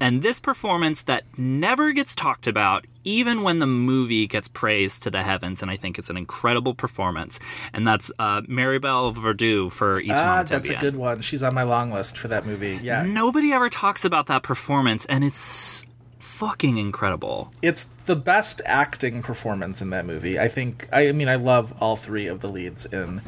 [0.00, 5.10] and this performance that never gets talked about, even when the movie gets praised to
[5.10, 7.38] the heavens, and I think it's an incredible performance,
[7.72, 11.20] and that's uh, Maribel Verdú for Each Ah, that's a good one.
[11.20, 12.80] She's on my long list for that movie.
[12.82, 13.02] Yeah.
[13.02, 15.84] Nobody ever talks about that performance, and it's
[16.18, 17.52] fucking incredible.
[17.60, 20.38] It's the best acting performance in that movie.
[20.38, 20.88] I think.
[20.92, 23.20] I, I mean, I love all three of the leads in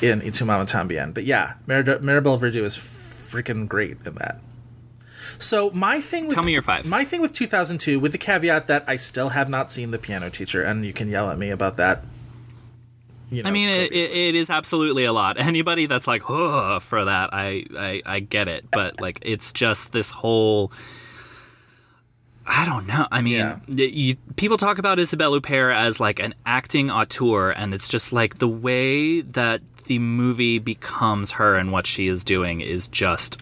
[0.00, 1.12] in Y Tu Mama Tambien.
[1.12, 4.38] But yeah, Mar- Maribel Verdú is freaking great in that.
[5.38, 6.86] So my thing with Tell me your five.
[6.86, 10.30] My thing with 2002, with the caveat that I still have not seen The Piano
[10.30, 12.04] Teacher, and you can yell at me about that.
[13.30, 15.36] You know, I mean, it, it, it is absolutely a lot.
[15.40, 18.70] Anybody that's like, oh, for that, I, I, I get it.
[18.70, 20.72] But like, it's just this whole.
[22.48, 23.08] I don't know.
[23.10, 23.58] I mean, Yeah.
[23.66, 28.38] you, people talk about Isabelle Huppert as like an acting auteur, and it's just like
[28.38, 33.38] the way that the movie becomes her and what she is doing is just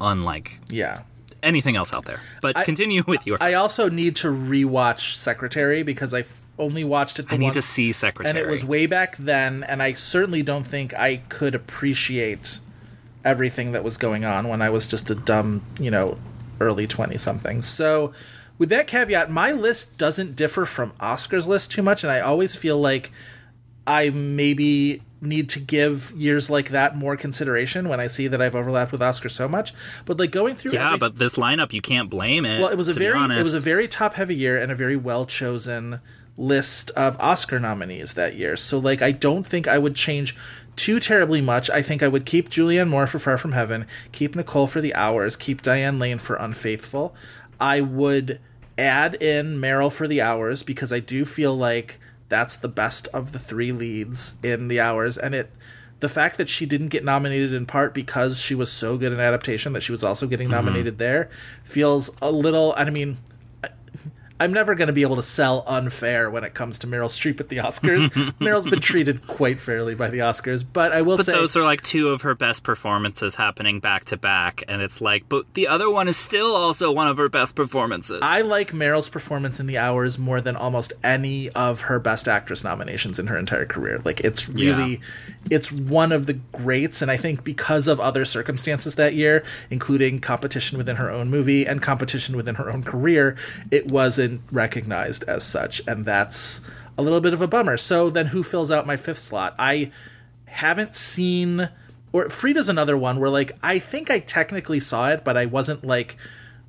[0.00, 1.02] unlike yeah.
[1.42, 2.20] Anything else out there.
[2.40, 3.38] But continue with your.
[3.40, 7.28] I also need to rewatch Secretary because I f- only watched it.
[7.28, 8.30] The I need to see Secretary.
[8.30, 12.60] and it was way back then, and I certainly don't think I could appreciate
[13.24, 16.18] everything that was going on when I was just a dumb, you know,
[16.60, 17.62] early twenty something.
[17.62, 18.12] So,
[18.58, 22.56] with that caveat, my list doesn't differ from Oscar's list too much, and I always
[22.56, 23.10] feel like
[23.86, 28.54] I maybe need to give years like that more consideration when I see that I've
[28.56, 29.72] overlapped with Oscar so much.
[30.04, 32.60] But like going through, yeah, everyth- but this lineup, you can't blame it.
[32.60, 34.96] well, it was a very it was a very top heavy year and a very
[34.96, 36.00] well chosen
[36.36, 38.56] list of Oscar nominees that year.
[38.56, 40.36] So like I don't think I would change
[40.76, 41.68] too terribly much.
[41.70, 44.94] I think I would keep Julianne Moore for Far From Heaven, keep Nicole for The
[44.94, 47.14] Hours, keep Diane Lane for Unfaithful.
[47.60, 48.40] I would
[48.78, 52.00] add in Meryl for The Hours because I do feel like
[52.32, 55.18] that's the best of the three leads in The Hours.
[55.18, 55.50] And it
[56.00, 59.20] the fact that she didn't get nominated in part because she was so good in
[59.20, 60.66] adaptation that she was also getting mm-hmm.
[60.66, 61.30] nominated there
[61.62, 63.18] feels a little I mean
[64.42, 67.38] I'm never going to be able to sell unfair when it comes to Meryl Streep
[67.38, 68.08] at the Oscars.
[68.40, 71.62] Meryl's been treated quite fairly by the Oscars, but I will But say those are
[71.62, 75.68] like two of her best performances happening back to back, and it's like, but the
[75.68, 78.18] other one is still also one of her best performances.
[78.20, 82.64] I like Meryl's performance in The Hours more than almost any of her Best Actress
[82.64, 84.00] nominations in her entire career.
[84.04, 85.00] Like it's really,
[85.52, 90.18] it's one of the greats, and I think because of other circumstances that year, including
[90.18, 93.36] competition within her own movie and competition within her own career,
[93.70, 93.86] it
[94.50, 96.60] recognized as such, and that's
[96.96, 97.76] a little bit of a bummer.
[97.76, 99.54] So then, who fills out my fifth slot?
[99.58, 99.90] I
[100.46, 101.70] haven't seen
[102.12, 105.84] or Frida's another one where like I think I technically saw it, but I wasn't
[105.84, 106.16] like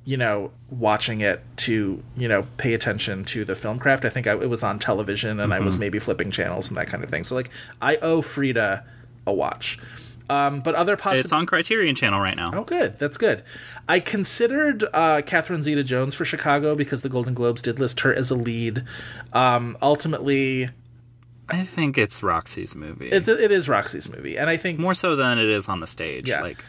[0.04, 4.04] you know watching it to you know pay attention to the film craft.
[4.04, 5.80] I think I, it was on television and I was mm-hmm.
[5.80, 7.24] maybe flipping channels and that kind of thing.
[7.24, 7.50] So like
[7.80, 8.84] I owe Frida
[9.26, 9.78] a watch.
[10.30, 12.50] Um, but other it's on Criterion Channel right now.
[12.54, 12.98] Oh, good.
[12.98, 13.44] That's good.
[13.88, 18.14] I considered uh, Catherine Zeta Jones for Chicago because the Golden Globes did list her
[18.14, 18.84] as a lead.
[19.34, 20.70] Um, ultimately,
[21.48, 23.10] I think it's Roxy's movie.
[23.10, 25.86] It's it is Roxy's movie, and I think more so than it is on the
[25.86, 26.28] stage.
[26.28, 26.40] Yeah.
[26.40, 26.64] Like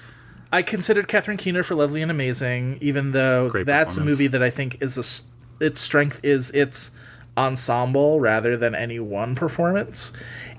[0.52, 4.50] I considered Catherine Keener for Lovely and Amazing, even though that's a movie that I
[4.50, 6.92] think is a its strength is its
[7.38, 10.12] ensemble rather than any one performance.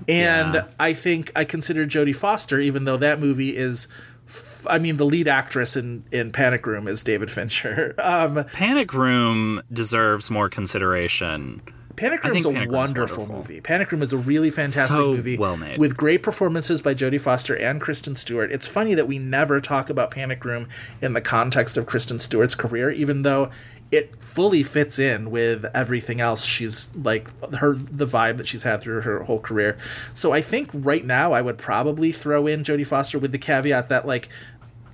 [0.09, 0.65] And Yeah.
[0.79, 3.89] I think I consider Jodie Foster, even though that movie is.
[4.29, 7.95] f- I mean, the lead actress in, in Panic Room is David Fincher.
[8.03, 11.63] Um, Panic Room deserves more consideration.
[11.97, 13.27] Panic Room is a wonderful wonderful.
[13.27, 13.61] movie.
[13.63, 15.79] Panic Room is a really fantastic So movie, well made.
[15.79, 18.53] with great performances by Jodie Foster and Kristen Stewart.
[18.53, 20.69] It's funny that we never talk about Panic Room
[21.01, 23.51] in the context of Kristen Stewart's career, even though
[23.93, 28.81] it fully fits in with everything else she's like her the vibe that she's had
[28.81, 29.79] through her whole career.
[30.15, 33.89] So I think right now I would probably throw in Jodie Foster with the caveat
[33.89, 34.29] that like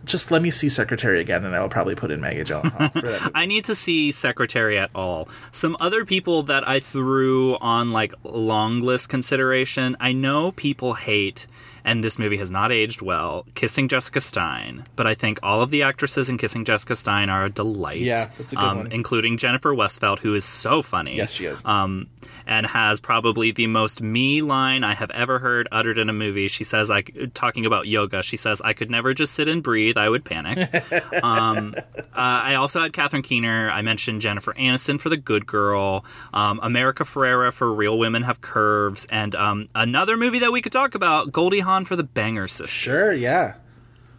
[0.05, 3.03] just let me see Secretary again, and I will probably put in Maggie Gyllenhaal for
[3.03, 3.31] that.
[3.35, 5.29] I need to see Secretary at all.
[5.53, 9.97] Some other people that I threw on like long list consideration.
[10.01, 11.47] I know people hate,
[11.85, 13.47] and this movie has not aged well.
[13.55, 17.45] Kissing Jessica Stein, but I think all of the actresses in Kissing Jessica Stein are
[17.45, 18.01] a delight.
[18.01, 18.93] Yeah, that's a good um, one.
[18.93, 21.17] including Jennifer Westfeldt, who is so funny.
[21.17, 21.65] Yes, she is.
[21.65, 22.09] Um,
[22.47, 26.49] and has probably the most me line I have ever heard uttered in a movie.
[26.49, 27.03] She says, "I
[27.35, 29.97] talking about yoga." She says, "I could never just sit and breathe.
[29.97, 30.73] I would panic."
[31.23, 33.71] um, uh, I also had Catherine Keener.
[33.71, 36.05] I mentioned Jennifer Aniston for The Good Girl.
[36.33, 40.73] Um, America Ferrera for Real Women Have Curves, and um, another movie that we could
[40.73, 42.71] talk about, Goldie Hawn for The Banger Sisters.
[42.71, 43.55] Sure, yeah.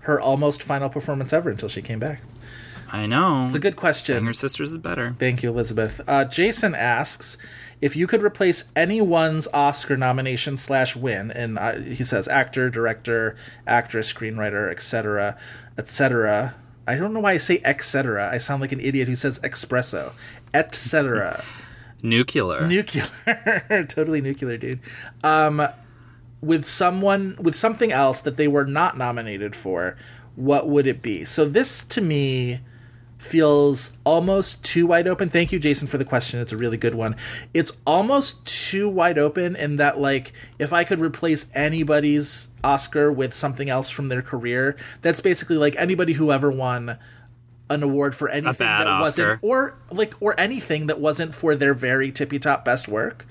[0.01, 2.21] Her almost final performance ever until she came back.
[2.91, 3.45] I know.
[3.45, 4.17] It's a good question.
[4.17, 5.15] Banger Sisters is better.
[5.17, 6.01] Thank you, Elizabeth.
[6.07, 7.37] Uh, Jason asks
[7.81, 13.35] if you could replace anyone's Oscar nomination slash win, and uh, he says actor, director,
[13.65, 15.37] actress, screenwriter, etc.,
[15.77, 16.55] etc.
[16.87, 18.29] I don't know why I say etc.
[18.31, 20.13] I sound like an idiot who says espresso,
[20.53, 21.43] etc.
[22.03, 22.67] Nuclear.
[22.67, 23.05] nuclear,
[23.89, 24.79] totally nuclear, dude.
[25.23, 25.65] Um,
[26.43, 29.97] with someone with something else that they were not nominated for,
[30.35, 31.23] what would it be?
[31.23, 32.59] So this to me
[33.17, 35.29] feels almost too wide open.
[35.29, 36.41] Thank you, Jason, for the question.
[36.41, 37.15] It's a really good one.
[37.53, 43.33] It's almost too wide open in that, like, if I could replace anybody's Oscar with
[43.33, 46.97] something else from their career, that's basically like anybody who ever won
[47.69, 52.11] an award for anything that wasn't or like or anything that wasn't for their very
[52.11, 53.25] tippy top best work.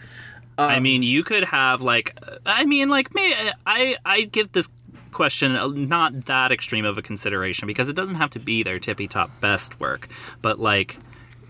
[0.59, 2.17] I Um, mean, you could have like,
[2.47, 4.69] I mean, like, may I I give this
[5.13, 9.07] question not that extreme of a consideration because it doesn't have to be their tippy
[9.09, 10.09] top best work,
[10.43, 10.99] but like.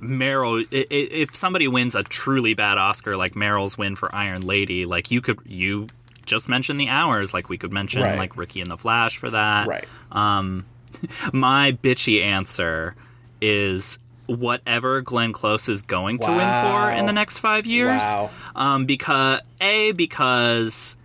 [0.00, 4.42] Meryl, i- i- if somebody wins a truly bad Oscar like Meryl's win for Iron
[4.42, 5.86] Lady, like you could, you
[6.26, 8.18] just mentioned the hours, like we could mention Right.
[8.18, 9.68] like Ricki and the Flash for that.
[9.68, 9.84] Right.
[10.10, 10.64] Um,
[11.32, 12.96] my bitchy answer
[13.40, 18.00] is whatever Glenn Close is going to win for in the next five years.
[18.00, 18.30] Wow.
[18.54, 20.96] Um, because a because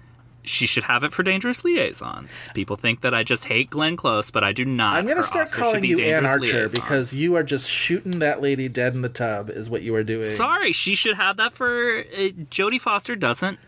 [0.44, 2.50] she should have it for Dangerous Liaisons.
[2.54, 4.96] People think that I just hate Glenn Close, but I do not.
[4.96, 6.72] I'm gonna start Oscar calling you Anne Archer Liaisons.
[6.72, 9.50] because you are just shooting that lady dead in the tub.
[9.50, 10.24] Is what you are doing.
[10.24, 13.16] Sorry, she should have that for uh, Jodie Foster.
[13.16, 13.60] Doesn't.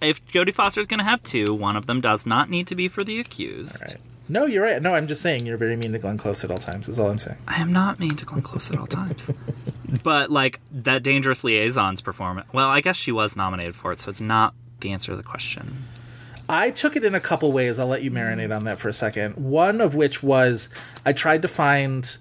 [0.00, 2.74] If Jodie Foster is going to have two, one of them does not need to
[2.74, 3.80] be for the accused.
[3.80, 3.96] Right.
[4.30, 4.80] No, you're right.
[4.80, 6.88] No, I'm just saying you're very mean to Glenn Close at all times.
[6.88, 7.38] Is all I'm saying.
[7.48, 9.28] I am not mean to Glenn Close at all times.
[10.04, 12.46] but like that Dangerous Liaisons performance.
[12.52, 15.24] Well, I guess she was nominated for it, so it's not the answer to the
[15.24, 15.88] question.
[16.48, 17.80] I took it in a couple ways.
[17.80, 19.34] I'll let you marinate on that for a second.
[19.34, 20.68] One of which was
[21.04, 22.16] I tried to find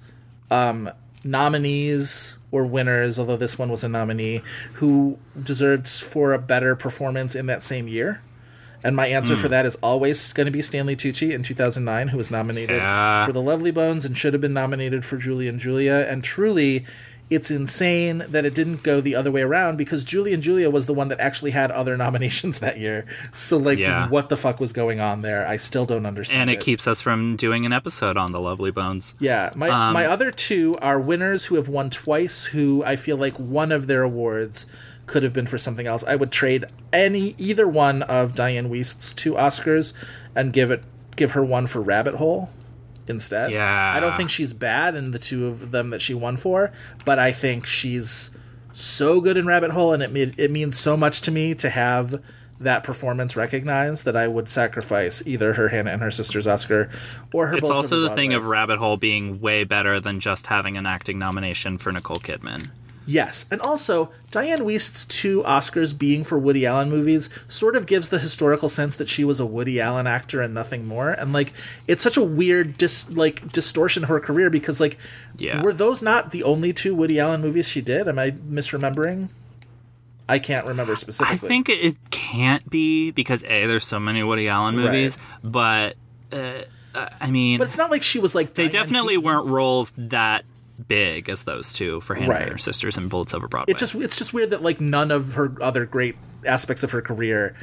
[0.49, 0.89] um,
[1.23, 4.41] nominees or winners, although this one was a nominee,
[4.73, 8.23] who deserved for a better performance in that same year.
[8.83, 9.41] And my answer Hmm.
[9.41, 13.25] for that is always going to be Stanley Tucci in 2009, who was nominated Yeah.
[13.25, 16.05] for The Lovely Bones and should have been nominated for Julie and Julia.
[16.09, 16.85] And truly,
[17.29, 20.87] it's insane that it didn't go the other way around because Julie and Julia was
[20.87, 23.05] the one that actually had other nominations that year.
[23.31, 24.07] So, like, Yeah.
[24.07, 25.45] what the fuck was going on there?
[25.47, 26.41] I still don't understand.
[26.43, 29.13] And it keeps us from doing an episode on the Lovely Bones.
[29.19, 32.45] Yeah, my Um, my other two are winners who have won twice.
[32.45, 34.65] Who I feel like one of their awards
[35.09, 36.03] could have been for something else.
[36.05, 39.91] I would trade any either one of Diane Wiest's two Oscars
[40.35, 40.83] and give it
[41.15, 42.49] give her one for Rabbit Hole
[43.07, 43.51] instead.
[43.51, 43.93] Yeah.
[43.95, 46.71] I don't think she's bad in the two of them that she won for,
[47.05, 48.31] but I think she's
[48.71, 51.69] so good in Rabbit Hole, and it me- it means so much to me to
[51.69, 52.21] have
[52.61, 56.89] that performance recognized that I would sacrifice either her Hannah and her sister's Oscar
[57.33, 57.57] or her.
[57.57, 61.17] It's also the thing of Rabbit Hole being way better than just having an acting
[61.17, 62.69] nomination for Nicole Kidman.
[63.11, 68.09] Yes, and also Diane Wiest's two Oscars being for Woody Allen movies sort of gives
[68.09, 71.09] the historical sense that she was a Woody Allen actor and nothing more.
[71.09, 71.51] And like,
[71.87, 74.99] it's such a weird dis like distortion of her career because like,
[75.39, 75.63] Yeah.
[75.63, 78.07] were those not the only two Woody Allen movies she did?
[78.07, 79.29] Am I misremembering?
[80.27, 81.47] I can't remember specifically.
[81.47, 84.85] I think it, can't be because a there's so many Woody Allen Right.
[84.85, 85.95] movies, but
[86.31, 86.61] uh,
[86.93, 89.23] uh, I mean, But it's not like she was like they definitely Keaton.
[89.25, 90.45] weren't roles that
[90.87, 92.41] big as those two for Hannah Right.
[92.43, 93.71] and her sisters and Bullets Over Broadway.
[93.71, 96.15] It just it's just weird that like none of her other great
[96.45, 97.55] aspects of her career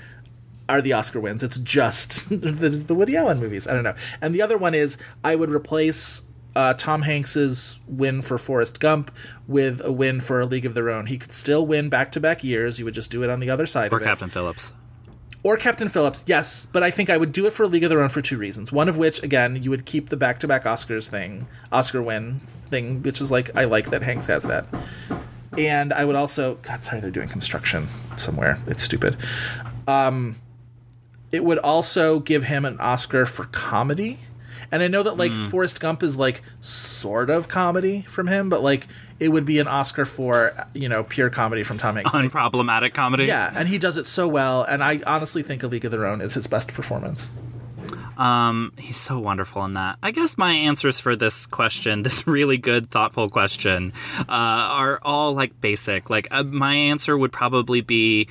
[0.68, 1.42] are the Oscar wins.
[1.44, 3.66] It's just the, the Woody Allen movies.
[3.68, 3.94] I don't know.
[4.20, 6.22] And the other one is I would replace
[6.56, 9.10] uh, Tom Hanks's win for Forrest Gump
[9.46, 11.06] with a win for A League of Their Own.
[11.06, 12.78] He could still win back to back years.
[12.78, 14.06] You would just do it on the other side or of it.
[14.06, 14.72] Captain Phillips.
[15.42, 17.90] or Captain Phillips, yes, but I think I would do it for a League of
[17.90, 18.72] Their Own for two reasons.
[18.72, 23.20] One of which, again, you would keep the back-to-back Oscars thing, Oscar win thing, which
[23.20, 24.66] is like I like that Hanks has that.
[25.58, 28.58] And I would also, God, sorry, they're doing construction somewhere.
[28.66, 29.16] It's stupid.
[29.88, 30.36] Um,
[31.32, 34.18] it would also give him an Oscar for comedy.
[34.70, 38.62] And I know that like Forrest Gump is like sort of comedy from him, but
[38.62, 38.88] like
[39.20, 42.12] it would be an Oscar for you know pure comedy from Tom Hanks.
[42.12, 43.26] Unproblematic comedy.
[43.26, 46.04] Yeah, and he does it so well, and I honestly think A League of Their
[46.04, 47.30] Own is his best performance.
[48.16, 49.98] Um, he's so wonderful in that.
[50.02, 55.34] I guess my answers for this question, this really good, thoughtful question, uh, are all
[55.34, 56.10] like basic.
[56.10, 58.28] Like uh, my answer would probably be.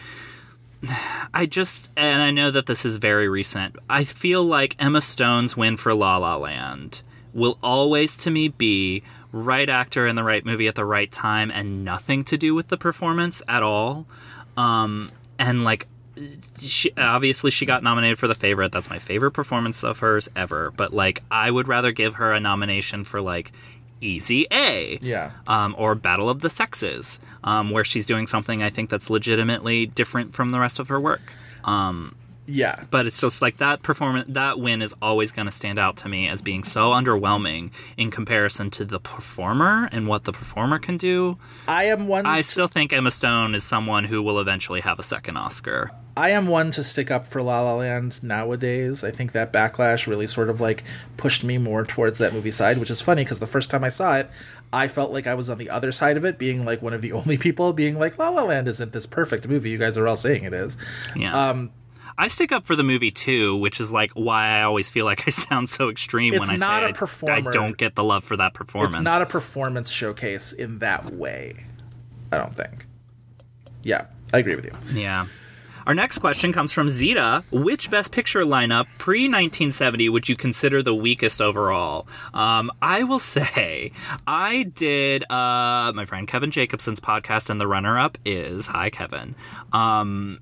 [1.33, 3.75] I just, and I know that this is very recent.
[3.89, 7.01] I feel like Emma Stone's win for La La Land
[7.33, 11.51] will always, to me, be right actor in the right movie at the right time
[11.53, 14.07] and nothing to do with the performance at all.
[14.55, 15.87] Um, and like,
[16.61, 18.71] she obviously she got nominated for the favorite.
[18.71, 20.71] That's my favorite performance of hers ever.
[20.71, 23.51] But like i would rather give her a nomination for like
[24.01, 25.31] easy a Yeah.
[25.47, 29.85] um, or battle of the sexes um, where she's doing something i think that's legitimately
[29.87, 31.33] different from the rest of her work.
[31.63, 32.15] Um,
[32.45, 35.97] Yeah, but it's just like that performance that win is always going to stand out
[35.97, 40.77] to me as being so underwhelming in comparison to the performer and what the performer
[40.77, 41.37] can do.
[41.67, 42.25] I am one.
[42.27, 46.29] i still think emma stone is someone who will eventually have a second oscar I
[46.29, 49.03] am one to stick up for La La Land nowadays.
[49.03, 50.83] I think that backlash really sort of like
[51.17, 53.89] pushed me more towards that movie side, which is funny because the first time I
[53.89, 54.29] saw it,
[54.71, 57.01] I felt like I was on the other side of it, being like one of
[57.01, 60.07] the only people being like, La La Land isn't this perfect movie you guys are
[60.07, 60.77] all saying it is.
[61.15, 61.49] Yeah.
[61.49, 61.71] Um,
[62.17, 65.23] I stick up for the movie too, which is like why I always feel like
[65.27, 67.37] I sound so extreme when I not say a I-.
[67.37, 68.95] I, don't get the love for that performance.
[68.95, 71.65] It's not a performance showcase in that way.
[72.31, 72.85] I don't think.
[73.83, 74.71] Yeah, I agree with you.
[74.93, 75.27] yeah.
[75.85, 77.43] Our next question comes from Zeta.
[77.51, 82.07] Which Best Picture lineup pre 1970 would you consider the weakest overall?
[82.33, 83.91] Um, I will say
[84.25, 89.35] I did uh, my friend Kevin Jacobson's podcast, and the runner up is Hi Kevin.
[89.73, 90.39] Um,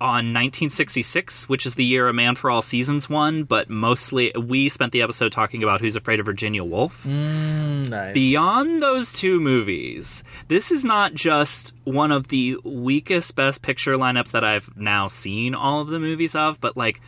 [0.00, 4.68] on 1966, which is the year A Man for All Seasons won, but mostly we
[4.68, 7.04] spent the episode talking about Who's Afraid of Virginia Woolf.
[7.04, 8.14] Mm, nice.
[8.14, 14.32] Beyond those two movies, this is not just one of the weakest Best Picture lineups
[14.32, 17.00] that I've now seen all of the movies of, but like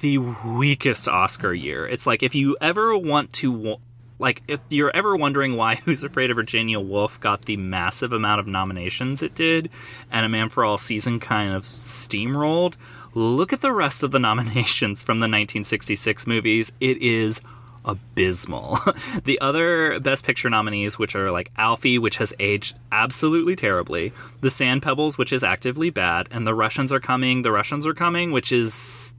[0.00, 1.86] the weakest Oscar year.
[1.86, 3.78] It's like if you ever want to.
[4.20, 8.38] Like, if you're ever wondering why Who's Afraid of Virginia Woolf got the massive amount
[8.38, 9.70] of nominations it did,
[10.12, 12.76] and A Man for All Season kind of steamrolled,
[13.14, 16.70] look at the rest of the nominations from the 1966 movies.
[16.80, 17.40] It is
[17.86, 18.78] abysmal.
[19.24, 24.50] the other Best Picture nominees, which are like Alfie, which has aged absolutely terribly, The
[24.50, 28.32] Sand Pebbles, which is actively bad, and The Russians Are Coming, The Russians Are Coming,
[28.32, 29.14] which is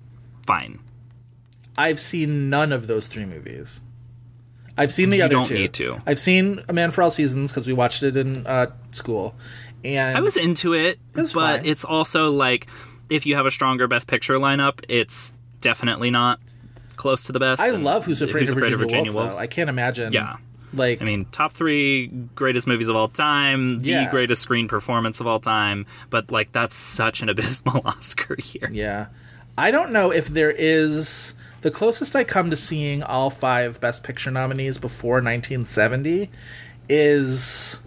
[0.46, 0.78] fine.
[1.76, 3.82] I've seen none of those three movies.
[4.78, 5.54] I've seen the You other don't two.
[5.56, 6.02] need to.
[6.06, 9.36] I've seen A Man for All Seasons because we watched it in uh, school,
[9.84, 11.66] and I was into it, was but fine.
[11.66, 12.68] it's also like
[13.10, 16.40] if you have a stronger Best Picture lineup, it's definitely not
[16.96, 17.62] close to the best.
[17.62, 19.38] I love Who's Afraid, of, Virginia Woolf, though.
[19.38, 20.14] I can't imagine.
[20.14, 20.38] Yeah.
[20.74, 24.12] like I mean, top three greatest movies of all time, the Yeah.
[24.12, 28.70] greatest screen performance of all time, but like that's such an abysmal Oscar year.
[28.72, 29.08] yeah.
[29.58, 34.04] I don't know if there is the closest I come to seeing all five Best
[34.04, 36.30] Picture nominees before 1970
[36.90, 37.80] is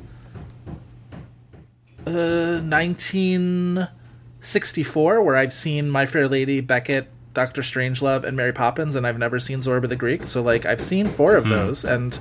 [2.06, 9.06] uh 1964 where I've seen My Fair Lady, Becket, Doctor Strangelove and Mary Poppins and
[9.06, 10.26] I've never seen Zorba the Greek.
[10.26, 12.18] So like I've seen four of those and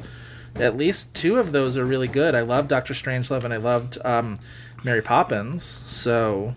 [0.56, 2.36] at least two of those are really good.
[2.36, 4.40] I love Doctor Strangelove and I loved um
[4.84, 5.64] Mary Poppins.
[5.86, 6.56] So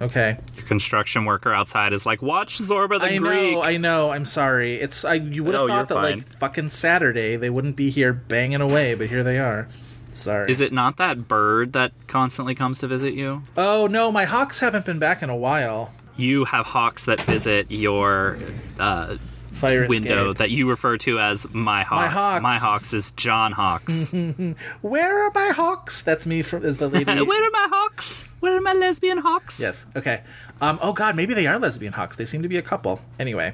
[0.00, 0.38] okay.
[0.56, 3.52] Your construction worker outside is like, watch Zorba the I Greek.
[3.54, 4.10] know, I know.
[4.10, 4.76] I'm sorry.
[4.76, 5.14] It's I.
[5.14, 8.94] You would have thought that you're like fucking Saturday they wouldn't be here banging away,
[8.94, 9.68] but here they are.
[10.12, 10.50] Sorry.
[10.50, 13.42] Is it not that bird that constantly comes to visit you?
[13.56, 15.92] Oh no, my hawks haven't been back in a while.
[16.16, 18.38] You have hawks that visit your
[18.80, 19.16] uh,
[19.56, 20.38] Fire window escape.
[20.38, 22.12] that you refer to as my hawks.
[22.12, 22.42] Hawks.
[22.42, 24.12] My hawks is John Hawks.
[24.82, 26.02] Where are my hawks?
[26.02, 27.04] That's me from is the lady.
[27.22, 28.24] Where are my hawks?
[28.40, 29.58] Where are my lesbian hawks?
[29.58, 29.86] Yes.
[29.96, 30.22] Okay.
[30.60, 30.78] Um.
[30.82, 32.16] Oh God, maybe they are lesbian hawks.
[32.16, 33.00] They seem to be a couple.
[33.18, 33.52] Anyway,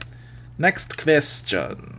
[0.58, 1.91] next question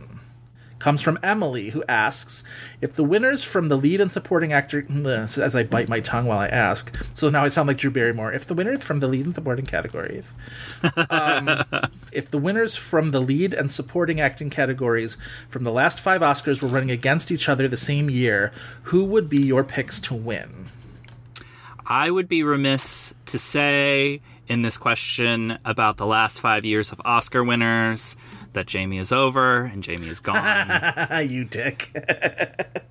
[0.78, 2.44] comes from Emily, who asks
[2.80, 4.86] if the winners from the lead and supporting actor.
[5.04, 8.32] As I bite my tongue while I ask, so now I sound like Drew Barrymore.
[8.32, 10.24] If the winners from the lead and supporting categories,
[11.10, 11.64] um,
[12.12, 15.16] if the winners from the lead and supporting acting categories
[15.48, 18.52] from the last five Oscars were running against each other the same year,
[18.84, 20.66] who would be your picks to win?
[21.86, 27.00] I would be remiss to say in this question about the last five years of
[27.04, 28.16] Oscar winners
[28.54, 31.24] that Jamie is over and Jamie is gone.
[31.28, 31.90] you dick.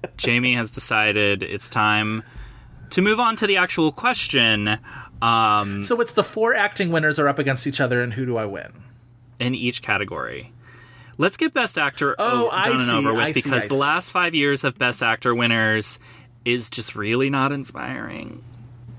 [0.18, 2.24] Jamie has decided it's time
[2.92, 4.78] to move on to the actual question.
[5.22, 8.38] Um, so it's the four acting winners are up against each other, and who do
[8.38, 8.72] I win?
[9.40, 10.54] in each category.
[11.18, 13.60] Let's get Best Actor Oh, o- I done and see, over with I because I
[13.68, 13.76] the see.
[13.76, 16.00] last five years of Best Actor winners
[16.46, 18.44] is just really not inspiring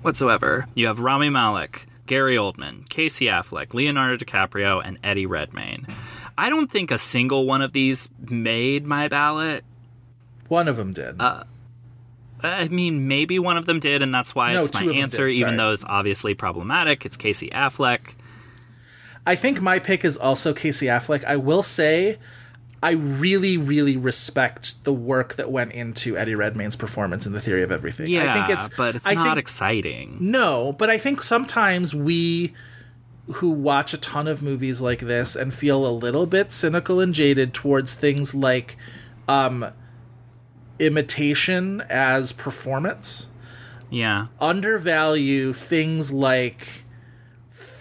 [0.03, 0.67] whatsoever.
[0.75, 5.87] You have Rami Malek, Gary Oldman, Casey Affleck, Leonardo DiCaprio, and Eddie Redmayne.
[6.37, 9.65] I don't think a single one of these made my ballot.
[10.49, 11.17] One of them did.
[11.21, 11.45] Uh,
[12.43, 15.37] I mean, maybe one of them did, and that's why No, it's my answer, did,
[15.37, 17.07] even though it's obviously problematic.
[17.07, 18.15] It's Casey Affleck.
[19.27, 21.25] I think my pick is also Casey Affleck.
[21.25, 22.19] I will say,
[22.83, 27.63] I really, really respect the work that went into Eddie Redmayne's performance in The Theory
[27.63, 28.09] of Everything.
[28.09, 30.19] Yeah, I think it's, but it's I not think- exciting.
[30.21, 32.53] No, but I think sometimes we
[33.27, 37.15] who watch a ton of movies like this and feel a little bit cynical and
[37.15, 38.77] jaded towards things like
[39.29, 39.67] um
[40.79, 43.29] imitation as performance.
[43.91, 44.27] Yeah.
[44.41, 46.67] undervalue things like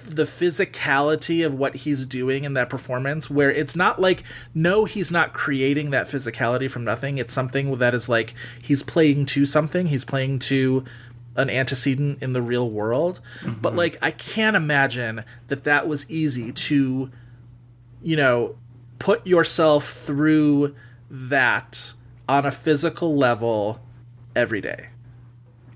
[0.05, 5.11] the physicality of what he's doing in that performance where it's not like no he's
[5.11, 7.17] not creating that physicality from nothing.
[7.17, 9.87] It's something that is like he's playing to something.
[9.87, 10.83] He's playing to
[11.35, 13.19] an antecedent in the real world.
[13.43, 13.77] But mm-hmm.
[13.77, 17.11] like i can't imagine that that was easy to
[18.01, 18.55] you know
[18.99, 20.75] put yourself through
[21.09, 21.93] that
[22.27, 23.81] on a physical level
[24.35, 24.89] every day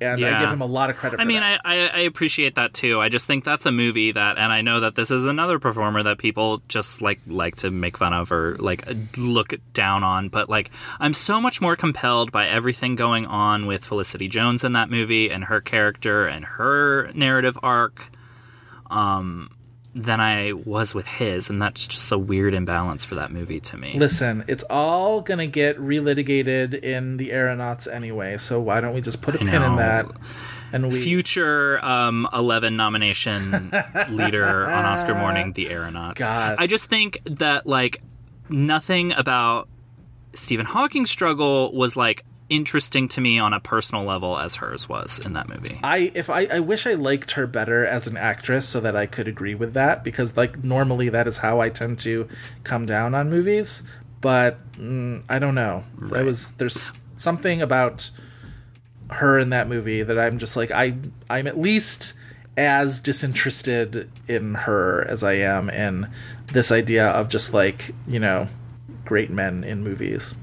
[0.01, 1.19] and I give him a lot of credit.
[1.19, 1.61] I for mean, that.
[1.63, 2.99] I, I, I appreciate that too.
[2.99, 6.03] I just think that's a movie that, and I know that this is another performer
[6.03, 8.87] that people just like like to make fun of or like
[9.17, 10.29] look down on.
[10.29, 14.73] But like, I'm so much more compelled by everything going on with Felicity Jones in
[14.73, 18.11] that movie and her character and her narrative arc,
[18.89, 19.49] um,
[19.97, 23.77] than I was with his, and that's just a weird imbalance for that movie to
[23.77, 23.97] me.
[23.97, 28.37] Listen, it's all gonna get relitigated in the aeronauts anyway.
[28.37, 30.05] So why don't we just put a I pin in that?
[30.71, 33.71] And we future um, 11 nomination
[34.09, 36.19] leader on Oscar morning, The Aeronauts.
[36.19, 36.57] God.
[36.59, 38.01] I just think that, like,
[38.49, 39.69] nothing about
[40.33, 45.19] Stephen Hawking's struggle was, like, interesting to me on a personal level as hers was
[45.19, 45.79] in that movie.
[45.83, 49.05] I if I, I wish I liked her better as an actress so that I
[49.05, 52.27] could agree with that because like normally that is how I tend to
[52.63, 53.83] come down on movies,
[54.21, 55.83] but mm, I don't know.
[56.13, 58.11] I was there's something about
[59.09, 60.95] her in that movie that I'm just like I
[61.29, 62.13] I'm at least
[62.57, 66.09] as disinterested in her as I am in
[66.51, 68.49] this idea of just like you know
[69.05, 70.35] great men in movies.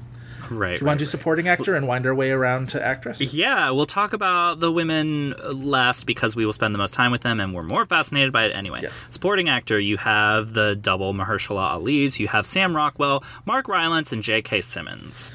[0.49, 0.77] Right.
[0.77, 3.33] Do you want to do supporting actor and wind our way around to actress?
[3.33, 7.21] Yeah, we'll talk about the women last because we will spend the most time with
[7.21, 8.79] them and we're more fascinated by it anyway.
[8.81, 9.07] Yes.
[9.09, 14.23] Supporting actor, you have the double Mahershala Ali's, you have Sam Rockwell, Mark Rylance, and
[14.23, 14.61] J.K.
[14.61, 15.31] Simmons.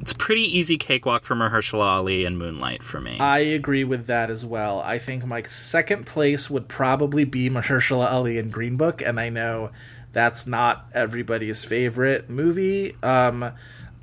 [0.00, 3.18] It's a pretty easy cakewalk for Mahershala Ali and Moonlight for me.
[3.18, 4.80] I agree with that as well.
[4.82, 9.30] I think my second place would probably be Mahershala Ali in Green Book, and I
[9.30, 9.70] know
[10.12, 12.94] that's not everybody's favorite movie.
[13.02, 13.52] Um,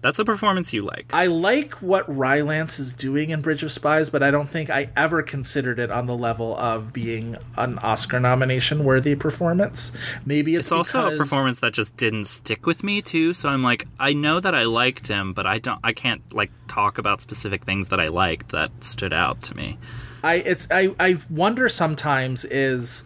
[0.03, 1.05] That's a performance you like.
[1.13, 4.89] I like what Rylance is doing in Bridge of Spies, but I don't think I
[4.97, 9.93] ever considered it on the level of being an Oscar nomination worthy performance.
[10.25, 13.34] Maybe it's, it's also a performance that just didn't stick with me too.
[13.34, 15.80] So I'm like, I know that I liked him, but I don't.
[15.85, 19.77] I can't like talk about specific things that I liked that stood out to me.
[20.21, 23.03] I it's I I wonder sometimes is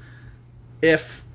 [0.82, 1.27] if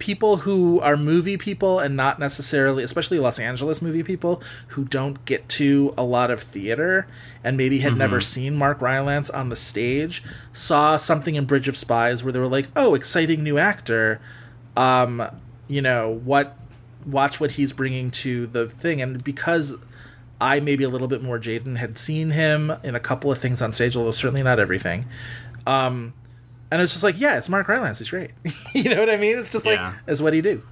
[0.00, 5.24] people who are movie people and not necessarily especially Los Angeles movie people who don't
[5.26, 7.06] get to a lot of theater
[7.44, 11.76] and maybe had never seen Mark Rylance on the stage saw something in Bridge of
[11.76, 14.20] Spies where they were like, "Oh, exciting new actor."
[14.76, 15.22] Um,
[15.68, 16.56] you know, what
[17.06, 19.76] watch what he's bringing to the thing and because
[20.40, 23.60] I maybe a little bit more Jaden had seen him in a couple of things
[23.60, 25.04] on stage, although certainly not everything.
[25.66, 26.14] Um,
[26.70, 27.98] and it's just like, yeah, it's Mark Rylance.
[27.98, 28.30] He's great.
[28.74, 29.38] you know what I mean?
[29.38, 29.88] It's just Yeah.
[29.88, 30.62] like, it's what he do.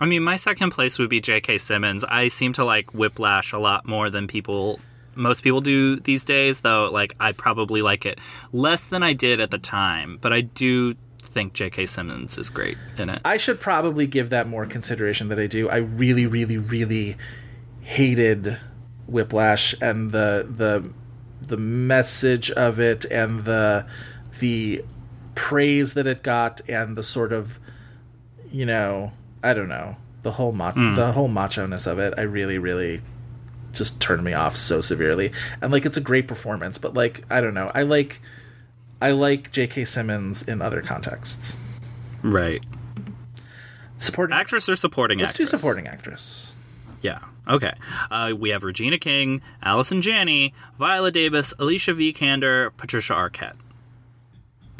[0.00, 1.58] I mean, my second place would be J.K.
[1.58, 2.02] Simmons.
[2.04, 4.80] I seem to like Whiplash a lot more than people
[5.14, 6.90] most people do these days, though.
[6.90, 8.18] Like I probably like it
[8.52, 11.86] less than I did at the time, but I do think J.K.
[11.86, 13.20] Simmons is great in it.
[13.24, 15.68] I should probably give that more consideration than I do.
[15.68, 17.16] I really, really, really
[17.82, 18.56] hated
[19.06, 20.90] Whiplash and the the
[21.46, 23.86] the message of it and the
[24.38, 24.82] the
[25.34, 27.58] praise that it got and the sort of
[28.50, 32.14] you know I don't know the whole ma- the whole macho ness of it.
[32.16, 33.00] I really, really
[33.72, 35.32] just turned me off so severely.
[35.60, 37.72] And like it's a great performance, but like I don't know.
[37.74, 38.20] I like
[39.00, 39.84] I like J.K.
[39.86, 41.58] Simmons in other contexts.
[42.22, 42.64] right.
[43.98, 45.50] Supporting Actress or supporting Let's actress?
[45.50, 46.56] do supporting actress.
[47.02, 47.20] Yeah.
[47.48, 47.72] Okay.
[48.10, 53.54] Uh, we have Regina King, Allison Janney, Viola Davis, Alicia Vikander, Patricia Arquette.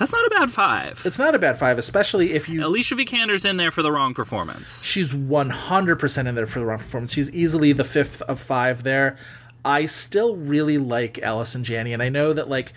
[0.03, 1.01] That's not a bad five.
[1.05, 2.66] It's not a bad five, especially if you.
[2.66, 4.83] Alicia Vikander's in there for the wrong performance.
[4.85, 7.12] She's one hundred percent in there for the wrong performance.
[7.12, 9.16] She's easily the fifth of five there.
[9.65, 12.73] I still really like Allison Janney, and I know that like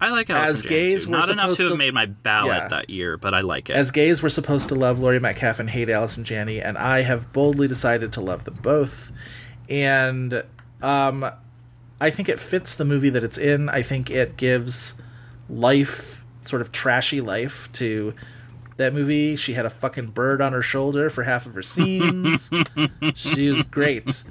[0.00, 1.10] I like Allison As Janney, gays, too.
[1.10, 2.68] Not enough to have made my ballot Yeah.
[2.68, 3.76] that year, but I like it.
[3.76, 7.30] as gays we're supposed to love Laurie Metcalf and hate Allison Janney, and I have
[7.34, 9.12] boldly decided to love them both.
[9.68, 10.42] And
[10.80, 11.30] um,
[12.00, 13.68] I think it fits the movie that it's in.
[13.68, 14.94] I think it gives
[15.50, 16.19] life,
[16.50, 18.12] sort of trashy life, to
[18.76, 19.36] that movie.
[19.36, 22.50] She had a fucking bird on her shoulder for half of her scenes.
[23.14, 24.24] she was great.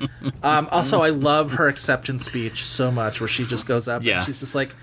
[0.44, 4.18] Um, also, I love her acceptance speech so much, where she just goes up Yeah.
[4.18, 4.76] and she's just like.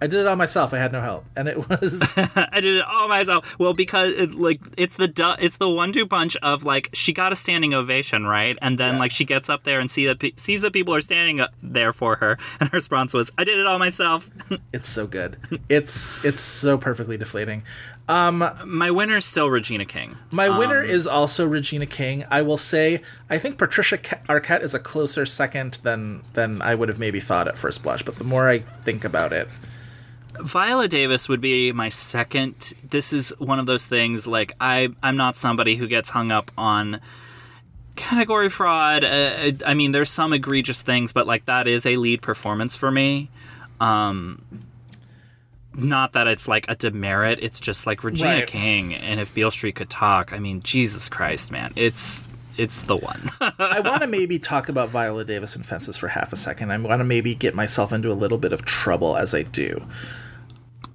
[0.00, 0.72] I did it all myself.
[0.72, 2.00] I had no help, and it was
[2.36, 3.58] I did it all myself.
[3.58, 7.32] Well, because it, like it's the du- it's the one-two punch of like she got
[7.32, 8.56] a standing ovation, right?
[8.62, 11.00] And then like she gets up there and see that pe- sees that people are
[11.00, 14.30] standing up there for her, and her response was, "I did it all myself."
[14.72, 15.36] It's so good.
[15.68, 17.62] It's it's so perfectly deflating.
[18.08, 20.16] Um, My winner is still Regina King.
[20.30, 22.24] My winner um, is also Regina King.
[22.30, 26.88] I will say I think Patricia Arquette is a closer second than than I would
[26.88, 28.02] have maybe thought at first blush.
[28.02, 29.48] But the more I think about it,
[30.40, 32.72] Viola Davis would be my second.
[32.88, 36.50] This is one of those things like I I'm not somebody who gets hung up
[36.56, 37.00] on
[37.96, 39.04] category fraud.
[39.04, 42.90] Uh, I mean, there's some egregious things, but like that is a lead performance for
[42.90, 43.30] me.
[43.80, 44.42] Um,
[45.74, 47.38] not that it's like a demerit.
[47.40, 48.46] It's just like Regina Right.
[48.46, 52.96] King, and if Beale Street could talk, I mean, Jesus Christ, man, it's it's the
[52.96, 53.30] one.
[53.58, 56.72] I want to maybe talk about Viola Davis and fences for half a second.
[56.72, 59.84] I want to maybe get myself into a little bit of trouble as I do.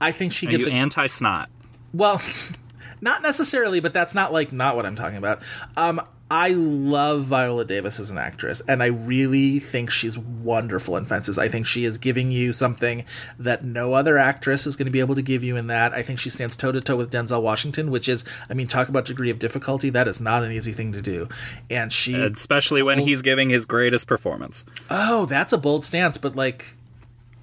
[0.04, 1.50] I think she Are gives you a anti snot?
[1.94, 2.22] Well,
[3.02, 5.42] not necessarily, but that's not like not what I'm talking about.
[5.78, 11.06] Um, I love Viola Davis as an actress, and I really think she's wonderful in
[11.06, 11.38] Fences.
[11.38, 13.06] I think she is giving you something
[13.38, 15.94] that no other actress is going to be able to give you in that.
[15.94, 18.90] I think she stands toe to toe with Denzel Washington, which is, I mean, talk
[18.90, 19.90] about degree of difficulty.
[19.90, 21.30] That is not an easy thing to do,
[21.70, 22.16] and she.
[22.16, 24.66] Especially when he's giving his greatest performance.
[24.90, 26.78] Oh, that's a bold stance, but like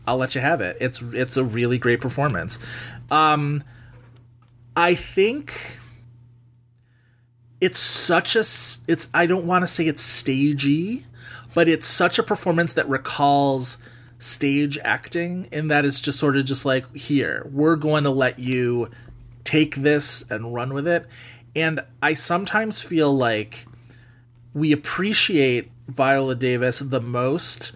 [0.07, 0.77] I'll let you have it.
[0.81, 2.59] It's it's a really great performance.
[3.11, 3.65] Um
[4.77, 5.79] I think
[7.61, 11.05] it's such a it's I don't want to say it's stagey,
[11.55, 13.77] but it's such a performance that recalls
[14.19, 18.39] stage acting in that it's just sort of just like here, we're going to let
[18.39, 18.89] you
[19.45, 21.07] take this and run with it.
[21.57, 23.67] And I sometimes feel like
[24.55, 27.73] we appreciate Viola Davis the most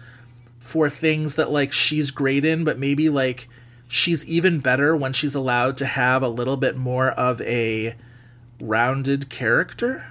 [0.65, 3.47] for things that like she's great in, but maybe like
[3.87, 7.93] she's even better when she's allowed to have a little bit more of a
[8.59, 10.03] rounded character.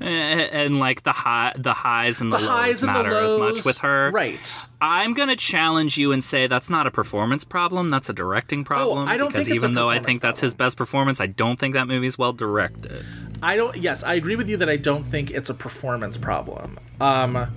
[0.00, 3.10] and, and like the high, the highs and the, The lows highs and the matter
[3.10, 4.10] lows, as much with her.
[4.12, 4.60] right?
[4.82, 7.88] I'm gonna challenge you and say that's not a performance problem.
[7.88, 9.08] That's a directing problem.
[9.08, 11.58] Oh, I don't because think even though I think that's his best performance, I don't
[11.58, 13.04] think that movie's well directed.
[13.42, 13.76] I don't.
[13.76, 16.78] Yes, I agree with you that I don't think it's a performance problem.
[17.00, 17.50] Um,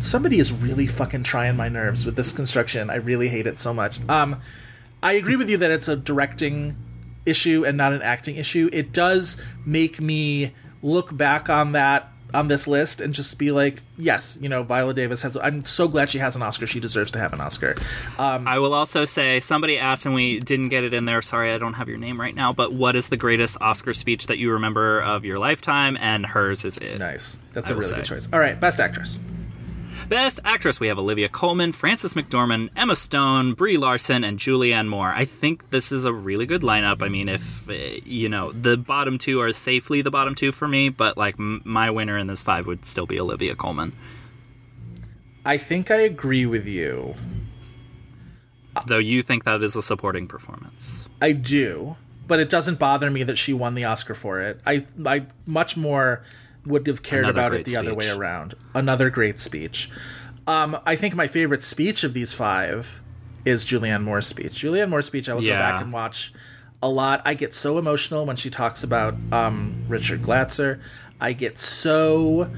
[0.00, 2.90] somebody is really fucking trying my nerves with this construction.
[2.90, 4.00] I really hate it so much.
[4.08, 4.40] Um,
[5.02, 6.76] I agree with you that it's a directing
[7.26, 8.68] issue and not an acting issue.
[8.72, 10.52] It does make me
[10.82, 14.92] look back on that on this list and just be like, yes, you know, Viola
[14.92, 15.36] Davis has.
[15.36, 16.66] I'm so glad she has an Oscar.
[16.66, 17.74] She deserves to have an Oscar.
[18.18, 21.22] I will also say somebody asked and we didn't get it in there.
[21.22, 22.52] Sorry, I don't have your name right now.
[22.52, 25.96] But what is the greatest Oscar speech that you remember of your lifetime?
[26.00, 26.98] And hers is it.
[26.98, 27.40] Nice.
[27.54, 28.28] That's I a really good choice.
[28.32, 29.16] All right, best actress.
[30.08, 35.12] Best actress, we have Olivia Colman, Frances McDormand, Emma Stone, Brie Larson, and Julianne Moore.
[35.14, 37.02] I think this is a really good lineup.
[37.02, 37.72] I mean, if, uh,
[38.04, 41.60] you know, the bottom two are safely the bottom two for me, but, like, m-
[41.64, 43.92] my winner in this five would still be Olivia Colman.
[45.44, 47.14] I think I agree with you.
[48.86, 51.06] Though you think that is a supporting performance.
[51.20, 54.60] I do, but it doesn't bother me that she won the Oscar for it.
[54.64, 56.24] I I much more
[56.68, 58.54] would have cared Another about it the other way around.
[58.74, 59.90] Another great speech.
[60.46, 63.02] Um, I think my favorite speech of these five
[63.44, 64.52] is Julianne Moore's speech.
[64.52, 66.32] Julianne Moore's speech I will go back and watch
[66.82, 67.22] a lot.
[67.24, 70.80] I get so emotional when she talks about um, Richard Glatzer.
[71.20, 72.50] I get so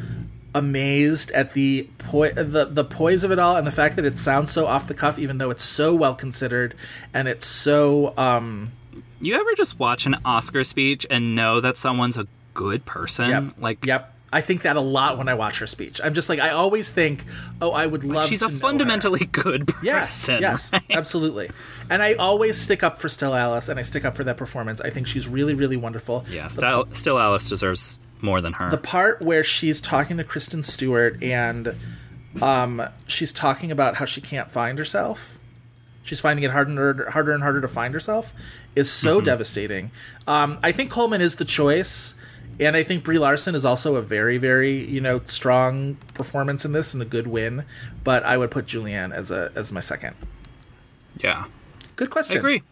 [0.54, 4.18] amazed at the poi- the the poise of it all and the fact that it
[4.18, 6.74] sounds so off the cuff, even though it's so well considered
[7.14, 8.72] and it's so um,
[9.20, 12.26] You ever just watch an Oscar speech and know that someone's a
[12.60, 13.28] good person?
[13.30, 13.44] Yep.
[13.58, 14.14] Like, yep.
[14.32, 16.00] I think that a lot when I watch her speech.
[16.04, 17.24] I'm just like I always think,
[17.60, 18.26] oh, I would love.
[18.26, 20.40] she's a fundamentally good person.
[20.40, 20.82] yes, right?
[20.90, 21.50] absolutely.
[21.88, 24.80] And I always stick up for Still Alice, and I stick up for that performance.
[24.80, 26.24] I think she's really, really wonderful.
[26.30, 28.70] Yeah, still, still Alice deserves more than her.
[28.70, 31.74] The part where she's talking to Kristen Stewart and
[32.40, 35.38] um, she's talking about how she can't find herself.
[36.04, 38.32] She's finding it harder and harder, harder and harder to find herself.
[38.76, 39.24] Is so Mm-hmm.
[39.24, 39.90] devastating.
[40.28, 42.14] Um, I think Colman is the choice,
[42.58, 46.72] and I think Brie Larson is also a very, very you know strong performance in
[46.72, 47.64] this and a good win.
[48.02, 50.16] But I would put Julianne as a as my second.
[51.22, 51.44] yeah,
[51.96, 52.38] Good I question.
[52.38, 52.62] agree.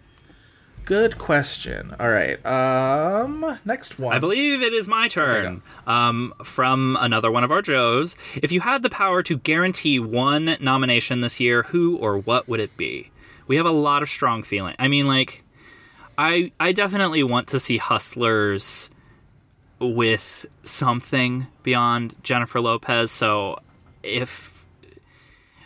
[0.84, 1.94] Good question.
[2.00, 2.44] All right.
[2.46, 4.16] Um, next one.
[4.16, 5.62] I believe it is my turn.
[5.86, 8.16] Um, from another one of our Joes.
[8.36, 12.58] If you had the power to guarantee one nomination this year, who or what would
[12.58, 13.10] it be?
[13.46, 14.76] We have a lot of strong feeling.
[14.78, 15.44] I mean, like,
[16.16, 18.88] I I definitely want to see Hustlers
[19.80, 23.10] with something beyond Jennifer Lopez.
[23.10, 23.58] So
[24.02, 24.66] if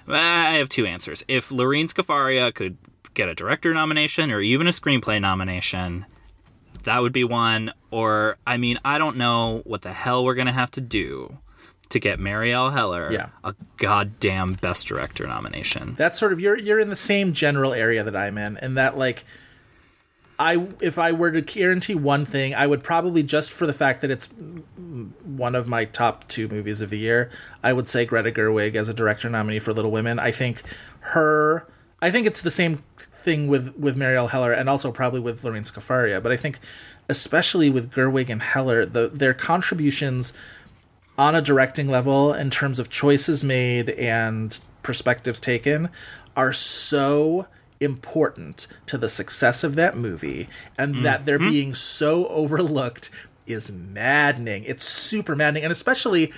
[0.08, 2.76] I have two answers, if Lorene Scafaria could
[3.14, 6.06] get a director nomination or even a screenplay nomination,
[6.84, 7.72] that would be one.
[7.90, 11.38] Or, I mean, I don't know what the hell we're going to have to do
[11.90, 13.28] to get Marielle Heller Yeah.
[13.44, 15.94] a goddamn Best Director nomination.
[15.96, 18.96] That's sort of you're you're in the same general area that I'm in, and that
[18.96, 19.24] like
[20.38, 24.00] I if I were to guarantee one thing, I would probably just for the fact
[24.00, 24.26] that it's
[25.24, 27.30] one of my top two movies of the year,
[27.62, 30.18] I would say Greta Gerwig as a director nominee for Little Women.
[30.18, 30.62] I think
[31.00, 31.66] her
[32.00, 35.62] I think it's the same thing with with Marielle Heller and also probably with Lorene
[35.62, 36.58] Scafaria, but I think
[37.08, 40.32] especially with Gerwig and Heller, the their contributions
[41.18, 45.90] on a directing level in terms of choices made and perspectives taken
[46.36, 47.46] are so
[47.82, 50.48] important to the success of that movie
[50.78, 51.50] and that they're mm-hmm.
[51.50, 53.10] being so overlooked
[53.46, 54.64] is maddening.
[54.64, 56.32] It's super maddening and especially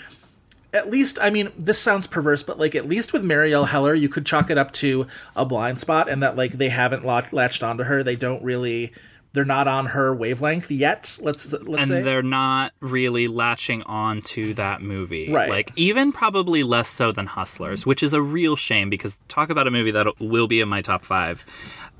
[0.72, 4.08] at least I mean this sounds perverse but like at least with Marielle Heller you
[4.08, 5.06] could chalk it up to
[5.36, 8.02] a blind spot and that like they haven't latched latched onto her.
[8.02, 8.92] They don't really
[9.34, 14.22] they're not on her wavelength yet let's let's and say they're not really latching on
[14.22, 15.30] to that movie.
[15.30, 15.50] Right.
[15.50, 19.66] Like, even probably less so than Hustlers, which is a real shame because talk about
[19.66, 21.44] a movie that will be in my top five.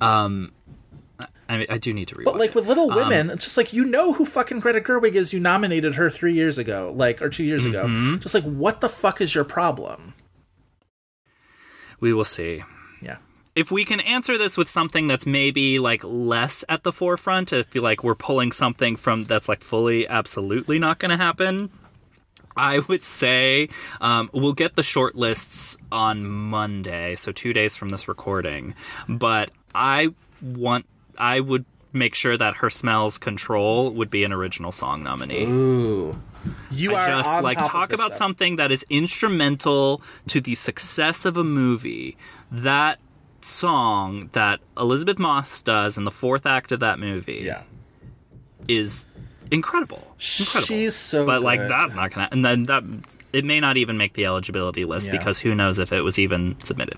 [0.00, 0.52] Um,
[1.48, 2.54] I, mean, I do need to rewatch But like it.
[2.54, 5.32] with Little Women, it's just like you know who fucking Greta Gerwig is.
[5.34, 8.14] You nominated her three years ago, like or two years Mm-hmm.
[8.14, 8.18] ago.
[8.18, 10.14] Just like what the fuck is your problem?
[12.00, 12.62] We will see.
[13.02, 13.18] Yeah,
[13.54, 17.74] if we can answer this with something that's maybe like less at the forefront, if
[17.74, 21.70] like we're pulling something from that's like fully absolutely not going to happen,
[22.56, 23.68] I would say
[24.00, 28.74] um, we'll get the short lists on Monday, so two days from this recording.
[29.08, 30.86] But I want,
[31.18, 35.44] I would make sure that Her Smell's Control would be an original song nominee.
[35.44, 36.20] ooh,
[36.70, 38.18] you I are just like talk about stuff.
[38.18, 42.16] something that is instrumental to the success of a movie.
[42.50, 42.98] That
[43.44, 47.62] song that Elisabeth Moss does in the fourth act of that movie Yeah,
[48.68, 49.06] is
[49.50, 49.96] incredible.
[49.98, 50.14] Incredible.
[50.18, 51.70] She's so But like good.
[51.70, 52.82] that's not gonna and then that
[53.32, 55.12] it may not even make the eligibility list Yeah.
[55.12, 56.96] because who knows if it was even submitted.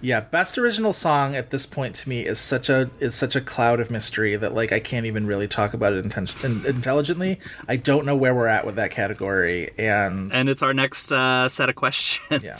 [0.00, 0.20] yeah.
[0.20, 3.80] Best original song at this point to me is such a is such a cloud
[3.80, 7.38] of mystery that like I can't even really talk about it inten- intelligently.
[7.68, 11.48] I don't know where we're at with that category, and And it's our next uh,
[11.50, 12.42] set of questions.
[12.42, 12.56] yeah,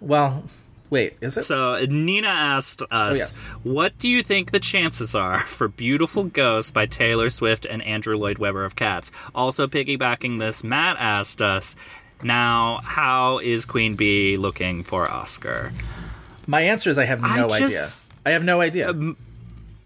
[0.00, 0.44] well,
[0.90, 1.42] wait, is it?
[1.44, 3.36] So Nina asked us, oh, yes.
[3.62, 8.16] "What do you think the chances are for Beautiful Ghost by Taylor Swift and Andrew
[8.16, 11.76] Lloyd Webber of Cats?" Also piggybacking this, Matt asked us,
[12.22, 15.70] "Now, how is Queen Bey looking for Oscar?"
[16.46, 17.86] My answer is I have I no just- idea.
[18.26, 18.90] I have no idea.
[18.90, 19.16] Um,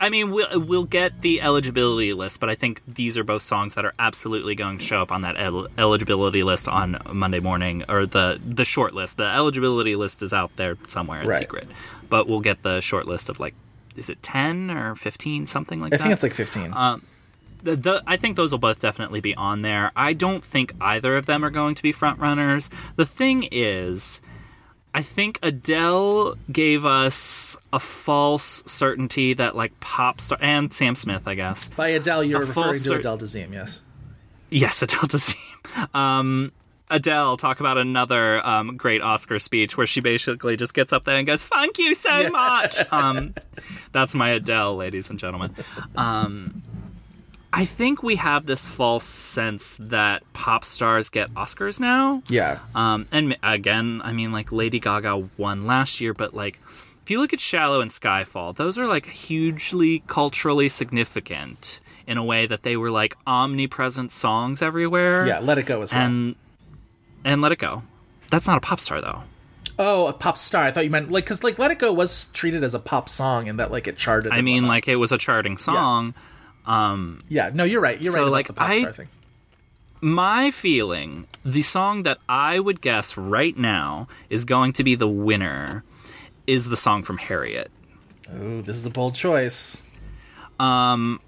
[0.01, 3.75] I mean, we'll we'll get the eligibility list, but I think these are both songs
[3.75, 7.85] that are absolutely going to show up on that el- eligibility list on Monday morning,
[7.89, 9.17] or the the short list.
[9.17, 11.41] The eligibility list is out there somewhere in Right.
[11.41, 11.69] secret,
[12.11, 13.55] but we'll get the short list of like,
[13.97, 16.03] is it ten or fifteen, something like I that?
[16.03, 16.73] I think it's like fifteen.
[16.75, 17.03] Um,
[17.63, 19.91] the, the, I think those will both definitely be on there.
[19.97, 22.69] I don't think either of them are going to be front runners.
[22.97, 24.21] The thing is,
[24.95, 31.27] I think Adele gave us a false certainty that like pop star and Sam Smith,
[31.27, 31.69] I guess.
[31.71, 33.83] By Adele, you're a referring to Adele Dazeem, yes.
[34.51, 35.95] Yes, Adele Dazeem.
[35.97, 36.53] Um,
[36.91, 41.17] Adele talk about another um, great Oscar speech where she basically just gets up there
[41.17, 43.35] and goes, "Thank you so much." Um,
[43.91, 45.57] that's my Adele, ladies and gentlemen.
[45.97, 46.63] Um,
[47.57, 52.23] I think we have this false sense that pop stars get Oscars now.
[52.29, 52.59] Yeah.
[52.75, 56.59] Um, and again, I mean, like Lady Gaga won last year, but like
[57.03, 61.79] if you look at Shallow and Skyfall, those are like hugely culturally significant
[62.09, 65.25] in a way that they were like omnipresent songs everywhere.
[65.27, 66.03] Yeah, Let It Go as well.
[66.03, 66.35] and
[67.25, 67.83] and Let It Go.
[68.31, 69.23] That's not a pop star though.
[69.79, 70.65] oh, a pop star.
[70.65, 73.09] I thought you meant like cuz like Let It Go was treated as a pop
[73.09, 74.33] song and that like it charted.
[74.33, 76.15] I mean, like it was a charting song.
[76.17, 76.23] Yeah,
[77.55, 78.01] no, you're right.
[78.01, 79.09] You're So, right about like, the pop I- star thing.
[80.01, 85.09] My feeling, the song that I would guess right now is going to be the
[85.09, 85.83] winner,
[86.47, 87.71] is the song from Harriet.
[88.35, 89.83] Ooh, this is a bold choice.
[90.61, 91.21] Um,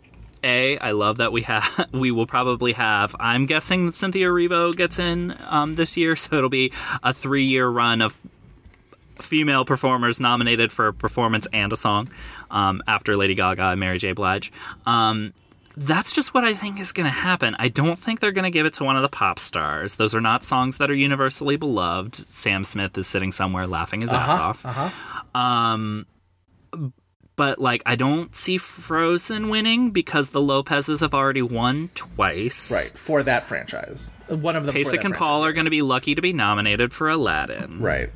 [0.44, 3.16] A, I love that we have we will probably have.
[3.18, 6.70] I'm guessing that Cynthia Erivo gets in um, this year, so it'll be
[7.02, 8.14] a three year run of
[9.20, 12.08] female performers nominated for a performance and a song
[12.50, 14.12] um, after Lady Gaga and Mary J.
[14.12, 14.52] Blige.
[14.84, 15.32] Um,
[15.76, 17.54] that's just what I think is going to happen.
[17.58, 19.96] I don't think they're going to give it to one of the pop stars.
[19.96, 22.14] Those are not songs that are universally beloved.
[22.14, 24.30] Sam Smith is sitting somewhere laughing his ass
[24.64, 25.34] off.
[25.34, 26.06] Um,
[27.36, 32.72] but like, I don't see Frozen winning because the Lopez's have already won twice.
[32.72, 34.10] Right, for that franchise.
[34.28, 37.10] One of them Pasek and Paul are going to be lucky to be nominated for
[37.10, 37.80] Aladdin.
[37.80, 38.10] Right.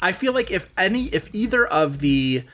[0.00, 2.44] I feel like if any if either of the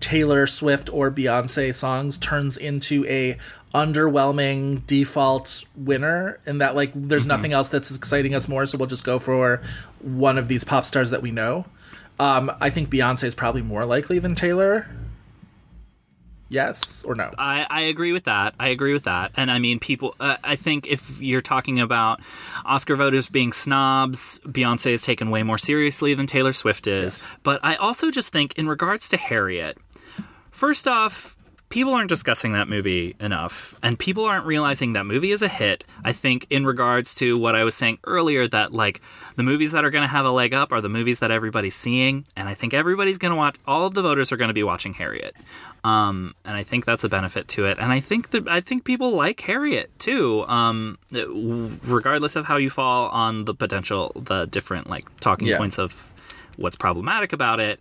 [0.00, 3.36] Taylor Swift or Beyonce songs turns into a
[3.74, 7.28] underwhelming default winner and that like there's Mm-hmm.
[7.28, 9.60] nothing else that's exciting us more so we'll just go for
[10.00, 11.66] one of these pop stars that we know.
[12.18, 14.86] Um I think Beyonce is probably more likely than Taylor.
[16.48, 17.30] Yes or no?
[17.36, 18.54] I, I agree with that.
[18.58, 19.32] I agree with that.
[19.36, 22.20] And I mean, people, uh, I think if you're talking about
[22.64, 27.24] Oscar voters being snobs, Beyonce is taken way more seriously than Taylor Swift is.
[27.42, 29.76] But I also just think, in regards to Harriet,
[30.50, 31.36] first off,
[31.68, 35.84] people aren't discussing that movie enough, and people aren't realizing that movie is a hit.
[36.02, 39.00] I think, in regards to what I was saying earlier, that like
[39.36, 41.74] the movies that are going to have a leg up are the movies that everybody's
[41.74, 43.56] seeing, and I think everybody's going to watch.
[43.66, 45.36] All of the voters are going to be watching Harriet,
[45.84, 47.78] um, and I think that's a benefit to it.
[47.78, 50.98] And I think that I think people like Harriet too, um,
[51.84, 55.58] regardless of how you fall on the potential, the different like talking Yeah.
[55.58, 56.12] points of
[56.56, 57.80] what's problematic about it.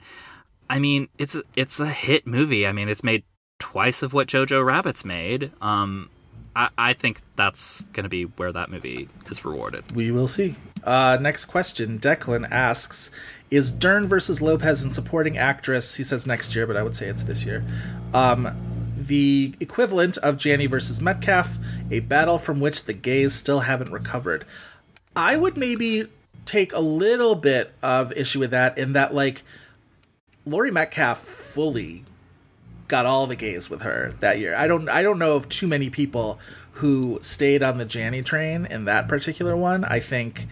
[0.70, 2.68] I mean, it's it's a hit movie.
[2.68, 3.24] I mean, it's made
[3.60, 5.52] twice of what Jojo Rabbit's made.
[5.62, 6.10] Um,
[6.58, 9.96] I, I think that's going to be where that movie is rewarded.
[9.96, 10.56] We will see.
[10.84, 12.00] Uh, next question.
[12.00, 13.12] Declan asks
[13.52, 15.96] Is Dern versus Lopez in supporting actress?
[15.96, 17.64] He says next year, but I would say it's this year.
[18.12, 18.50] Um,
[18.98, 21.60] the equivalent of Janney versus Metcalf,
[21.92, 24.44] a battle from which the gays still haven't recovered.
[25.16, 26.08] I would maybe
[26.48, 29.44] take a little bit of issue with that in that, like,
[30.44, 32.04] Laurie Metcalf fully
[32.88, 34.56] got all the gays with her that year.
[34.56, 36.40] I don't I don't know of too many people
[36.74, 39.84] who stayed on the Janney train in that particular one.
[39.84, 40.48] I think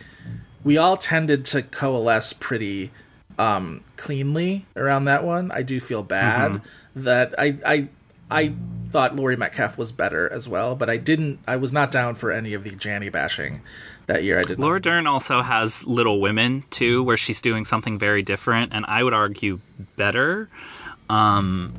[0.63, 2.91] we all tended to coalesce pretty
[3.37, 5.51] um cleanly around that one.
[5.51, 6.61] I do feel bad
[6.95, 7.87] that I I
[8.29, 8.53] I
[8.89, 12.31] thought Laurie Metcalf was better as well, but I didn't I was not down for
[12.31, 13.61] any of the Janney bashing
[14.07, 14.39] that year.
[14.39, 18.73] I did Laura Dern also has Little Women too, where she's doing something very different,
[18.73, 19.59] and I would argue
[19.95, 20.49] better.
[21.09, 21.73] Um,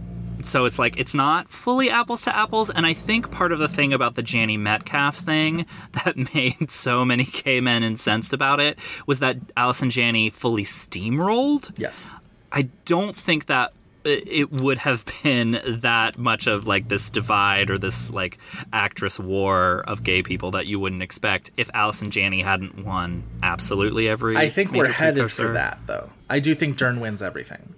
[0.47, 3.69] so it's like it's not fully apples to apples, and I think part of the
[3.69, 5.67] thing about the Janney Metcalf thing
[6.05, 11.73] that made so many gay men incensed about it was that Allison Janney fully steamrolled.
[11.79, 12.09] Yes.
[12.53, 13.73] I don't think that
[14.07, 18.39] it would have been that much of like this divide or this like
[18.73, 24.09] actress war of gay people that you wouldn't expect if Allison Janney hadn't won absolutely
[24.09, 24.37] every.
[24.37, 25.49] I think we're headed precursor.
[25.49, 26.11] for that though.
[26.31, 27.75] I do think Dern wins everything.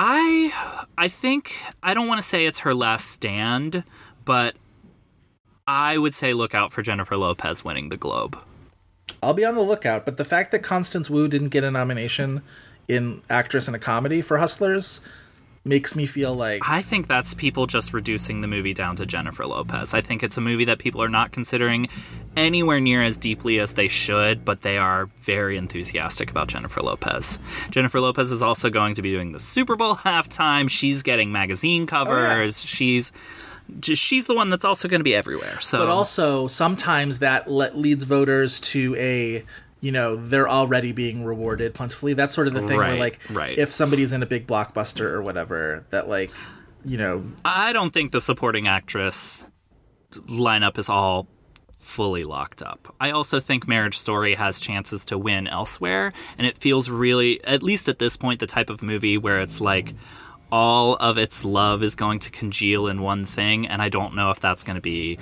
[0.00, 3.82] I I think I don't want to say it's her last stand,
[4.24, 4.54] but
[5.66, 8.40] I would say look out for Jennifer Lopez winning the Globe.
[9.20, 12.42] I'll be on the lookout, but the fact that Constance Wu didn't get a nomination
[12.86, 15.00] in actress in a comedy for Hustlers
[15.68, 19.46] makes me feel like I think that's people just reducing the movie down to Jennifer
[19.46, 19.94] Lopez.
[19.94, 21.88] I think it's a movie that people are not considering
[22.36, 27.38] anywhere near as deeply as they should, but they are very enthusiastic about Jennifer Lopez.
[27.70, 30.68] Jennifer Lopez is also going to be doing the Super Bowl halftime.
[30.70, 32.64] She's getting magazine oh, covers.
[32.64, 33.12] She's
[33.80, 35.60] just she's the one that's also going to be everywhere.
[35.60, 39.44] So but also sometimes that le- leads voters to a
[39.80, 43.58] you know they're already being rewarded plentifully that's sort of the thing where like right.
[43.58, 46.30] if somebody's in a big blockbuster or whatever that like
[46.84, 49.46] you know I don't think the supporting actress
[50.12, 51.28] lineup is all
[51.88, 52.94] fully locked up.
[53.00, 57.62] I also think Marriage Story has chances to win elsewhere, and it feels really, at
[57.62, 59.94] least at this point, the type of movie where it's like
[60.52, 64.30] all of its love is going to congeal in one thing, and I don't know
[64.30, 65.18] if that's going to be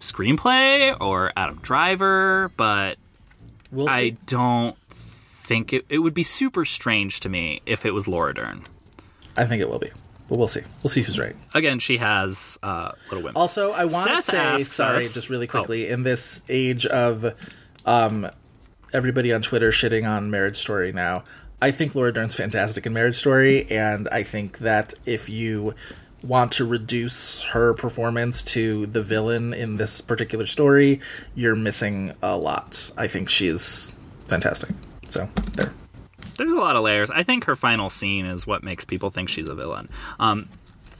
[0.00, 2.96] screenplay or Adam Driver, but
[3.70, 3.92] We'll see.
[3.92, 8.34] I don't think it, it would be super strange to me if it was Laura
[8.34, 8.64] Dern.
[9.36, 9.90] I think it will be,
[10.28, 10.62] but we'll see.
[10.82, 11.36] We'll see who's right.
[11.54, 13.36] Again, she has uh, Little Women.
[13.36, 15.50] Also, I want to say, sorry, us- just really Oh.
[15.50, 17.34] quickly, in this age of
[17.84, 18.28] um,
[18.92, 21.24] everybody on Twitter shitting on Marriage Story now,
[21.60, 25.74] I think Laura Dern's fantastic in Marriage Story, and I think that if you
[26.26, 31.00] want to reduce her performance to the villain in this particular story,
[31.34, 32.90] you're missing a lot.
[32.96, 33.92] I think she's
[34.28, 34.70] fantastic.
[35.08, 35.72] So, there.
[36.36, 37.10] There's a lot of layers.
[37.10, 39.88] I think her final scene is what makes people think she's a villain.
[40.18, 40.48] Um,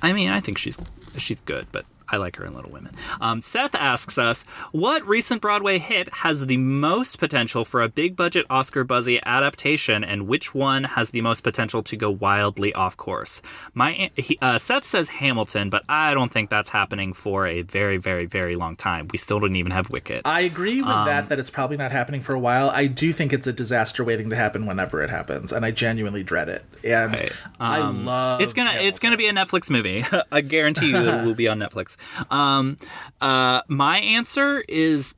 [0.02, 0.78] I mean, I think she's
[1.18, 2.94] she's good, but I like her in Little Women.
[3.20, 8.14] Um, Seth asks us, what recent Broadway hit has the most potential for a big
[8.16, 12.96] budget Oscar buzzy adaptation, and which one has the most potential to go wildly off
[12.96, 13.42] course?
[13.74, 17.96] My he, uh, Seth says Hamilton, but I don't think that's happening for a very,
[17.96, 19.08] very, very long time.
[19.12, 20.22] We still don't even have Wicked.
[20.24, 22.70] I agree with Um, that, that it's probably not happening for a while.
[22.70, 26.22] I do think it's a disaster waiting to happen whenever it happens, and I genuinely
[26.22, 26.64] dread it.
[26.84, 27.32] And Right.
[27.60, 30.04] I love it's gonna it's gonna be a Netflix movie.
[30.32, 31.95] I guarantee you it will be on Netflix.
[32.30, 32.76] Um,
[33.20, 35.14] uh, my answer is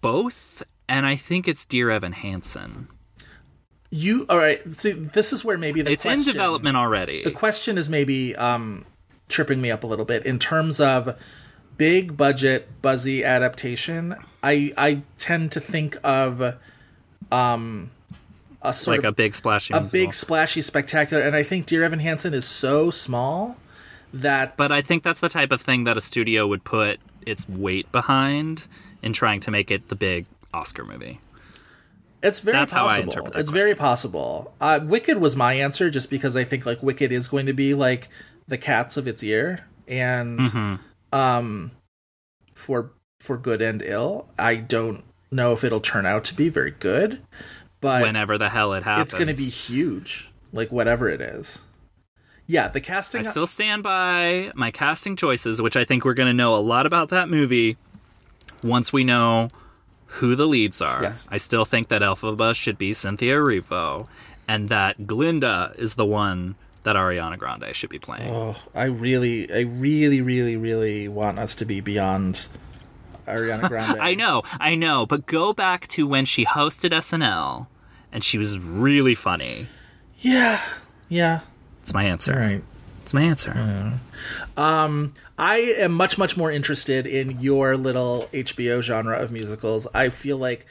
[0.00, 2.88] both, and I think it's Dear Evan Hansen.
[3.90, 4.60] You all right?
[4.72, 7.22] See, this is where maybe the It's question, in development already.
[7.22, 8.84] The question is maybe um,
[9.28, 11.16] tripping me up a little bit in terms of
[11.76, 14.16] big budget buzzy adaptation.
[14.42, 16.56] I I tend to think of
[17.30, 17.90] um
[18.62, 20.00] a sort like of a big splashy a musical.
[20.00, 23.56] big splashy spectacular, and I think Dear Evan Hansen is so small
[24.14, 27.48] that but I think that's the type of thing that a studio would put its
[27.48, 28.64] weight behind
[29.02, 31.20] in trying to make it the big Oscar movie.
[32.22, 33.02] It's very That's how I possible.
[33.12, 34.52] interpret that it's very possible.
[34.60, 37.74] Uh, Wicked was my answer just because I think like Wicked is going to be
[37.74, 38.08] like
[38.48, 41.16] the cats of its year, and Mm-hmm.
[41.16, 41.70] um,
[42.54, 44.28] for for good and ill.
[44.38, 47.20] I don't know if it'll turn out to be very good,
[47.80, 50.30] but Whenever the hell it happens, it's going to be huge.
[50.52, 51.64] Like whatever it is.
[52.46, 53.26] Yeah, the casting.
[53.26, 56.58] I still stand by my casting choices, which I think we're going to know a
[56.62, 57.76] lot about that movie
[58.62, 59.50] once we know
[60.06, 61.02] who the leads are.
[61.02, 61.28] Yes.
[61.30, 64.06] I still think that Elphaba should be Cynthia Erivo,
[64.46, 66.54] and that Glinda is the one
[66.84, 68.30] that Ariana Grande should be playing.
[68.32, 72.46] oh, I really, I really, really, really want us to be beyond
[73.26, 73.98] Ariana Grande.
[74.00, 77.66] I know, I know, but go back to when she hosted SNL,
[78.12, 79.66] and she was really funny.
[80.20, 80.60] Yeah,
[81.08, 81.40] yeah.
[81.86, 82.32] It's my answer.
[82.32, 82.64] All right.
[83.04, 83.92] It's my answer.
[84.56, 89.86] Um, I am much, much more interested in your little HBO genre of musicals.
[89.94, 90.66] I feel like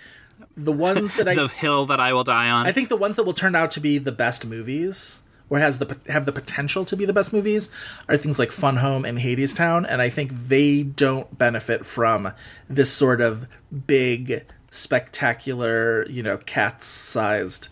[0.57, 2.67] the ones that I, the hill that I will die on.
[2.67, 5.79] I think the ones that will turn out to be the best movies, or has
[5.79, 7.69] the have the potential to be the best movies,
[8.09, 12.33] are things like Fun Home and Hadestown, and I think they don't benefit from
[12.69, 13.47] this sort of
[13.87, 17.69] big, spectacular, you know, cats-sized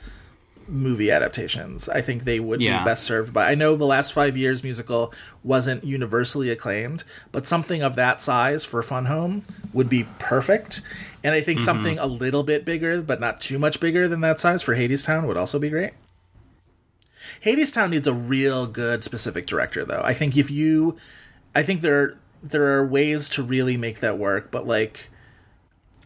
[0.68, 1.90] movie adaptations.
[1.90, 2.80] I think they would Yeah.
[2.80, 3.49] be best served by.
[3.52, 5.14] I know the last five years musical
[5.44, 10.81] wasn't universally acclaimed, but something of that size for Fun Home would be perfect.
[11.23, 11.65] And I think mm-hmm.
[11.65, 15.26] something a little bit bigger, but not too much bigger than that size for Hadestown
[15.27, 15.91] would also be great.
[17.44, 20.02] Hadestown needs a real good specific director, though.
[20.03, 20.98] I think if you,
[21.56, 25.10] I think there there are ways to really make that work, but like,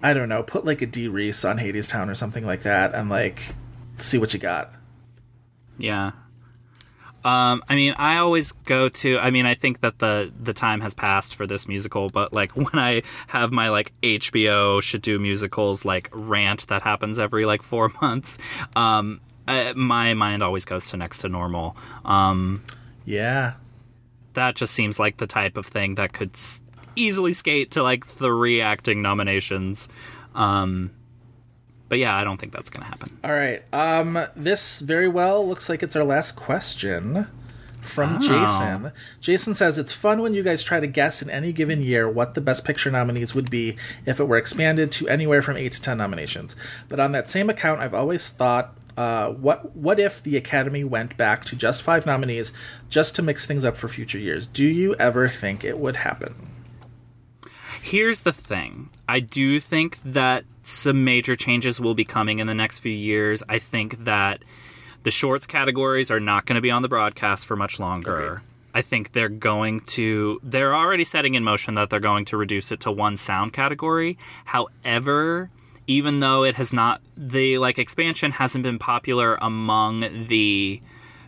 [0.03, 3.09] I don't know, put like a Dee Rees on Hadestown or something like that, and
[3.09, 3.55] like
[3.97, 4.71] see what you got.
[5.77, 6.11] Yeah.
[7.25, 9.19] Um, I mean, I always go to.
[9.19, 12.51] I mean, I think that the the time has passed for this musical, but like
[12.55, 17.61] when I have my like HBO should do musicals like rant that happens every like
[17.63, 18.37] four months,
[18.75, 21.75] um, uh, my mind always goes to next to normal.
[22.05, 22.63] Um,
[23.03, 23.53] Yeah,
[24.33, 26.61] that just seems like the type of thing that could s-
[26.95, 29.89] easily skate to like three acting nominations.
[30.33, 30.91] Um,
[31.89, 33.17] but yeah, I don't think that's gonna happen.
[33.23, 33.63] All right.
[33.73, 37.27] Um, this very well looks like it's our last question
[37.81, 38.91] from Jason.
[39.21, 42.33] Jason says it's fun when you guys try to guess in any given year what
[42.33, 45.81] the best picture nominees would be if it were expanded to anywhere from eight to
[45.81, 46.55] ten nominations.
[46.89, 48.73] But on that same account, I've always thought.
[48.97, 52.51] Uh, what what if the Academy went back to just five nominees,
[52.89, 54.47] just to mix things up for future years?
[54.47, 56.33] Do you ever think it would happen?
[57.89, 58.89] Here's the thing.
[59.07, 63.43] I do think that some major changes will be coming in the next few years.
[63.47, 64.43] I think that
[65.03, 68.41] the shorts categories are not going to be on the broadcast for much longer.
[68.73, 72.73] I think they're going to they're already setting in motion that they're going to reduce
[72.73, 74.17] it to one sound category.
[74.43, 75.49] However,
[75.87, 80.81] even though it has not the like expansion hasn't been popular among the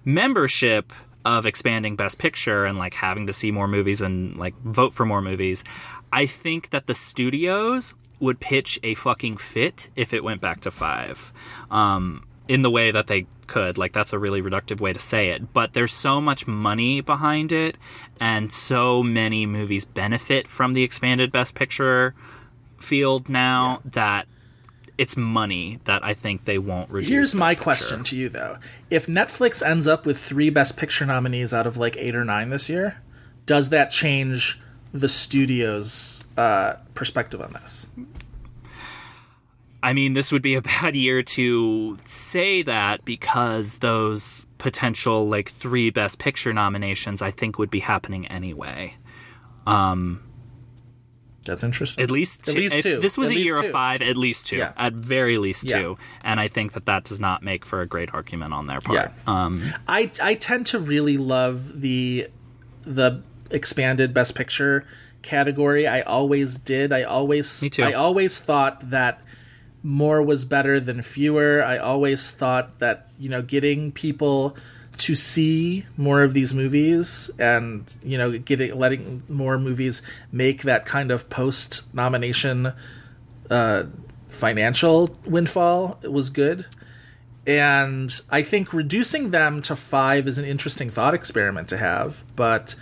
[0.04, 0.92] membership
[1.26, 5.06] of expanding best picture and like having to see more movies and like vote for
[5.06, 5.64] more movies,
[6.12, 10.72] I think that the studios would pitch a fucking fit if it went back to
[10.72, 11.34] 5.
[11.72, 13.78] Um in the way that they could.
[13.78, 17.52] Like that's a really reductive way to say it, but there's so much money behind
[17.52, 17.78] it
[18.20, 22.16] and so many movies benefit from the expanded best picture
[22.80, 24.28] field now that
[24.98, 27.10] it's money that I think they won't reduce.
[27.10, 27.64] Here's my Picture.
[27.64, 28.58] question to you though:
[28.90, 32.50] If Netflix ends up with three Best Picture nominees out of like eight or nine
[32.50, 33.02] this year,
[33.46, 34.60] does that change
[34.94, 37.88] the studio's uh, perspective on this?
[39.82, 45.50] I mean, this would be a bad year to say that because those potential like
[45.50, 48.94] three best picture nominations I think would be happening anyway.
[51.46, 52.04] That's interesting.
[52.04, 52.60] At least At two.
[52.60, 53.00] least two.
[53.00, 53.66] this was At a year two.
[53.66, 54.58] of five, at least two.
[54.58, 54.74] Yeah.
[54.78, 55.82] At very least Yeah.
[55.82, 55.98] two.
[56.24, 58.98] And I think that that does not make for a great argument on their part.
[59.00, 59.12] Yeah.
[59.26, 62.28] Um, I I tend to really love the
[62.84, 64.86] the expanded best picture
[65.22, 65.88] category.
[65.88, 66.94] I always did.
[66.94, 67.84] I always Me too.
[67.84, 69.22] I always thought that
[69.84, 71.64] more was better than fewer.
[71.64, 74.56] I always thought that, you know, getting people
[74.98, 80.02] to see more of these movies and, you know, getting letting more movies
[80.32, 82.74] make that kind of post nomination
[83.50, 83.84] uh
[84.28, 86.66] financial windfall was good.
[87.48, 92.76] And I think reducing them to five is an interesting thought experiment to have, but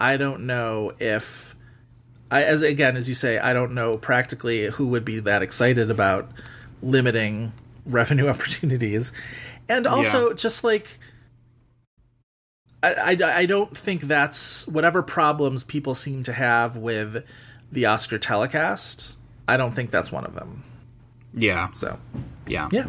[0.00, 1.54] I don't know if,
[2.30, 5.90] I, as again as you say, I don't know practically who would be that excited
[5.90, 6.30] about
[6.82, 7.52] limiting
[7.86, 9.12] revenue opportunities,
[9.68, 10.34] and also Yeah.
[10.34, 10.98] just like.
[12.82, 17.24] I, I, I don't think that's whatever problems people seem to have with
[17.70, 19.18] the Oscar telecast.
[19.46, 20.64] I don't think that's one of them.
[21.34, 21.70] yeah.
[21.72, 21.98] So
[22.46, 22.70] Yeah.
[22.72, 22.86] yeah,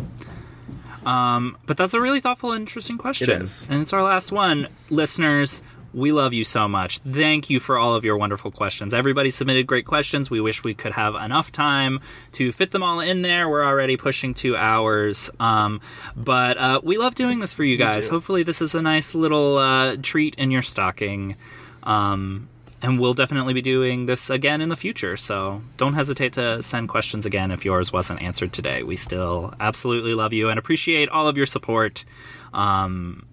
[1.06, 3.30] Um, but that's a really thoughtful and interesting question.
[3.32, 3.68] It is.
[3.70, 4.70] And it's our last one.
[4.90, 5.62] Listeners,
[5.94, 7.00] we love you so much.
[7.00, 8.94] Thank you for all of your wonderful questions.
[8.94, 10.30] Everybody submitted great questions.
[10.30, 12.00] We wish we could have enough time
[12.34, 13.50] to fit them all in there.
[13.50, 15.30] We're already pushing two hours.
[15.40, 15.82] Um,
[16.16, 18.08] but uh, we love doing this for you guys.
[18.08, 21.36] Hopefully, this is a nice little uh, treat in your stocking.
[21.84, 22.48] Um,
[22.82, 25.16] and we'll definitely be doing this again in the future.
[25.16, 28.82] So don't hesitate to send questions again if yours wasn't answered today.
[28.84, 32.06] We still absolutely love you and appreciate all of your support.
[32.54, 33.26] Um,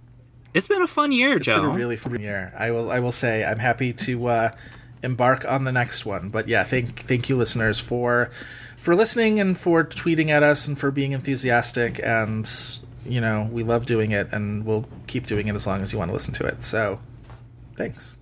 [0.55, 1.61] it's been a fun year, It's Joe.
[1.61, 2.53] been a really fun year.
[2.57, 2.91] I will.
[2.91, 4.51] I will say I'm happy to uh,
[5.03, 6.29] embark on the next one.
[6.31, 8.31] But yeah, thank thank you, listeners, for
[8.77, 12.01] for listening and for tweeting at us and for being enthusiastic.
[12.03, 12.51] And
[13.07, 15.99] you know, we love doing it, and we'll keep doing it as long as you
[15.99, 16.62] want to listen to it.
[16.62, 16.99] So,
[17.77, 18.16] thanks.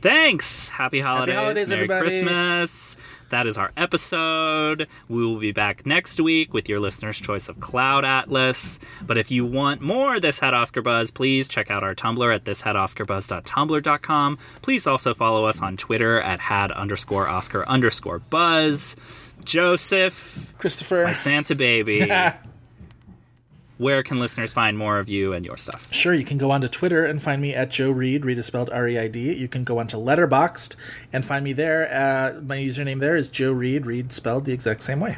[0.00, 0.68] Thanks.
[0.70, 1.34] Happy holidays.
[1.36, 2.08] holidays, Merry everybody.
[2.08, 2.96] Christmas.
[3.30, 4.86] That is our episode.
[5.08, 8.78] We will be back next week with your listener's choice of Cloud Atlas.
[9.06, 12.44] But if you want more This Had Oscar Buzz, please check out our Tumblr at
[12.44, 14.38] thishadoscarbuzz.tumblr.com.
[14.62, 18.96] Please also follow us on Twitter at had underscore Oscar underscore Buzz.
[19.44, 21.04] Joseph, Christopher.
[21.04, 22.10] my Santa baby.
[23.80, 25.90] Where can listeners find more of you and your stuff?
[25.90, 28.26] Sure, you can go onto Twitter and find me at Joe Reid.
[28.26, 29.32] Reid is spelled R E I D.
[29.32, 30.76] You can go onto Letterboxd
[31.14, 31.88] and find me there.
[31.90, 33.86] Uh, my username there is Joe Reid.
[33.86, 35.16] Reid spelled the exact same way.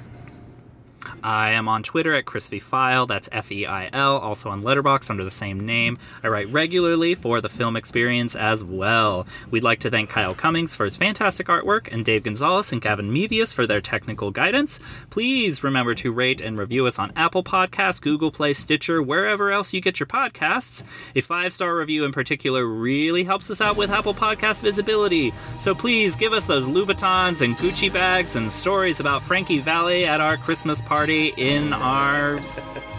[1.22, 3.06] I am on Twitter at Crispy Feil.
[3.06, 4.18] That's F E I L.
[4.18, 5.98] Also on Letterboxd under the same name.
[6.22, 9.26] I write regularly for the Film Experience as well.
[9.50, 13.12] We'd like to thank Kyle Cummings for his fantastic artwork and Dave Gonzalez and Gavin
[13.12, 14.80] Mevius for their technical guidance.
[15.10, 19.72] Please remember to rate and review us on Apple Podcasts, Google Play, Stitcher, wherever else
[19.72, 20.82] you get your podcasts.
[21.14, 25.32] A five star review in particular really helps us out with Apple Podcast visibility.
[25.58, 30.20] So please give us those Louboutins and Gucci bags and stories about Frankie Valli at
[30.20, 32.36] our Christmas party in our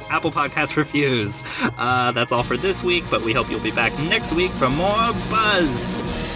[0.10, 1.44] Apple Podcast reviews.
[1.78, 4.68] Uh, that's all for this week, but we hope you'll be back next week for
[4.68, 6.33] more buzz.